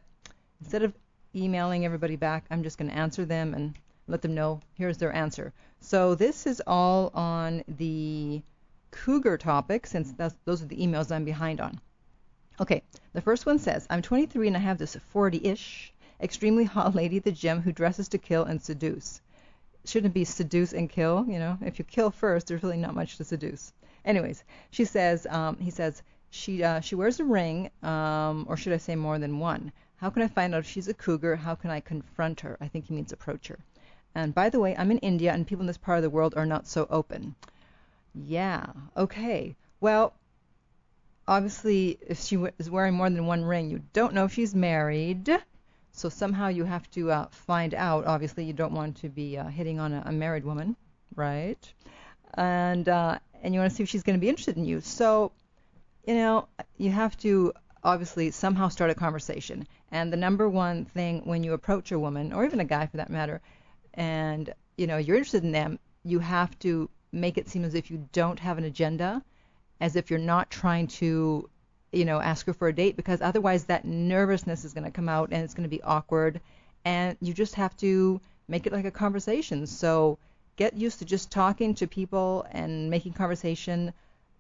Instead 0.62 0.84
of 0.84 0.94
emailing 1.36 1.84
everybody 1.84 2.16
back, 2.16 2.46
I'm 2.50 2.64
just 2.64 2.78
going 2.78 2.90
to 2.90 2.98
answer 2.98 3.26
them 3.26 3.54
and 3.54 3.76
let 4.08 4.22
them 4.22 4.34
know 4.34 4.62
here's 4.76 4.98
their 4.98 5.14
answer. 5.14 5.52
So 5.82 6.16
this 6.16 6.46
is 6.46 6.62
all 6.68 7.12
on 7.14 7.64
the 7.68 8.42
cougar 8.92 9.38
topic 9.38 9.88
since 9.88 10.14
those 10.46 10.62
are 10.62 10.66
the 10.66 10.78
emails 10.78 11.12
I'm 11.12 11.26
behind 11.26 11.62
on. 11.62 11.80
Okay, 12.60 12.84
the 13.14 13.22
first 13.22 13.46
one 13.46 13.60
says, 13.60 13.88
I'm 13.90 14.02
23 14.02 14.48
and 14.48 14.58
I 14.58 14.60
have 14.60 14.78
this 14.78 14.98
40-ish, 15.14 15.94
extremely 16.22 16.66
hot 16.66 16.94
lady 16.94 17.18
at 17.18 17.24
the 17.24 17.32
gym 17.32 17.62
who 17.62 17.72
dresses 17.72 18.10
to 18.10 18.18
kill 18.18 18.44
and 18.44 18.62
seduce. 18.62 19.22
Shouldn't 19.86 20.14
be 20.14 20.26
seduce 20.26 20.74
and 20.74 20.90
kill? 20.90 21.26
You 21.28 21.40
know, 21.40 21.58
if 21.62 21.80
you 21.80 21.86
kill 21.86 22.12
first, 22.12 22.48
there's 22.48 22.64
really 22.64 22.78
not 22.78 22.96
much 22.96 23.18
to 23.18 23.24
seduce. 23.24 23.72
Anyways, 24.04 24.44
she 24.72 24.86
says, 24.86 25.26
um, 25.30 25.58
he 25.58 25.72
says, 25.72 26.04
she 26.32 26.64
uh, 26.64 26.80
she 26.82 26.96
wears 26.96 27.20
a 27.20 27.24
ring, 27.24 27.72
um, 27.82 28.46
or 28.48 28.56
should 28.56 28.74
I 28.74 28.78
say 28.78 28.96
more 28.96 29.18
than 29.18 29.40
one? 29.40 29.72
How 29.96 30.10
can 30.10 30.22
I 30.22 30.28
find 30.28 30.54
out 30.54 30.60
if 30.60 30.68
she's 30.68 30.88
a 30.88 30.94
cougar? 30.94 31.36
How 31.36 31.56
can 31.56 31.72
I 31.72 31.80
confront 31.80 32.42
her? 32.42 32.58
I 32.62 32.68
think 32.68 32.86
he 32.86 32.94
means 32.94 33.12
approach 33.12 33.48
her. 33.48 33.60
And 34.16 34.34
by 34.34 34.50
the 34.50 34.60
way, 34.60 34.76
I'm 34.78 34.92
in 34.92 34.98
India, 35.00 35.32
and 35.32 35.46
people 35.46 35.62
in 35.62 35.68
this 35.68 35.78
part 35.78 35.98
of 35.98 36.04
the 36.04 36.10
world 36.10 36.34
are 36.36 36.46
not 36.46 36.68
so 36.68 36.88
open. 36.90 37.36
Yeah. 38.14 38.66
Okay. 38.98 39.56
Well, 39.80 40.14
obviously, 41.28 41.98
if 42.08 42.20
she 42.20 42.36
is 42.58 42.70
wearing 42.70 42.96
more 42.96 43.10
than 43.10 43.26
one 43.26 43.46
ring, 43.46 43.70
you 43.70 43.82
don't 43.94 44.14
know 44.14 44.26
if 44.26 44.34
she's 44.34 44.56
married. 44.56 45.30
So 45.92 46.10
somehow 46.10 46.48
you 46.48 46.66
have 46.66 46.90
to 46.92 47.12
uh, 47.12 47.28
find 47.30 47.74
out. 47.74 48.06
Obviously, 48.06 48.46
you 48.46 48.54
don't 48.54 48.74
want 48.74 48.98
to 48.98 49.10
be 49.10 49.38
uh, 49.38 49.48
hitting 49.48 49.80
on 49.80 49.94
a, 49.94 50.04
a, 50.06 50.12
married 50.12 50.46
woman, 50.46 50.76
right? 51.16 51.74
And 52.36 52.88
uh, 52.88 53.20
and 53.42 53.54
you 53.54 53.60
want 53.60 53.72
to 53.72 53.76
see 53.76 53.84
if 53.84 53.90
she's 53.90 54.04
going 54.04 54.18
to 54.18 54.22
be 54.22 54.30
interested 54.30 54.58
in 54.58 54.66
you. 54.66 54.82
So, 54.82 55.32
you 56.06 56.16
know, 56.16 56.48
you 56.78 56.92
have 56.92 57.18
to 57.20 57.54
obviously 57.84 58.32
somehow 58.32 58.68
start 58.70 58.92
a 58.92 58.96
conversation. 58.96 59.68
And 59.92 60.14
the 60.14 60.18
number 60.18 60.48
one 60.48 60.86
thing 60.86 61.22
when 61.26 61.44
you 61.44 61.54
approach 61.54 61.92
a 61.92 62.00
woman, 62.00 62.34
or 62.34 62.46
even 62.46 62.60
a 62.60 62.66
guy 62.66 62.86
for 62.88 62.98
that 62.98 63.10
matter, 63.10 63.42
and 63.94 64.54
you 64.78 64.88
know 64.88 64.98
you're 64.98 65.18
interested 65.18 65.44
in 65.44 65.52
them, 65.52 65.80
you 66.04 66.20
have 66.20 66.58
to 66.60 66.90
make 67.12 67.38
it 67.38 67.50
seem 67.50 67.66
as 67.66 67.76
if 67.76 67.90
you 67.90 68.08
don't 68.12 68.40
have 68.40 68.58
an 68.58 68.64
agenda, 68.64 69.24
as 69.82 69.96
if 69.96 70.10
you're 70.10 70.20
not 70.20 70.50
trying 70.50 70.88
to, 70.88 71.50
you 71.92 72.06
know, 72.06 72.20
ask 72.22 72.46
her 72.46 72.54
for 72.54 72.68
a 72.68 72.74
date, 72.74 72.96
because 72.96 73.22
otherwise 73.22 73.66
that 73.66 73.86
nervousness 73.86 74.64
is 74.64 74.74
going 74.74 74.84
to 74.84 74.92
come 74.92 75.10
out 75.10 75.30
and 75.32 75.44
it's 75.44 75.54
going 75.54 75.64
to 75.64 75.76
be 75.76 75.82
awkward, 75.82 76.40
and 76.86 77.18
you 77.20 77.34
just 77.34 77.56
have 77.56 77.76
to 77.78 78.22
make 78.48 78.68
it 78.68 78.74
like 78.74 78.86
a 78.86 78.92
conversation. 78.92 79.66
So 79.66 80.18
get 80.56 80.78
used 80.78 81.00
to 81.00 81.06
just 81.06 81.32
talking 81.32 81.74
to 81.76 81.88
people 81.88 82.46
and 82.52 82.90
making 82.90 83.14
conversation 83.14 83.94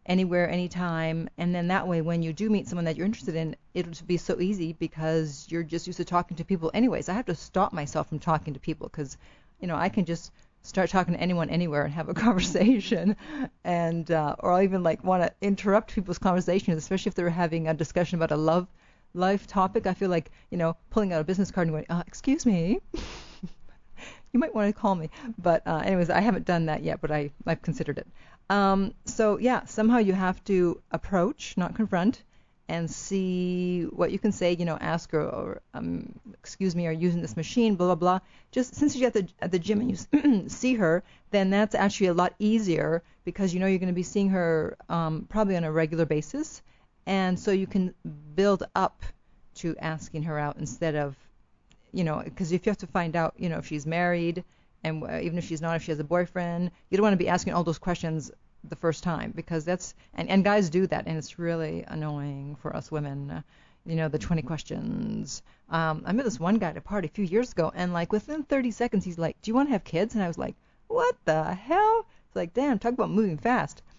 anywhere, 0.06 0.50
anytime, 0.50 1.30
and 1.38 1.54
then 1.54 1.68
that 1.68 1.88
way 1.88 2.02
when 2.02 2.22
you 2.24 2.34
do 2.34 2.50
meet 2.50 2.68
someone 2.68 2.86
that 2.86 2.97
you're 2.97 3.06
interested 3.06 3.36
in, 3.36 3.56
it'll 3.74 3.93
be 4.06 4.18
so 4.18 4.39
easy 4.39 4.74
because 4.74 5.47
you're 5.50 5.64
just 5.64 5.88
used 5.88 5.97
to 5.97 6.06
talking 6.06 6.38
to 6.38 6.43
people 6.43 6.72
anyways. 6.74 7.10
I 7.10 7.14
have 7.14 7.26
to 7.26 7.36
stop 7.36 7.74
myself 7.74 8.10
from 8.10 8.20
talking 8.20 8.54
to 8.54 8.60
people 8.60 8.88
because, 8.88 9.18
you 9.60 9.68
know, 9.68 9.76
I 9.76 9.89
can 9.89 10.06
just 10.06 10.32
start 10.62 10.89
talking 10.89 11.14
to 11.14 11.20
anyone 11.20 11.50
anywhere 11.50 11.84
and 11.84 11.93
have 11.93 12.10
a 12.10 12.14
conversation. 12.26 13.16
And 13.64 14.10
uh, 14.12 14.36
or 14.39 14.54
I'll 14.54 14.62
even 14.62 14.84
like 14.84 15.04
want 15.04 15.24
to 15.24 15.34
interrupt 15.41 15.93
people's 15.93 16.18
conversations 16.18 16.78
especially 16.78 17.10
if 17.10 17.16
they're 17.16 17.30
having 17.30 17.68
a 17.68 17.74
discussion 17.74 18.18
about 18.18 18.32
a 18.32 18.38
love 18.38 18.68
life 19.14 19.47
topic. 19.47 19.88
I 19.88 19.93
feel 19.93 20.10
like 20.10 20.32
you 20.50 20.58
know 20.58 20.76
pulling 20.89 21.14
out 21.14 21.22
a 21.22 21.24
business 21.24 21.52
card 21.52 21.68
and 21.68 21.74
going 21.76 21.86
uh, 21.89 22.04
excuse 22.08 22.45
me. 22.45 22.80
You 24.32 24.39
might 24.39 24.54
want 24.54 24.74
to 24.74 24.80
call 24.80 24.93
me. 24.93 25.10
But 25.39 25.66
uh, 25.66 25.82
anyways 25.84 26.12
I 26.12 26.20
haven't 26.20 26.45
done 26.45 26.68
that 26.68 26.84
yet 26.84 27.02
but 27.02 27.12
I 27.12 27.32
I've 27.47 27.64
considered 27.64 27.97
it 27.97 28.08
um, 28.50 28.93
so 29.06 29.38
yeah 29.38 29.66
somehow 29.66 29.97
you 29.97 30.14
have 30.14 30.43
to 30.43 30.82
approach 30.91 31.56
not 31.58 31.76
confront 31.76 32.24
and 32.70 32.89
see 32.89 33.84
what 33.91 34.12
you 34.12 34.20
can 34.20 34.32
say. 34.32 34.56
You 34.58 34.64
know, 34.64 34.78
ask 34.80 35.12
her, 35.12 35.22
or 35.22 35.62
um, 35.74 36.14
excuse 36.36 36.76
me, 36.76 36.86
are 36.86 36.91
using 36.91 37.22
this 37.22 37.36
machine? 37.36 37.76
Blah 37.76 37.88
blah 37.88 37.95
blah. 37.95 38.20
Just 38.52 38.76
since 38.76 38.95
you're 38.95 39.08
at 39.08 39.14
the 39.14 39.28
at 39.41 39.52
the 39.52 39.60
gym 39.60 39.82
and 39.82 39.89
you 39.89 40.47
see 40.50 40.76
her, 40.76 41.04
then 41.32 41.50
that's 41.50 41.76
actually 41.76 42.08
a 42.08 42.14
lot 42.14 42.34
easier 42.39 43.04
because 43.26 43.54
you 43.54 43.60
know 43.60 43.66
you're 43.66 43.80
going 43.80 43.88
to 43.88 43.93
be 43.93 44.04
seeing 44.04 44.30
her 44.30 44.78
um, 44.88 45.26
probably 45.30 45.58
on 45.58 45.64
a 45.64 45.72
regular 45.72 46.06
basis, 46.06 46.62
and 47.08 47.38
so 47.38 47.52
you 47.52 47.68
can 47.68 47.93
build 48.36 48.64
up 48.76 49.02
to 49.56 49.76
asking 49.80 50.24
her 50.24 50.39
out 50.39 50.56
instead 50.58 50.95
of, 50.95 51.16
you 51.91 52.04
know, 52.04 52.22
because 52.24 52.52
if 52.52 52.66
you 52.66 52.70
have 52.70 52.78
to 52.78 52.88
find 52.88 53.16
out, 53.16 53.34
you 53.38 53.50
know, 53.50 53.58
if 53.58 53.66
she's 53.66 53.86
married 53.86 54.43
and 54.84 55.03
uh, 55.03 55.19
even 55.21 55.38
if 55.38 55.45
she's 55.45 55.61
not, 55.61 55.75
if 55.75 55.84
she 55.84 55.91
has 55.91 55.99
a 55.99 56.03
boyfriend, 56.03 56.71
you 56.89 56.97
don't 56.97 57.03
want 57.03 57.13
to 57.13 57.17
be 57.17 57.30
asking 57.30 57.53
all 57.53 57.63
those 57.63 57.77
questions 57.77 58.32
the 58.63 58.75
first 58.75 59.03
time 59.03 59.32
because 59.36 59.63
that's 59.65 59.93
and, 60.15 60.30
and 60.30 60.43
guys 60.43 60.69
do 60.69 60.86
that 60.88 61.05
and 61.07 61.17
it's 61.17 61.39
really 61.39 61.84
annoying 61.88 62.57
for 62.61 62.75
us 62.75 62.91
women 62.91 63.32
uh, 63.32 63.41
you 63.86 63.95
know 63.95 64.09
the 64.09 64.19
20 64.19 64.41
questions. 64.41 65.41
Um 65.69 66.03
i 66.05 66.11
met 66.11 66.25
this 66.25 66.39
one 66.39 66.57
guy 66.57 66.69
at 66.69 66.77
a 66.77 66.82
party 66.82 67.07
a 67.07 67.11
few 67.11 67.23
years 67.23 67.51
ago 67.53 67.71
and 67.73 67.93
like 67.93 68.11
within 68.11 68.43
30 68.43 68.71
seconds 68.71 69.05
he's 69.05 69.17
like 69.17 69.41
do 69.41 69.49
you 69.49 69.55
want 69.55 69.69
to 69.69 69.73
have 69.73 69.84
kids? 69.84 70.13
And 70.13 70.23
i 70.23 70.27
was 70.27 70.38
like 70.38 70.55
what 70.88 71.15
the 71.25 71.53
hell? 71.53 72.05
It's 72.27 72.36
like 72.36 72.53
damn 72.53 72.80
talk 72.80 72.93
about 72.93 73.11
moving 73.11 73.38
fast. 73.38 73.82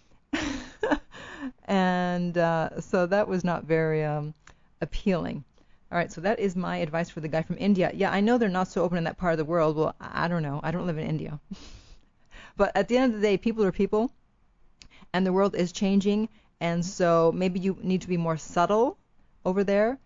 And 1.64 2.36
uh 2.36 2.80
so 2.80 3.06
that 3.06 3.28
was 3.28 3.44
not 3.44 3.64
very 3.64 4.04
um 4.04 4.34
appealing 4.80 5.44
all 5.90 5.98
right 5.98 6.12
so 6.12 6.20
that 6.20 6.38
is 6.38 6.54
my 6.56 6.78
advice 6.78 7.10
for 7.10 7.20
the 7.20 7.28
guy 7.28 7.42
from 7.42 7.56
india 7.58 7.90
yeah 7.94 8.10
i 8.10 8.20
know 8.20 8.38
they're 8.38 8.48
not 8.48 8.68
so 8.68 8.82
open 8.82 8.98
in 8.98 9.04
that 9.04 9.18
part 9.18 9.32
of 9.32 9.38
the 9.38 9.44
world 9.44 9.76
well 9.76 9.94
i 10.00 10.28
don't 10.28 10.42
know 10.42 10.60
i 10.62 10.70
don't 10.70 10.86
live 10.86 10.98
in 10.98 11.06
india 11.06 11.38
but 12.56 12.70
at 12.74 12.88
the 12.88 12.96
end 12.96 13.14
of 13.14 13.20
the 13.20 13.26
day 13.26 13.36
people 13.36 13.64
are 13.64 13.72
people 13.72 14.12
and 15.12 15.26
the 15.26 15.32
world 15.32 15.54
is 15.54 15.72
changing, 15.72 16.28
and 16.60 16.84
so 16.84 17.32
maybe 17.34 17.58
you 17.60 17.76
need 17.82 18.02
to 18.02 18.08
be 18.08 18.16
more 18.16 18.36
subtle 18.36 18.98
over 19.44 19.64
there. 19.64 19.98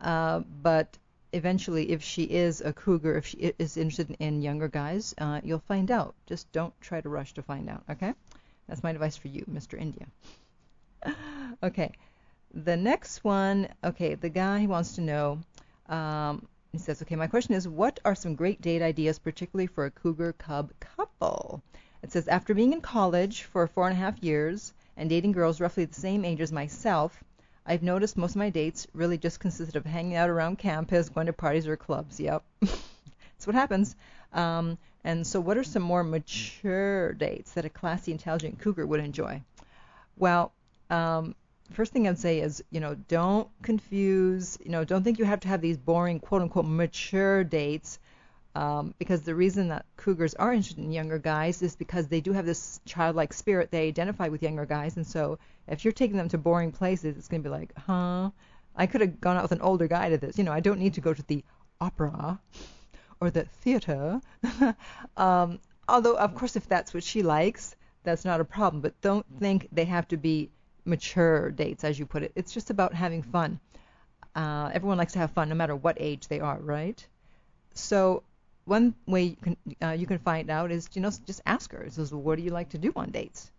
Uh, 0.00 0.40
but 0.62 0.96
eventually, 1.32 1.90
if 1.90 2.02
she 2.02 2.24
is 2.24 2.60
a 2.60 2.72
cougar, 2.72 3.16
if 3.16 3.26
she 3.26 3.52
is 3.58 3.76
interested 3.76 4.16
in 4.20 4.42
younger 4.42 4.68
guys, 4.68 5.14
uh, 5.18 5.40
you'll 5.42 5.58
find 5.58 5.90
out. 5.90 6.14
Just 6.26 6.50
don't 6.52 6.78
try 6.80 7.00
to 7.00 7.08
rush 7.08 7.34
to 7.34 7.42
find 7.42 7.68
out, 7.68 7.82
okay? 7.90 8.14
That's 8.68 8.82
my 8.82 8.90
advice 8.90 9.16
for 9.16 9.28
you, 9.28 9.44
Mr. 9.50 9.78
India. 9.78 10.06
okay, 11.62 11.92
the 12.52 12.76
next 12.76 13.24
one, 13.24 13.68
okay, 13.84 14.14
the 14.14 14.28
guy 14.28 14.66
wants 14.66 14.94
to 14.94 15.00
know. 15.00 15.38
Um, 15.88 16.46
he 16.72 16.78
says, 16.78 17.00
okay, 17.02 17.16
my 17.16 17.26
question 17.26 17.54
is, 17.54 17.66
what 17.66 18.00
are 18.04 18.14
some 18.14 18.34
great 18.34 18.60
date 18.60 18.82
ideas, 18.82 19.18
particularly 19.18 19.66
for 19.66 19.86
a 19.86 19.90
cougar 19.90 20.32
cub 20.34 20.72
couple? 20.80 21.62
It 22.02 22.12
says, 22.12 22.28
after 22.28 22.54
being 22.54 22.72
in 22.72 22.80
college 22.80 23.42
for 23.42 23.66
four 23.66 23.88
and 23.88 23.96
a 23.96 24.00
half 24.00 24.22
years 24.22 24.72
and 24.96 25.08
dating 25.08 25.32
girls 25.32 25.60
roughly 25.60 25.84
the 25.84 25.94
same 25.94 26.24
age 26.24 26.40
as 26.40 26.52
myself, 26.52 27.24
I've 27.66 27.82
noticed 27.82 28.16
most 28.16 28.30
of 28.30 28.36
my 28.36 28.50
dates 28.50 28.86
really 28.94 29.18
just 29.18 29.40
consisted 29.40 29.76
of 29.76 29.84
hanging 29.84 30.14
out 30.14 30.30
around 30.30 30.58
campus, 30.58 31.08
going 31.08 31.26
to 31.26 31.32
parties 31.32 31.66
or 31.66 31.76
clubs. 31.76 32.18
Yep. 32.18 32.42
That's 32.60 33.46
what 33.46 33.54
happens. 33.54 33.94
Um, 34.32 34.78
and 35.04 35.26
so, 35.26 35.40
what 35.40 35.58
are 35.58 35.64
some 35.64 35.82
more 35.82 36.02
mature 36.02 37.12
dates 37.12 37.52
that 37.52 37.64
a 37.64 37.70
classy, 37.70 38.12
intelligent 38.12 38.58
cougar 38.58 38.86
would 38.86 39.00
enjoy? 39.00 39.42
Well, 40.16 40.52
um, 40.90 41.34
first 41.70 41.92
thing 41.92 42.08
I'd 42.08 42.18
say 42.18 42.40
is, 42.40 42.62
you 42.70 42.80
know, 42.80 42.94
don't 42.94 43.48
confuse, 43.62 44.58
you 44.64 44.70
know, 44.70 44.84
don't 44.84 45.02
think 45.04 45.18
you 45.18 45.24
have 45.24 45.40
to 45.40 45.48
have 45.48 45.60
these 45.60 45.76
boring, 45.76 46.20
quote 46.20 46.42
unquote, 46.42 46.66
mature 46.66 47.44
dates 47.44 47.98
um, 48.54 48.94
because 48.98 49.22
the 49.22 49.34
reason 49.34 49.68
that 49.68 49.86
cougars 49.96 50.34
are 50.34 50.52
interested 50.52 50.82
in 50.82 50.90
younger 50.90 51.18
guys 51.18 51.62
is 51.62 51.76
because 51.76 52.08
they 52.08 52.20
do 52.20 52.32
have 52.32 52.46
this 52.46 52.80
childlike 52.86 53.32
spirit. 53.32 53.70
They 53.70 53.86
identify 53.86 54.28
with 54.28 54.42
younger 54.42 54.66
guys, 54.66 54.96
and 54.96 55.06
so 55.06 55.38
if 55.68 55.84
you're 55.84 55.92
taking 55.92 56.16
them 56.16 56.28
to 56.30 56.38
boring 56.38 56.72
places, 56.72 57.16
it's 57.16 57.28
going 57.28 57.42
to 57.42 57.48
be 57.48 57.52
like, 57.54 57.72
huh? 57.78 58.30
I 58.74 58.86
could 58.86 59.00
have 59.00 59.20
gone 59.20 59.36
out 59.36 59.42
with 59.42 59.52
an 59.52 59.60
older 59.60 59.86
guy 59.86 60.08
to 60.08 60.18
this. 60.18 60.38
You 60.38 60.44
know, 60.44 60.52
I 60.52 60.60
don't 60.60 60.80
need 60.80 60.94
to 60.94 61.00
go 61.00 61.14
to 61.14 61.22
the 61.22 61.44
opera 61.80 62.40
or 63.20 63.30
the 63.30 63.44
theater. 63.44 64.20
um, 65.16 65.60
although, 65.88 66.16
of 66.16 66.34
course, 66.34 66.56
if 66.56 66.68
that's 66.68 66.94
what 66.94 67.04
she 67.04 67.22
likes, 67.22 67.76
that's 68.04 68.24
not 68.24 68.40
a 68.40 68.44
problem. 68.44 68.80
But 68.80 69.00
don't 69.00 69.26
think 69.38 69.68
they 69.70 69.84
have 69.84 70.08
to 70.08 70.16
be 70.16 70.50
mature 70.84 71.50
dates, 71.50 71.84
as 71.84 71.98
you 71.98 72.06
put 72.06 72.22
it. 72.22 72.32
It's 72.34 72.52
just 72.52 72.70
about 72.70 72.94
having 72.94 73.22
fun. 73.22 73.60
Uh, 74.34 74.70
everyone 74.72 74.98
likes 74.98 75.14
to 75.14 75.18
have 75.18 75.30
fun, 75.32 75.48
no 75.48 75.54
matter 75.54 75.74
what 75.74 75.96
age 76.00 76.28
they 76.28 76.40
are, 76.40 76.58
right? 76.58 77.04
So 77.74 78.22
one 78.64 78.94
way 79.06 79.22
you 79.22 79.36
can 79.36 79.56
uh, 79.82 79.96
you 79.98 80.06
can 80.06 80.18
find 80.18 80.50
out 80.50 80.70
is 80.70 80.88
you 80.94 81.00
know 81.00 81.10
just 81.26 81.40
ask 81.46 81.72
her. 81.72 81.86
Says, 81.90 82.12
what 82.12 82.36
do 82.36 82.42
you 82.42 82.50
like 82.50 82.70
to 82.70 82.78
do 82.78 82.92
on 82.96 83.10
dates? 83.10 83.50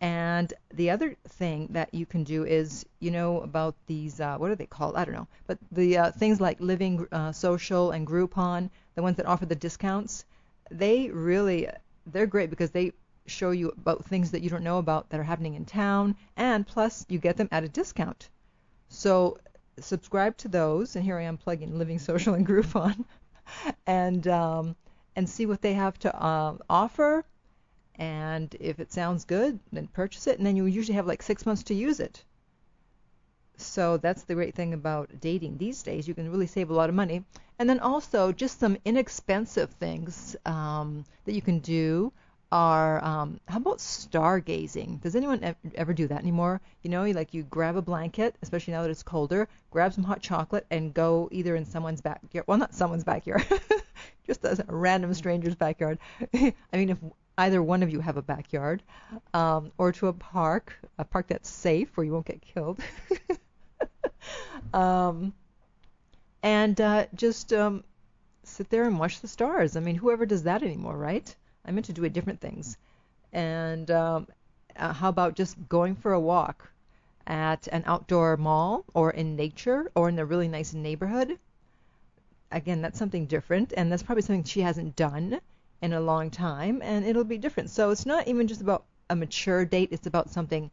And 0.00 0.52
the 0.72 0.90
other 0.90 1.14
thing 1.28 1.68
that 1.72 1.92
you 1.92 2.06
can 2.06 2.24
do 2.24 2.44
is, 2.44 2.86
you 3.00 3.10
know, 3.10 3.40
about 3.42 3.74
these, 3.86 4.18
uh, 4.18 4.38
what 4.38 4.50
are 4.50 4.54
they 4.54 4.64
called? 4.64 4.96
I 4.96 5.04
don't 5.04 5.14
know. 5.14 5.28
But 5.46 5.58
the 5.70 5.98
uh, 5.98 6.10
things 6.12 6.40
like 6.40 6.58
Living 6.58 7.06
uh, 7.12 7.32
Social 7.32 7.90
and 7.90 8.06
Groupon, 8.06 8.70
the 8.94 9.02
ones 9.02 9.18
that 9.18 9.26
offer 9.26 9.44
the 9.44 9.54
discounts, 9.54 10.24
they 10.70 11.10
really, 11.10 11.68
they're 12.06 12.26
great 12.26 12.48
because 12.48 12.70
they 12.70 12.92
show 13.26 13.50
you 13.50 13.68
about 13.70 14.04
things 14.04 14.30
that 14.30 14.42
you 14.42 14.50
don't 14.50 14.64
know 14.64 14.78
about 14.78 15.10
that 15.10 15.20
are 15.20 15.24
happening 15.24 15.54
in 15.54 15.64
town, 15.64 16.16
and 16.36 16.66
plus 16.66 17.06
you 17.08 17.18
get 17.18 17.36
them 17.36 17.48
at 17.52 17.64
a 17.64 17.68
discount. 17.68 18.28
So 18.88 19.38
subscribe 19.78 20.36
to 20.38 20.48
those, 20.48 20.96
and 20.96 21.04
here 21.04 21.18
I 21.18 21.22
am 21.22 21.36
plugging 21.36 21.78
Living 21.78 21.98
Social 21.98 22.34
and 22.34 22.46
Groupon. 22.46 23.04
and 23.86 24.26
um, 24.28 24.76
and 25.16 25.28
see 25.28 25.46
what 25.46 25.60
they 25.60 25.74
have 25.74 25.98
to 26.00 26.14
uh, 26.14 26.56
offer. 26.68 27.24
And 27.96 28.54
if 28.58 28.80
it 28.80 28.92
sounds 28.92 29.24
good, 29.24 29.58
then 29.72 29.86
purchase 29.88 30.26
it. 30.26 30.38
And 30.38 30.46
then 30.46 30.56
you 30.56 30.64
usually 30.66 30.96
have 30.96 31.06
like 31.06 31.22
six 31.22 31.44
months 31.44 31.64
to 31.64 31.74
use 31.74 32.00
it. 32.00 32.24
So 33.56 33.98
that's 33.98 34.22
the 34.22 34.34
great 34.34 34.54
thing 34.54 34.72
about 34.72 35.10
dating 35.20 35.58
these 35.58 35.82
days. 35.82 36.08
You 36.08 36.14
can 36.14 36.30
really 36.30 36.46
save 36.46 36.70
a 36.70 36.74
lot 36.74 36.88
of 36.88 36.94
money. 36.94 37.24
And 37.58 37.68
then 37.68 37.80
also 37.80 38.32
just 38.32 38.58
some 38.58 38.78
inexpensive 38.86 39.70
things 39.72 40.34
um, 40.46 41.04
that 41.26 41.34
you 41.34 41.42
can 41.42 41.58
do 41.58 42.10
are 42.52 43.02
um, 43.04 43.38
how 43.46 43.58
about 43.58 43.78
stargazing? 43.78 45.00
Does 45.00 45.14
anyone 45.14 45.42
ev- 45.42 45.56
ever 45.74 45.92
do 45.92 46.06
that 46.08 46.20
anymore? 46.20 46.60
You 46.82 46.90
know, 46.90 47.04
you, 47.04 47.14
like 47.14 47.32
you 47.32 47.44
grab 47.44 47.76
a 47.76 47.82
blanket, 47.82 48.34
especially 48.42 48.72
now 48.72 48.82
that 48.82 48.90
it's 48.90 49.02
colder, 49.02 49.48
grab 49.70 49.92
some 49.92 50.04
hot 50.04 50.20
chocolate, 50.20 50.66
and 50.70 50.92
go 50.92 51.28
either 51.30 51.54
in 51.56 51.64
someone's 51.64 52.00
backyard. 52.00 52.46
Well, 52.46 52.58
not 52.58 52.74
someone's 52.74 53.04
backyard, 53.04 53.46
just 54.26 54.44
a 54.44 54.64
random 54.68 55.14
stranger's 55.14 55.54
backyard. 55.54 55.98
I 56.34 56.54
mean, 56.72 56.90
if 56.90 56.98
either 57.38 57.62
one 57.62 57.82
of 57.82 57.90
you 57.90 58.00
have 58.00 58.16
a 58.16 58.22
backyard, 58.22 58.82
um, 59.32 59.72
or 59.78 59.92
to 59.92 60.08
a 60.08 60.12
park, 60.12 60.76
a 60.98 61.04
park 61.04 61.28
that's 61.28 61.48
safe 61.48 61.96
where 61.96 62.04
you 62.04 62.12
won't 62.12 62.26
get 62.26 62.42
killed. 62.42 62.80
um, 64.74 65.32
and 66.42 66.80
uh, 66.80 67.06
just 67.14 67.52
um, 67.52 67.84
sit 68.42 68.68
there 68.70 68.84
and 68.84 68.98
watch 68.98 69.20
the 69.20 69.28
stars. 69.28 69.76
I 69.76 69.80
mean, 69.80 69.94
whoever 69.94 70.26
does 70.26 70.42
that 70.44 70.62
anymore, 70.62 70.96
right? 70.96 71.34
I'm 71.64 71.76
into 71.76 71.92
doing 71.92 72.12
different 72.12 72.40
things. 72.40 72.76
And 73.32 73.90
um, 73.90 74.26
uh, 74.76 74.92
how 74.92 75.08
about 75.08 75.36
just 75.36 75.56
going 75.68 75.94
for 75.96 76.12
a 76.12 76.20
walk 76.20 76.70
at 77.26 77.68
an 77.68 77.84
outdoor 77.86 78.36
mall 78.36 78.84
or 78.94 79.10
in 79.10 79.36
nature 79.36 79.90
or 79.94 80.08
in 80.08 80.18
a 80.18 80.24
really 80.24 80.48
nice 80.48 80.74
neighborhood? 80.74 81.38
Again, 82.52 82.82
that's 82.82 82.98
something 82.98 83.26
different, 83.26 83.72
and 83.76 83.92
that's 83.92 84.02
probably 84.02 84.22
something 84.22 84.42
she 84.42 84.62
hasn't 84.62 84.96
done 84.96 85.40
in 85.82 85.92
a 85.92 86.00
long 86.00 86.30
time, 86.30 86.80
and 86.82 87.04
it'll 87.04 87.24
be 87.24 87.38
different. 87.38 87.70
So 87.70 87.90
it's 87.90 88.06
not 88.06 88.26
even 88.26 88.48
just 88.48 88.60
about 88.60 88.84
a 89.08 89.16
mature 89.16 89.64
date, 89.64 89.90
it's 89.92 90.06
about 90.06 90.30
something 90.30 90.70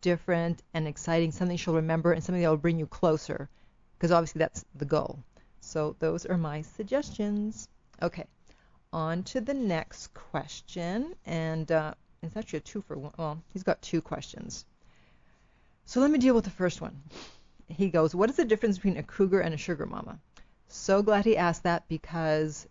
different 0.00 0.62
and 0.74 0.88
exciting, 0.88 1.30
something 1.30 1.56
she'll 1.56 1.74
remember, 1.74 2.12
and 2.12 2.22
something 2.22 2.42
that 2.42 2.48
will 2.48 2.56
bring 2.56 2.78
you 2.78 2.86
closer, 2.86 3.48
because 3.96 4.10
obviously 4.10 4.40
that's 4.40 4.64
the 4.74 4.84
goal. 4.84 5.22
So 5.60 5.94
those 6.00 6.26
are 6.26 6.36
my 6.36 6.62
suggestions. 6.62 7.68
Okay, 8.02 8.24
on 8.92 9.22
to 9.24 9.40
the 9.40 9.54
next 9.54 10.12
question, 10.14 11.14
and 11.24 11.70
uh, 11.72 11.94
it's 12.22 12.36
actually 12.36 12.58
a 12.58 12.62
two 12.62 12.82
for 12.82 12.96
one. 12.98 13.12
Well, 13.18 13.42
he's 13.52 13.62
got 13.62 13.82
two 13.82 14.00
questions. 14.00 14.64
So 15.86 16.00
let 16.00 16.10
me 16.10 16.18
deal 16.18 16.34
with 16.34 16.44
the 16.44 16.50
first 16.50 16.80
one. 16.80 17.02
He 17.68 17.88
goes, 17.88 18.14
What 18.14 18.30
is 18.30 18.36
the 18.36 18.44
difference 18.44 18.76
between 18.78 18.96
a 18.96 19.02
cougar 19.02 19.40
and 19.40 19.54
a 19.54 19.58
sugar 19.58 19.86
mama? 19.86 20.18
So 20.68 21.02
glad 21.02 21.24
he 21.24 21.36
asked 21.36 21.64
that 21.64 21.88
because 21.88 22.66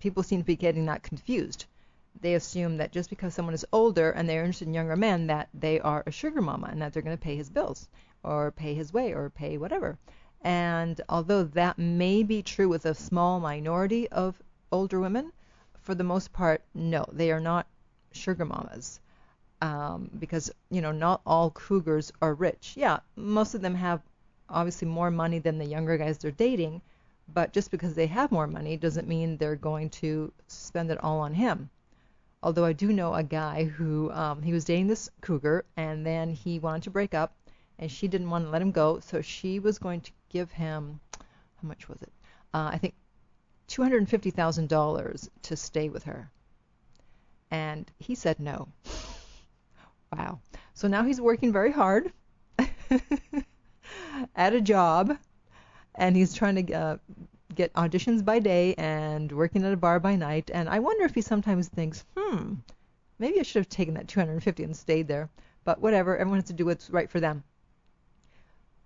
people 0.00 0.22
seem 0.22 0.40
to 0.40 0.44
be 0.44 0.56
getting 0.56 0.86
that 0.86 1.02
confused. 1.02 1.66
They 2.20 2.34
assume 2.34 2.76
that 2.78 2.92
just 2.92 3.10
because 3.10 3.34
someone 3.34 3.54
is 3.54 3.66
older 3.72 4.10
and 4.10 4.28
they're 4.28 4.40
interested 4.40 4.68
in 4.68 4.74
younger 4.74 4.96
men, 4.96 5.26
that 5.28 5.48
they 5.54 5.80
are 5.80 6.02
a 6.06 6.10
sugar 6.10 6.42
mama 6.42 6.68
and 6.70 6.82
that 6.82 6.92
they're 6.92 7.02
going 7.02 7.16
to 7.16 7.22
pay 7.22 7.36
his 7.36 7.50
bills 7.50 7.88
or 8.22 8.50
pay 8.50 8.74
his 8.74 8.92
way 8.92 9.12
or 9.12 9.30
pay 9.30 9.56
whatever. 9.58 9.98
And 10.42 11.00
although 11.08 11.44
that 11.44 11.78
may 11.78 12.22
be 12.22 12.42
true 12.42 12.68
with 12.68 12.84
a 12.84 12.94
small 12.94 13.40
minority 13.40 14.08
of 14.08 14.42
older 14.74 15.00
women, 15.00 15.32
for 15.82 15.94
the 15.94 16.04
most 16.04 16.32
part, 16.32 16.62
no, 16.74 17.06
they 17.12 17.30
are 17.30 17.40
not 17.40 17.66
sugar 18.12 18.44
mamas. 18.44 19.00
Um, 19.62 20.10
because, 20.18 20.50
you 20.68 20.82
know, 20.82 20.92
not 20.92 21.20
all 21.24 21.50
cougars 21.50 22.12
are 22.20 22.34
rich. 22.34 22.74
Yeah, 22.76 22.98
most 23.16 23.54
of 23.54 23.62
them 23.62 23.76
have 23.76 24.02
obviously 24.48 24.88
more 24.88 25.10
money 25.10 25.38
than 25.38 25.58
the 25.58 25.64
younger 25.64 25.96
guys 25.96 26.18
they're 26.18 26.30
dating, 26.30 26.82
but 27.32 27.52
just 27.52 27.70
because 27.70 27.94
they 27.94 28.08
have 28.08 28.32
more 28.32 28.46
money 28.46 28.76
doesn't 28.76 29.08
mean 29.08 29.36
they're 29.36 29.56
going 29.56 29.88
to 29.90 30.32
spend 30.48 30.90
it 30.90 31.02
all 31.02 31.20
on 31.20 31.32
him. 31.34 31.70
Although 32.42 32.66
I 32.66 32.74
do 32.74 32.92
know 32.92 33.14
a 33.14 33.22
guy 33.22 33.64
who 33.64 34.10
um, 34.10 34.42
he 34.42 34.52
was 34.52 34.64
dating 34.64 34.88
this 34.88 35.08
cougar 35.22 35.64
and 35.76 36.04
then 36.04 36.30
he 36.30 36.58
wanted 36.58 36.82
to 36.82 36.90
break 36.90 37.14
up 37.14 37.32
and 37.78 37.90
she 37.90 38.08
didn't 38.08 38.28
want 38.28 38.44
to 38.44 38.50
let 38.50 38.60
him 38.60 38.72
go, 38.72 39.00
so 39.00 39.22
she 39.22 39.60
was 39.60 39.78
going 39.78 40.02
to 40.02 40.12
give 40.28 40.50
him 40.52 41.00
how 41.62 41.68
much 41.68 41.88
was 41.88 42.02
it? 42.02 42.12
Uh, 42.52 42.70
I 42.72 42.78
think 42.78 42.94
two 43.74 43.82
hundred 43.82 43.98
and 43.98 44.08
fifty 44.08 44.30
thousand 44.30 44.68
dollars 44.68 45.28
to 45.42 45.56
stay 45.56 45.88
with 45.88 46.04
her, 46.04 46.30
and 47.50 47.90
he 47.98 48.14
said 48.14 48.38
no. 48.38 48.68
wow. 50.12 50.38
So 50.74 50.86
now 50.86 51.02
he's 51.02 51.20
working 51.20 51.52
very 51.52 51.72
hard 51.72 52.12
at 54.36 54.52
a 54.54 54.60
job, 54.60 55.18
and 55.96 56.14
he's 56.14 56.34
trying 56.34 56.66
to 56.66 56.72
uh, 56.72 56.96
get 57.52 57.72
auditions 57.72 58.24
by 58.24 58.38
day 58.38 58.74
and 58.78 59.32
working 59.32 59.64
at 59.64 59.72
a 59.72 59.76
bar 59.76 59.98
by 59.98 60.14
night. 60.14 60.52
And 60.54 60.68
I 60.68 60.78
wonder 60.78 61.04
if 61.04 61.16
he 61.16 61.20
sometimes 61.20 61.66
thinks, 61.66 62.04
hmm, 62.16 62.54
maybe 63.18 63.40
I 63.40 63.42
should 63.42 63.58
have 63.58 63.68
taken 63.68 63.94
that 63.94 64.06
250 64.06 64.62
and 64.62 64.76
stayed 64.76 65.08
there. 65.08 65.30
But 65.64 65.80
whatever, 65.80 66.16
everyone 66.16 66.38
has 66.38 66.46
to 66.46 66.52
do 66.52 66.66
what's 66.66 66.90
right 66.90 67.10
for 67.10 67.18
them. 67.18 67.42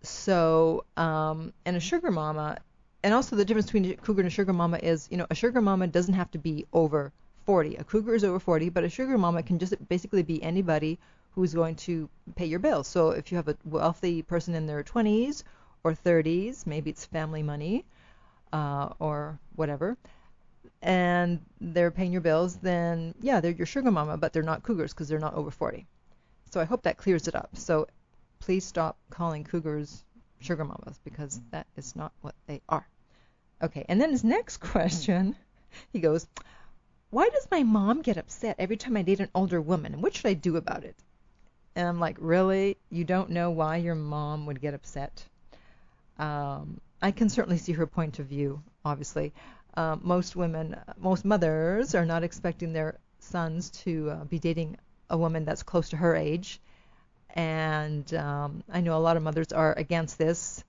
So, 0.00 0.86
um, 0.96 1.52
and 1.66 1.76
a 1.76 1.80
sugar 1.80 2.10
mama, 2.10 2.56
and 3.02 3.14
also 3.14 3.36
the 3.36 3.44
difference 3.44 3.66
between 3.66 3.84
a 3.92 3.94
cougar 3.94 4.20
and 4.20 4.28
a 4.28 4.30
sugar 4.30 4.52
mama 4.52 4.78
is, 4.82 5.08
you 5.10 5.16
know, 5.16 5.26
a 5.30 5.34
sugar 5.34 5.60
mama 5.60 5.86
doesn't 5.86 6.14
have 6.14 6.30
to 6.32 6.38
be 6.38 6.66
over 6.72 7.12
40. 7.46 7.76
A 7.76 7.84
cougar 7.84 8.14
is 8.14 8.24
over 8.24 8.40
40, 8.40 8.68
but 8.70 8.84
a 8.84 8.88
sugar 8.88 9.16
mama 9.16 9.42
can 9.42 9.58
just 9.58 9.74
basically 9.88 10.22
be 10.22 10.42
anybody 10.42 10.98
who's 11.34 11.54
going 11.54 11.76
to 11.76 12.08
pay 12.34 12.46
your 12.46 12.58
bills. 12.58 12.88
So 12.88 13.10
if 13.10 13.30
you 13.30 13.36
have 13.36 13.48
a 13.48 13.56
wealthy 13.64 14.22
person 14.22 14.54
in 14.54 14.66
their 14.66 14.82
20s 14.82 15.44
or 15.84 15.92
30s, 15.94 16.66
maybe 16.66 16.90
it's 16.90 17.04
family 17.06 17.42
money 17.42 17.84
uh, 18.52 18.90
or 18.98 19.38
whatever, 19.54 19.96
and 20.82 21.40
they're 21.60 21.90
paying 21.90 22.12
your 22.12 22.20
bills, 22.20 22.56
then 22.56 23.14
yeah, 23.20 23.40
they're 23.40 23.52
your 23.52 23.66
sugar 23.66 23.90
mama, 23.90 24.16
but 24.16 24.32
they're 24.32 24.42
not 24.42 24.62
cougars 24.62 24.92
because 24.92 25.08
they're 25.08 25.18
not 25.18 25.34
over 25.34 25.50
40. 25.50 25.86
So 26.50 26.60
I 26.60 26.64
hope 26.64 26.82
that 26.82 26.96
clears 26.96 27.28
it 27.28 27.36
up. 27.36 27.50
So 27.54 27.86
please 28.40 28.64
stop 28.64 28.96
calling 29.10 29.44
cougars 29.44 30.04
sugar 30.40 30.64
mamas 30.64 30.98
because 31.04 31.40
that 31.50 31.66
is 31.76 31.96
not 31.96 32.12
what 32.20 32.34
they 32.46 32.60
are. 32.68 32.86
Okay, 33.62 33.84
and 33.88 34.00
then 34.00 34.10
his 34.10 34.24
next 34.24 34.56
question, 34.72 35.36
he 35.92 36.00
goes, 36.00 36.26
Why 37.10 37.28
does 37.28 37.48
my 37.50 37.62
mom 37.62 38.02
get 38.02 38.16
upset 38.16 38.56
every 38.58 38.76
time 38.76 38.96
I 38.96 39.02
date 39.02 39.20
an 39.20 39.30
older 39.34 39.60
woman? 39.60 39.94
And 39.94 40.02
what 40.02 40.14
should 40.14 40.26
I 40.26 40.34
do 40.34 40.56
about 40.56 40.84
it? 40.84 40.96
And 41.74 41.88
I'm 41.88 42.00
like, 42.00 42.16
Really? 42.20 42.76
You 42.90 43.04
don't 43.04 43.30
know 43.30 43.50
why 43.50 43.76
your 43.76 43.94
mom 43.94 44.46
would 44.46 44.60
get 44.60 44.74
upset? 44.74 45.24
Um, 46.18 46.80
I 47.00 47.12
can 47.12 47.28
certainly 47.28 47.58
see 47.58 47.72
her 47.72 47.86
point 47.86 48.18
of 48.18 48.26
view, 48.26 48.62
obviously. 48.84 49.32
Uh, 49.74 49.96
most 50.00 50.34
women, 50.34 50.76
most 50.96 51.24
mothers 51.24 51.94
are 51.94 52.04
not 52.04 52.24
expecting 52.24 52.72
their 52.72 52.98
sons 53.20 53.70
to 53.70 54.10
uh, 54.10 54.24
be 54.24 54.38
dating 54.38 54.76
a 55.10 55.16
woman 55.16 55.44
that's 55.44 55.62
close 55.62 55.90
to 55.90 55.96
her 55.96 56.16
age. 56.16 56.60
And 57.38 58.12
um, 58.14 58.64
I 58.68 58.80
know 58.80 58.96
a 58.96 58.98
lot 58.98 59.16
of 59.16 59.22
mothers 59.22 59.52
are 59.52 59.72
against 59.74 60.18
this. 60.18 60.64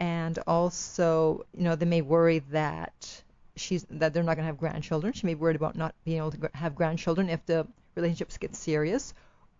And 0.00 0.38
also, 0.46 1.44
you 1.54 1.64
know, 1.64 1.76
they 1.76 1.84
may 1.84 2.00
worry 2.00 2.38
that 2.52 3.22
she's 3.54 3.84
that 3.90 4.14
they're 4.14 4.22
not 4.22 4.36
going 4.36 4.44
to 4.44 4.46
have 4.46 4.56
grandchildren. 4.56 5.12
She 5.12 5.26
may 5.26 5.34
be 5.34 5.40
worried 5.40 5.56
about 5.56 5.76
not 5.76 5.94
being 6.06 6.16
able 6.16 6.30
to 6.30 6.50
have 6.54 6.74
grandchildren 6.74 7.28
if 7.28 7.44
the 7.44 7.66
relationships 7.96 8.38
get 8.38 8.56
serious, 8.56 9.12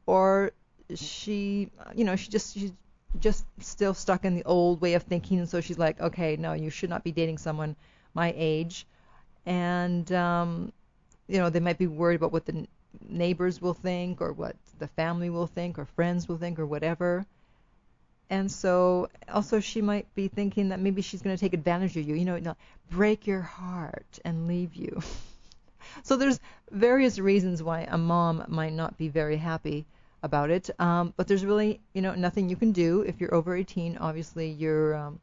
or 0.06 0.52
she, 0.94 1.68
you 1.94 2.04
know, 2.04 2.16
she 2.16 2.30
just 2.30 2.54
she's 2.54 2.72
just 3.20 3.44
still 3.60 3.92
stuck 3.92 4.24
in 4.24 4.34
the 4.34 4.44
old 4.44 4.80
way 4.80 4.94
of 4.94 5.02
thinking, 5.02 5.40
and 5.40 5.48
so 5.48 5.60
she's 5.60 5.78
like, 5.78 6.00
okay, 6.00 6.36
no, 6.36 6.54
you 6.54 6.70
should 6.70 6.88
not 6.88 7.04
be 7.04 7.12
dating 7.12 7.36
someone 7.36 7.76
my 8.14 8.32
age, 8.34 8.86
and 9.44 10.10
um, 10.12 10.72
you 11.26 11.38
know, 11.38 11.50
they 11.50 11.60
might 11.60 11.78
be 11.78 11.86
worried 11.86 12.16
about 12.16 12.32
what 12.32 12.46
the 12.46 12.66
neighbors 13.08 13.60
will 13.60 13.74
think, 13.74 14.22
or 14.22 14.32
what 14.32 14.56
the 14.78 14.88
family 14.88 15.30
will 15.30 15.46
think, 15.46 15.78
or 15.78 15.84
friends 15.84 16.28
will 16.28 16.38
think, 16.38 16.58
or 16.58 16.66
whatever. 16.66 17.26
And 18.30 18.50
so 18.50 19.08
also 19.32 19.60
she 19.60 19.80
might 19.80 20.12
be 20.14 20.28
thinking 20.28 20.68
that 20.68 20.80
maybe 20.80 21.00
she's 21.02 21.22
going 21.22 21.36
to 21.36 21.40
take 21.40 21.54
advantage 21.54 21.96
of 21.96 22.06
you, 22.06 22.14
you 22.14 22.24
know, 22.24 22.56
break 22.90 23.26
your 23.26 23.40
heart 23.40 24.18
and 24.24 24.46
leave 24.46 24.74
you. 24.74 25.00
so 26.02 26.16
there's 26.16 26.40
various 26.70 27.18
reasons 27.18 27.62
why 27.62 27.86
a 27.88 27.96
mom 27.96 28.44
might 28.48 28.74
not 28.74 28.98
be 28.98 29.08
very 29.08 29.36
happy 29.36 29.86
about 30.22 30.50
it. 30.50 30.68
Um, 30.78 31.14
but 31.16 31.26
there's 31.26 31.44
really, 31.44 31.80
you 31.94 32.02
know, 32.02 32.14
nothing 32.14 32.48
you 32.48 32.56
can 32.56 32.72
do 32.72 33.02
if 33.02 33.20
you're 33.20 33.34
over 33.34 33.56
18. 33.56 33.96
Obviously, 33.98 34.50
you're 34.50 34.94
um, 34.94 35.20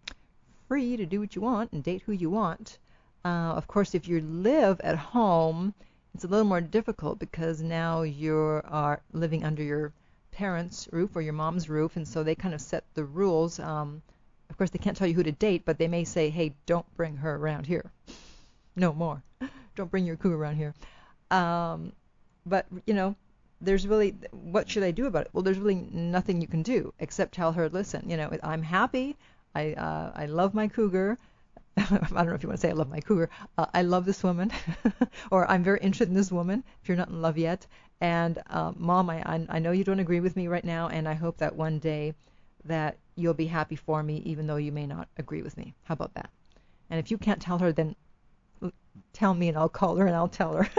free 0.68 0.97
to 0.97 1.06
do 1.06 1.20
what 1.20 1.36
you 1.36 1.41
want 1.41 1.72
and 1.74 1.84
date 1.84 2.01
who 2.06 2.12
you 2.12 2.30
want. 2.30 2.80
Uh, 3.24 3.53
of 3.53 3.68
course, 3.68 3.95
if 3.95 4.08
you 4.08 4.22
live 4.22 4.80
at 4.82 4.95
home, 4.95 5.74
it's 6.16 6.24
a 6.24 6.28
little 6.30 6.45
more 6.45 6.61
difficult 6.61 7.20
because 7.20 7.61
now 7.61 8.03
you 8.03 8.61
are 8.63 9.01
living 9.11 9.43
under 9.43 9.61
your 9.61 9.91
parents' 10.32 10.88
roof 10.93 11.13
or 11.13 11.22
your 11.22 11.34
mom's 11.34 11.68
roof, 11.68 11.97
and 11.97 12.07
so 12.07 12.24
they 12.24 12.36
kind 12.36 12.53
of 12.53 12.61
set 12.61 12.86
the 12.93 13.03
rules. 13.03 13.59
Um, 13.59 14.01
of 14.49 14.57
course, 14.57 14.70
they 14.70 14.80
can't 14.80 14.95
tell 14.95 15.09
you 15.09 15.13
who 15.13 15.24
to 15.24 15.34
date, 15.34 15.63
but 15.66 15.78
they 15.78 15.89
may 15.89 16.05
say, 16.05 16.30
"Hey, 16.30 16.55
don't 16.68 16.86
bring 16.95 17.18
her 17.18 17.36
around 17.36 17.66
here. 17.66 17.91
No 18.78 18.93
more. 18.93 19.24
Don't 19.76 19.91
bring 19.91 20.05
your 20.05 20.16
cougar 20.16 20.38
around 20.38 20.55
here." 20.55 20.74
Um, 21.32 21.91
but 22.45 22.66
you 22.86 22.93
know, 22.93 23.16
there's 23.59 23.86
really 23.86 24.16
what 24.32 24.70
should 24.70 24.84
I 24.84 24.91
do 24.91 25.07
about 25.07 25.26
it? 25.26 25.32
Well, 25.34 25.43
there's 25.43 25.59
really 25.59 25.86
nothing 25.91 26.39
you 26.39 26.47
can 26.47 26.63
do 26.63 26.93
except 26.97 27.34
tell 27.34 27.51
her, 27.51 27.68
"Listen, 27.68 28.09
you 28.09 28.16
know, 28.16 28.32
I'm 28.41 28.63
happy. 28.63 29.18
I 29.53 29.74
uh, 29.74 30.13
I 30.16 30.28
love 30.28 30.53
my 30.53 30.70
cougar." 30.70 31.18
I 31.78 31.97
don't 31.97 32.28
know 32.28 32.34
if 32.34 32.43
you 32.43 32.49
want 32.49 32.61
to 32.61 32.67
say 32.67 32.69
I 32.69 32.73
love 32.73 32.89
my 32.89 33.01
cougar. 33.01 33.30
Uh, 33.57 33.65
I 33.73 33.82
love 33.82 34.05
this 34.05 34.23
woman, 34.23 34.51
or 35.32 35.49
I'm 35.49 35.63
very 35.63 35.80
interested 35.82 36.07
in 36.07 36.13
this 36.15 36.32
woman. 36.32 36.63
If 36.82 36.88
you're 36.88 36.97
not 36.97 37.09
in 37.09 37.21
love 37.21 37.38
yet, 37.38 37.67
and 37.99 38.41
uh, 38.49 38.71
mom, 38.78 39.09
I 39.09 39.45
I 39.49 39.59
know 39.59 39.71
you 39.71 39.84
don't 39.84 39.99
agree 39.99 40.21
with 40.21 40.36
me 40.36 40.47
right 40.47 40.63
now, 40.63 40.88
and 40.88 41.07
I 41.07 41.13
hope 41.13 41.38
that 41.38 41.55
one 41.55 41.80
day 41.80 42.13
that 42.65 42.97
you'll 43.15 43.34
be 43.34 43.47
happy 43.47 43.76
for 43.76 44.01
me, 44.01 44.17
even 44.26 44.47
though 44.47 44.55
you 44.55 44.71
may 44.71 44.88
not 44.88 45.07
agree 45.17 45.41
with 45.41 45.57
me. 45.57 45.73
How 45.84 45.93
about 45.93 46.13
that? 46.15 46.30
And 46.89 46.99
if 46.99 47.11
you 47.11 47.17
can't 47.17 47.41
tell 47.41 47.59
her, 47.59 47.71
then 47.71 47.95
tell 49.13 49.34
me, 49.34 49.49
and 49.49 49.57
I'll 49.57 49.69
call 49.69 49.95
her 49.97 50.07
and 50.07 50.15
I'll 50.15 50.28
tell 50.28 50.53
her. 50.53 50.69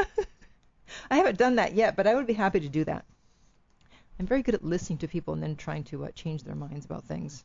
I 1.10 1.16
haven't 1.16 1.38
done 1.38 1.56
that 1.56 1.74
yet, 1.74 1.96
but 1.96 2.06
I 2.06 2.14
would 2.14 2.26
be 2.26 2.32
happy 2.32 2.60
to 2.60 2.68
do 2.68 2.84
that. 2.84 3.04
I'm 4.18 4.26
very 4.26 4.42
good 4.42 4.54
at 4.54 4.64
listening 4.64 4.98
to 4.98 5.08
people 5.08 5.34
and 5.34 5.42
then 5.42 5.56
trying 5.56 5.84
to 5.84 6.04
uh, 6.04 6.10
change 6.12 6.42
their 6.42 6.54
minds 6.54 6.86
about 6.86 7.04
things. 7.04 7.44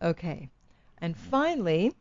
Okay. 0.00 0.48
And 0.98 1.16
finally, 1.16 1.94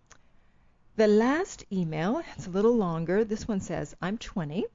the 0.95 1.07
last 1.07 1.65
email, 1.71 2.21
it's 2.35 2.47
a 2.47 2.51
little 2.51 2.75
longer. 2.75 3.23
This 3.23 3.47
one 3.47 3.61
says, 3.61 3.95
I'm 4.01 4.17
20 4.17 4.65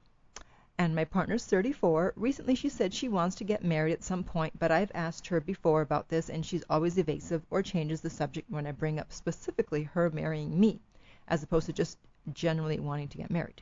and 0.79 0.95
my 0.95 1.05
partner's 1.05 1.45
34. 1.45 2.13
Recently, 2.15 2.55
she 2.55 2.69
said 2.69 2.93
she 2.93 3.09
wants 3.09 3.35
to 3.37 3.43
get 3.43 3.63
married 3.63 3.93
at 3.93 4.03
some 4.03 4.23
point, 4.23 4.57
but 4.59 4.71
I've 4.71 4.91
asked 4.93 5.27
her 5.27 5.41
before 5.41 5.81
about 5.81 6.07
this, 6.07 6.29
and 6.29 6.45
she's 6.45 6.63
always 6.69 6.97
evasive 6.97 7.43
or 7.49 7.63
changes 7.63 8.01
the 8.01 8.09
subject 8.09 8.49
when 8.49 8.67
I 8.67 8.71
bring 8.71 8.99
up 8.99 9.11
specifically 9.11 9.83
her 9.83 10.09
marrying 10.09 10.59
me, 10.59 10.79
as 11.27 11.41
opposed 11.41 11.65
to 11.65 11.73
just 11.73 11.97
generally 12.33 12.79
wanting 12.79 13.07
to 13.09 13.17
get 13.17 13.31
married. 13.31 13.61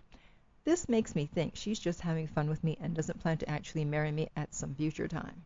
This 0.65 0.89
makes 0.89 1.15
me 1.15 1.25
think 1.25 1.55
she's 1.55 1.79
just 1.79 2.01
having 2.01 2.27
fun 2.27 2.49
with 2.49 2.63
me 2.63 2.77
and 2.81 2.93
doesn't 2.93 3.21
plan 3.21 3.37
to 3.37 3.49
actually 3.49 3.85
marry 3.85 4.11
me 4.11 4.29
at 4.35 4.53
some 4.53 4.75
future 4.75 5.07
time. 5.07 5.45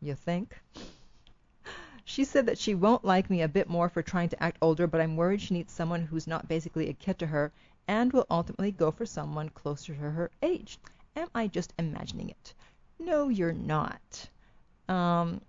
You 0.00 0.14
think? 0.14 0.58
She 2.08 2.24
said 2.24 2.46
that 2.46 2.56
she 2.56 2.76
won't 2.76 3.04
like 3.04 3.28
me 3.28 3.42
a 3.42 3.48
bit 3.48 3.68
more 3.68 3.88
for 3.88 4.00
trying 4.00 4.28
to 4.28 4.40
act 4.40 4.58
older, 4.62 4.86
but 4.86 5.00
I'm 5.00 5.16
worried 5.16 5.40
she 5.40 5.54
needs 5.54 5.72
someone 5.72 6.02
who's 6.02 6.28
not 6.28 6.46
basically 6.46 6.88
a 6.88 6.92
kid 6.92 7.18
to 7.18 7.26
her 7.26 7.52
and 7.88 8.12
will 8.12 8.28
ultimately 8.30 8.70
go 8.70 8.92
for 8.92 9.04
someone 9.04 9.48
closer 9.48 9.92
to 9.92 10.10
her 10.10 10.30
age. 10.40 10.78
Am 11.16 11.28
I 11.34 11.48
just 11.48 11.74
imagining 11.80 12.30
it? 12.30 12.54
No, 13.00 13.28
you're 13.28 13.52
not. 13.52 14.28
Um, 14.88 15.40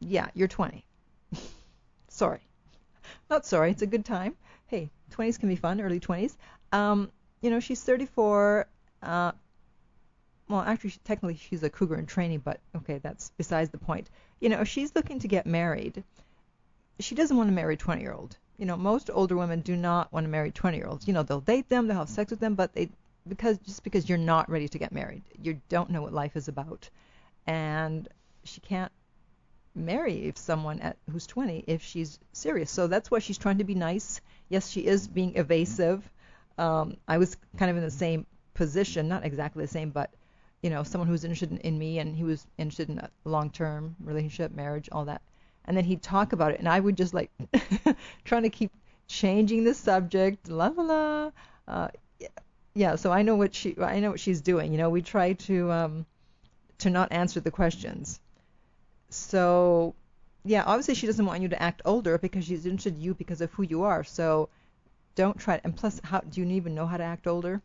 yeah, 0.00 0.26
you're 0.34 0.48
20. 0.48 0.84
sorry. 2.08 2.40
Not 3.30 3.46
sorry. 3.46 3.70
It's 3.70 3.82
a 3.82 3.86
good 3.86 4.04
time. 4.04 4.34
Hey, 4.66 4.90
20s 5.12 5.38
can 5.38 5.48
be 5.48 5.54
fun, 5.54 5.80
early 5.80 6.00
20s. 6.00 6.36
Um, 6.72 7.12
you 7.40 7.50
know, 7.50 7.60
she's 7.60 7.84
34. 7.84 8.66
Uh, 9.00 9.30
well, 10.48 10.62
actually, 10.62 10.90
she, 10.90 10.98
technically 11.04 11.36
she's 11.36 11.62
a 11.62 11.70
cougar 11.70 11.94
in 11.94 12.06
training, 12.06 12.40
but 12.40 12.58
okay, 12.76 12.98
that's 12.98 13.30
besides 13.38 13.70
the 13.70 13.78
point. 13.78 14.10
You 14.40 14.48
know, 14.48 14.60
if 14.60 14.68
she's 14.68 14.94
looking 14.94 15.18
to 15.20 15.28
get 15.28 15.46
married, 15.46 16.02
she 16.98 17.14
doesn't 17.14 17.36
want 17.36 17.48
to 17.48 17.54
marry 17.54 17.74
a 17.74 17.76
20 17.76 18.02
year 18.02 18.12
old. 18.12 18.36
You 18.58 18.66
know, 18.66 18.76
most 18.76 19.10
older 19.12 19.36
women 19.36 19.60
do 19.60 19.76
not 19.76 20.12
want 20.12 20.24
to 20.24 20.28
marry 20.30 20.50
20 20.50 20.76
year 20.76 20.86
olds. 20.86 21.06
You 21.06 21.14
know, 21.14 21.22
they'll 21.22 21.40
date 21.40 21.68
them, 21.68 21.86
they'll 21.86 21.98
have 21.98 22.08
sex 22.08 22.30
with 22.30 22.40
them, 22.40 22.54
but 22.54 22.74
they 22.74 22.90
because 23.28 23.58
just 23.58 23.84
because 23.84 24.08
you're 24.08 24.18
not 24.18 24.50
ready 24.50 24.68
to 24.68 24.78
get 24.78 24.92
married, 24.92 25.22
you 25.42 25.60
don't 25.68 25.90
know 25.90 26.02
what 26.02 26.12
life 26.12 26.36
is 26.36 26.48
about, 26.48 26.88
and 27.46 28.08
she 28.44 28.60
can't 28.60 28.90
marry 29.74 30.32
someone 30.34 30.80
at, 30.80 30.96
who's 31.10 31.26
20 31.26 31.64
if 31.66 31.82
she's 31.82 32.18
serious. 32.32 32.70
So 32.70 32.86
that's 32.86 33.10
why 33.10 33.18
she's 33.18 33.38
trying 33.38 33.58
to 33.58 33.64
be 33.64 33.74
nice. 33.74 34.20
Yes, 34.48 34.68
she 34.68 34.80
is 34.86 35.06
being 35.06 35.36
evasive. 35.36 36.02
Um, 36.58 36.96
I 37.06 37.18
was 37.18 37.36
kind 37.56 37.70
of 37.70 37.76
in 37.76 37.82
the 37.82 37.90
same 37.90 38.26
position, 38.54 39.08
not 39.08 39.24
exactly 39.24 39.64
the 39.64 39.70
same, 39.70 39.90
but 39.90 40.10
you 40.62 40.70
know, 40.70 40.82
someone 40.82 41.06
who 41.06 41.12
was 41.12 41.24
interested 41.24 41.50
in, 41.50 41.58
in 41.58 41.78
me 41.78 41.98
and 41.98 42.14
he 42.14 42.24
was 42.24 42.46
interested 42.58 42.88
in 42.88 42.98
a 42.98 43.10
long-term 43.24 43.96
relationship, 44.00 44.52
marriage, 44.52 44.88
all 44.92 45.06
that. 45.06 45.22
And 45.64 45.76
then 45.76 45.84
he'd 45.84 46.02
talk 46.02 46.32
about 46.32 46.52
it, 46.52 46.58
and 46.58 46.68
I 46.68 46.80
would 46.80 46.96
just 46.96 47.14
like 47.14 47.30
trying 48.24 48.42
to 48.42 48.50
keep 48.50 48.72
changing 49.06 49.64
the 49.64 49.74
subject, 49.74 50.48
la 50.48 50.68
la 50.68 50.82
la. 50.82 51.30
Uh, 51.68 51.88
yeah, 52.74 52.96
so 52.96 53.12
I 53.12 53.22
know 53.22 53.36
what 53.36 53.54
she 53.54 53.76
I 53.78 54.00
know 54.00 54.10
what 54.10 54.20
she's 54.20 54.40
doing. 54.40 54.72
You 54.72 54.78
know, 54.78 54.90
we 54.90 55.02
try 55.02 55.34
to 55.34 55.70
um, 55.70 56.06
to 56.78 56.90
not 56.90 57.12
answer 57.12 57.40
the 57.40 57.50
questions. 57.50 58.20
So 59.10 59.94
yeah, 60.44 60.64
obviously 60.66 60.94
she 60.94 61.06
doesn't 61.06 61.26
want 61.26 61.42
you 61.42 61.48
to 61.48 61.62
act 61.62 61.82
older 61.84 62.16
because 62.18 62.44
she's 62.44 62.64
interested 62.64 62.94
in 62.94 63.02
you 63.02 63.14
because 63.14 63.40
of 63.40 63.52
who 63.52 63.62
you 63.62 63.82
are. 63.82 64.02
So 64.04 64.48
don't 65.14 65.38
try. 65.38 65.60
And 65.64 65.76
plus, 65.76 66.00
how 66.02 66.20
do 66.20 66.40
you 66.40 66.46
even 66.48 66.74
know 66.74 66.86
how 66.86 66.96
to 66.96 67.04
act 67.04 67.26
older? 67.26 67.60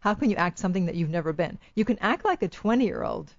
How 0.00 0.14
can 0.14 0.30
you 0.30 0.36
act 0.36 0.58
something 0.58 0.86
that 0.86 0.94
you've 0.94 1.10
never 1.10 1.32
been? 1.32 1.58
You 1.74 1.84
can 1.84 1.98
act 2.00 2.24
like 2.24 2.42
a 2.42 2.48
20 2.48 2.84
year 2.84 3.02
old 3.02 3.34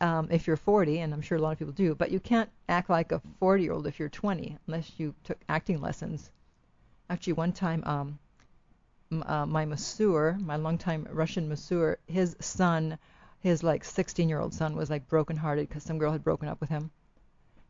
um, 0.00 0.28
if 0.30 0.46
you're 0.46 0.56
40, 0.56 1.00
and 1.00 1.12
I'm 1.12 1.22
sure 1.22 1.38
a 1.38 1.40
lot 1.40 1.52
of 1.52 1.58
people 1.58 1.72
do, 1.72 1.94
but 1.94 2.10
you 2.10 2.20
can't 2.20 2.50
act 2.68 2.88
like 2.88 3.12
a 3.12 3.20
40 3.40 3.62
year 3.62 3.72
old 3.72 3.86
if 3.86 3.98
you're 3.98 4.08
20 4.08 4.56
unless 4.66 4.92
you 4.98 5.14
took 5.24 5.38
acting 5.48 5.80
lessons. 5.80 6.30
Actually, 7.10 7.32
one 7.32 7.52
time, 7.52 7.82
um, 7.84 8.18
uh, 9.26 9.46
my 9.46 9.64
masseur, 9.64 10.36
my 10.40 10.56
longtime 10.56 11.08
Russian 11.10 11.48
masseur, 11.48 11.98
his 12.06 12.36
son, 12.40 12.98
his 13.40 13.62
like 13.62 13.84
16 13.84 14.28
year 14.28 14.40
old 14.40 14.54
son, 14.54 14.76
was 14.76 14.90
like 14.90 15.08
brokenhearted 15.08 15.68
because 15.68 15.82
some 15.82 15.98
girl 15.98 16.12
had 16.12 16.22
broken 16.24 16.48
up 16.48 16.60
with 16.60 16.68
him. 16.68 16.90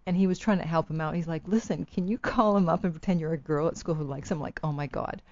And 0.06 0.16
he 0.16 0.26
was 0.26 0.38
trying 0.38 0.58
to 0.58 0.66
help 0.66 0.90
him 0.90 1.00
out. 1.00 1.14
He's 1.14 1.28
like, 1.28 1.46
listen, 1.46 1.84
can 1.84 2.08
you 2.08 2.18
call 2.18 2.56
him 2.56 2.68
up 2.68 2.82
and 2.84 2.92
pretend 2.92 3.20
you're 3.20 3.34
a 3.34 3.38
girl 3.38 3.68
at 3.68 3.76
school 3.76 3.94
who 3.94 4.04
likes 4.04 4.30
him? 4.30 4.40
Like, 4.40 4.58
oh 4.64 4.72
my 4.72 4.86
God. 4.86 5.22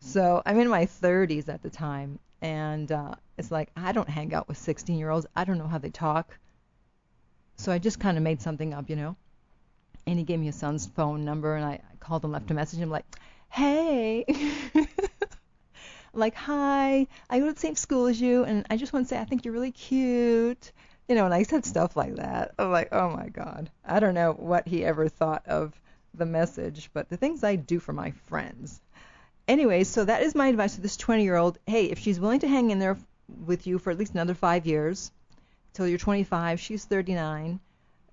So 0.00 0.42
I'm 0.44 0.58
in 0.60 0.68
my 0.68 0.86
30s 0.86 1.48
at 1.48 1.62
the 1.62 1.70
time, 1.70 2.18
and 2.40 2.90
uh, 2.92 3.14
it's 3.38 3.50
like 3.50 3.70
I 3.76 3.92
don't 3.92 4.08
hang 4.08 4.34
out 4.34 4.48
with 4.48 4.58
16 4.58 4.98
year 4.98 5.10
olds. 5.10 5.26
I 5.34 5.44
don't 5.44 5.58
know 5.58 5.66
how 5.66 5.78
they 5.78 5.90
talk. 5.90 6.38
So 7.56 7.72
I 7.72 7.78
just 7.78 7.98
kind 7.98 8.16
of 8.16 8.22
made 8.22 8.42
something 8.42 8.74
up, 8.74 8.90
you 8.90 8.96
know. 8.96 9.16
And 10.06 10.18
he 10.18 10.24
gave 10.24 10.38
me 10.38 10.46
his 10.46 10.56
son's 10.56 10.86
phone 10.86 11.24
number, 11.24 11.56
and 11.56 11.64
I, 11.64 11.72
I 11.72 11.96
called 11.98 12.24
him, 12.24 12.32
left 12.32 12.50
a 12.50 12.54
message. 12.54 12.80
I'm 12.80 12.90
like, 12.90 13.06
hey. 13.48 14.24
like, 16.12 16.34
hi, 16.34 17.06
I 17.28 17.38
go 17.38 17.46
to 17.46 17.52
the 17.52 17.60
same 17.60 17.74
school 17.74 18.06
as 18.06 18.20
you, 18.20 18.44
and 18.44 18.66
I 18.70 18.76
just 18.76 18.92
want 18.92 19.06
to 19.06 19.08
say 19.08 19.20
I 19.20 19.24
think 19.24 19.44
you're 19.44 19.54
really 19.54 19.72
cute. 19.72 20.72
You 21.08 21.14
know, 21.14 21.24
and 21.24 21.34
I 21.34 21.44
said 21.44 21.64
stuff 21.64 21.96
like 21.96 22.16
that. 22.16 22.52
I'm 22.58 22.72
like, 22.72 22.88
oh 22.92 23.10
my 23.10 23.28
God. 23.28 23.70
I 23.84 24.00
don't 24.00 24.14
know 24.14 24.32
what 24.32 24.66
he 24.66 24.84
ever 24.84 25.08
thought 25.08 25.46
of 25.46 25.80
the 26.14 26.26
message, 26.26 26.90
but 26.92 27.08
the 27.08 27.16
things 27.16 27.44
I 27.44 27.56
do 27.56 27.78
for 27.78 27.92
my 27.92 28.10
friends. 28.10 28.80
Anyway, 29.48 29.84
so 29.84 30.04
that 30.04 30.22
is 30.22 30.34
my 30.34 30.48
advice 30.48 30.74
to 30.74 30.80
this 30.80 30.96
20 30.96 31.22
year 31.22 31.36
old. 31.36 31.58
Hey, 31.66 31.86
if 31.86 31.98
she's 31.98 32.18
willing 32.18 32.40
to 32.40 32.48
hang 32.48 32.70
in 32.70 32.78
there 32.78 32.96
with 33.44 33.66
you 33.66 33.78
for 33.78 33.90
at 33.90 33.98
least 33.98 34.14
another 34.14 34.34
five 34.34 34.66
years, 34.66 35.12
till 35.72 35.86
you're 35.86 35.98
25, 35.98 36.58
she's 36.58 36.84
39, 36.84 37.60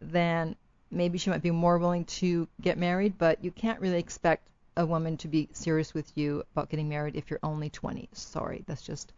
then 0.02 0.56
maybe 0.92 1.18
she 1.18 1.30
might 1.30 1.42
be 1.42 1.52
more 1.52 1.78
willing 1.78 2.06
to 2.06 2.48
get 2.62 2.78
married, 2.78 3.18
but 3.18 3.44
you 3.44 3.52
can't 3.52 3.80
really 3.80 3.98
expect 3.98 4.48
a 4.78 4.86
woman 4.86 5.18
to 5.18 5.28
be 5.28 5.50
serious 5.54 5.94
with 5.94 6.12
you 6.16 6.44
about 6.54 6.70
getting 6.70 6.90
married 6.90 7.16
if 7.16 7.30
you're 7.30 7.40
only 7.44 7.70
20. 7.70 8.10
Sorry, 8.14 8.64
that's 8.68 8.82
just 8.82 9.14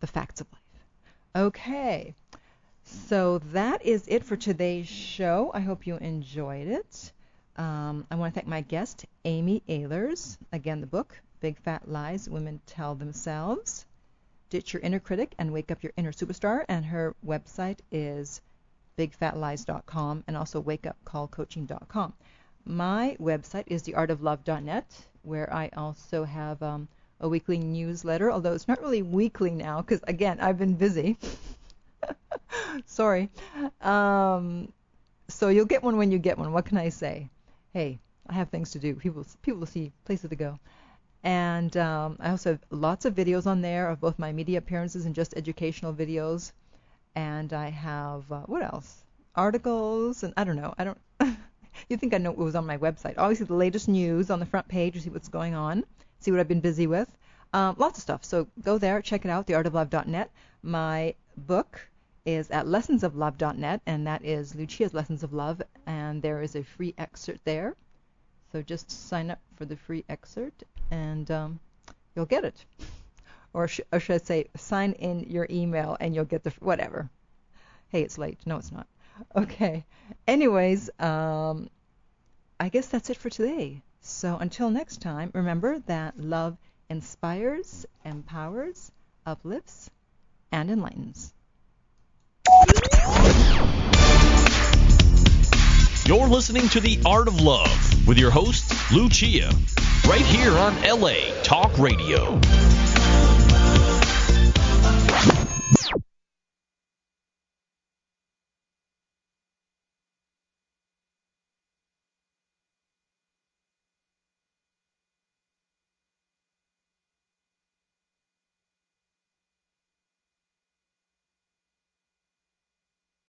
the 0.00 0.06
facts 0.06 0.40
of 0.40 0.46
life. 0.52 1.44
Okay, 1.46 2.14
so 2.84 3.38
that 3.52 3.84
is 3.84 4.04
it 4.08 4.24
for 4.24 4.36
today's 4.36 4.86
show. 4.86 5.50
I 5.54 5.60
hope 5.60 5.86
you 5.86 5.96
enjoyed 5.96 6.68
it. 6.68 7.12
Um, 7.56 8.06
I 8.10 8.16
want 8.16 8.34
to 8.34 8.40
thank 8.40 8.48
my 8.48 8.60
guest, 8.62 9.06
Amy 9.24 9.62
Ahlers. 9.68 10.36
Again, 10.52 10.80
the 10.80 10.86
book, 10.86 11.20
Big 11.44 11.58
Fat 11.58 11.86
Lies 11.86 12.26
Women 12.26 12.58
Tell 12.64 12.94
Themselves. 12.94 13.84
Ditch 14.48 14.72
Your 14.72 14.80
Inner 14.80 14.98
Critic 14.98 15.34
and 15.38 15.52
Wake 15.52 15.70
Up 15.70 15.82
Your 15.82 15.92
Inner 15.98 16.10
Superstar. 16.10 16.64
And 16.70 16.86
her 16.86 17.14
website 17.22 17.80
is 17.92 18.40
bigfatlies.com 18.96 20.24
and 20.26 20.38
also 20.38 20.62
wakeupcallcoaching.com. 20.62 22.14
My 22.64 23.18
website 23.20 23.64
is 23.66 23.82
theartoflove.net, 23.82 24.86
where 25.20 25.52
I 25.52 25.68
also 25.76 26.24
have 26.24 26.62
um, 26.62 26.88
a 27.20 27.28
weekly 27.28 27.58
newsletter, 27.58 28.32
although 28.32 28.54
it's 28.54 28.66
not 28.66 28.80
really 28.80 29.02
weekly 29.02 29.50
now 29.50 29.82
because, 29.82 30.00
again, 30.04 30.40
I've 30.40 30.56
been 30.56 30.76
busy. 30.76 31.18
Sorry. 32.86 33.28
Um, 33.82 34.72
so 35.28 35.50
you'll 35.50 35.66
get 35.66 35.82
one 35.82 35.98
when 35.98 36.10
you 36.10 36.18
get 36.18 36.38
one. 36.38 36.52
What 36.54 36.64
can 36.64 36.78
I 36.78 36.88
say? 36.88 37.28
Hey, 37.74 37.98
I 38.26 38.32
have 38.32 38.48
things 38.48 38.70
to 38.70 38.78
do. 38.78 38.94
People, 38.94 39.26
people 39.42 39.66
see, 39.66 39.92
places 40.06 40.30
to 40.30 40.36
go. 40.36 40.58
And 41.24 41.74
um, 41.78 42.18
I 42.20 42.30
also 42.30 42.50
have 42.52 42.60
lots 42.70 43.06
of 43.06 43.14
videos 43.14 43.46
on 43.46 43.62
there 43.62 43.88
of 43.88 44.00
both 44.00 44.18
my 44.18 44.30
media 44.30 44.58
appearances 44.58 45.06
and 45.06 45.14
just 45.14 45.34
educational 45.34 45.94
videos. 45.94 46.52
And 47.16 47.52
I 47.54 47.70
have, 47.70 48.30
uh, 48.30 48.42
what 48.42 48.62
else? 48.62 49.02
Articles, 49.34 50.22
and 50.22 50.34
I 50.36 50.44
don't 50.44 50.56
know. 50.56 50.74
I 50.76 50.84
don't. 50.84 50.98
you 51.88 51.96
think 51.96 52.12
I 52.12 52.18
know 52.18 52.30
what 52.30 52.44
was 52.44 52.54
on 52.54 52.66
my 52.66 52.76
website. 52.76 53.14
Obviously, 53.16 53.46
the 53.46 53.54
latest 53.54 53.88
news 53.88 54.30
on 54.30 54.38
the 54.38 54.46
front 54.46 54.68
page 54.68 55.00
see 55.00 55.08
what's 55.08 55.28
going 55.28 55.54
on, 55.54 55.84
see 56.20 56.30
what 56.30 56.40
I've 56.40 56.48
been 56.48 56.60
busy 56.60 56.86
with. 56.86 57.08
Um, 57.54 57.74
lots 57.78 57.98
of 57.98 58.02
stuff. 58.02 58.24
So 58.24 58.46
go 58.62 58.78
there, 58.78 59.00
check 59.00 59.24
it 59.24 59.30
out, 59.30 59.46
theartoflove.net. 59.46 60.30
My 60.62 61.14
book 61.36 61.80
is 62.26 62.50
at 62.50 62.66
lessonsoflove.net, 62.66 63.80
and 63.86 64.06
that 64.06 64.24
is 64.24 64.54
Lucia's 64.54 64.92
Lessons 64.92 65.22
of 65.22 65.32
Love, 65.32 65.62
and 65.86 66.20
there 66.20 66.42
is 66.42 66.54
a 66.54 66.64
free 66.64 66.94
excerpt 66.98 67.44
there. 67.44 67.76
So 68.52 68.62
just 68.62 68.90
sign 68.90 69.30
up 69.30 69.40
for 69.56 69.64
the 69.64 69.76
free 69.76 70.04
excerpt, 70.08 70.64
and 70.94 71.30
um, 71.30 71.60
you'll 72.14 72.24
get 72.26 72.44
it. 72.44 72.64
Or, 73.52 73.68
sh- 73.68 73.80
or 73.92 74.00
should 74.00 74.14
I 74.14 74.24
say, 74.24 74.46
sign 74.56 74.92
in 74.92 75.20
your 75.30 75.46
email, 75.50 75.96
and 76.00 76.14
you'll 76.14 76.24
get 76.24 76.42
the 76.44 76.52
whatever. 76.60 77.10
Hey, 77.88 78.02
it's 78.02 78.18
late. 78.18 78.38
No, 78.46 78.56
it's 78.56 78.72
not. 78.72 78.86
Okay. 79.36 79.84
Anyways, 80.26 80.90
um, 80.98 81.68
I 82.58 82.68
guess 82.68 82.88
that's 82.88 83.10
it 83.10 83.16
for 83.16 83.30
today. 83.30 83.82
So 84.00 84.36
until 84.36 84.70
next 84.70 85.00
time, 85.00 85.30
remember 85.34 85.78
that 85.86 86.18
love 86.18 86.56
inspires, 86.90 87.86
empowers, 88.04 88.90
uplifts, 89.24 89.90
and 90.52 90.70
enlightens. 90.70 91.32
You're 96.06 96.28
listening 96.28 96.68
to 96.68 96.80
The 96.80 97.00
Art 97.06 97.28
of 97.28 97.40
Love 97.40 98.06
with 98.06 98.18
your 98.18 98.30
host, 98.30 98.74
Lucia, 98.92 99.50
right 100.06 100.20
here 100.20 100.50
on 100.50 100.74
LA 100.82 101.32
Talk 101.42 101.78
Radio. 101.78 102.38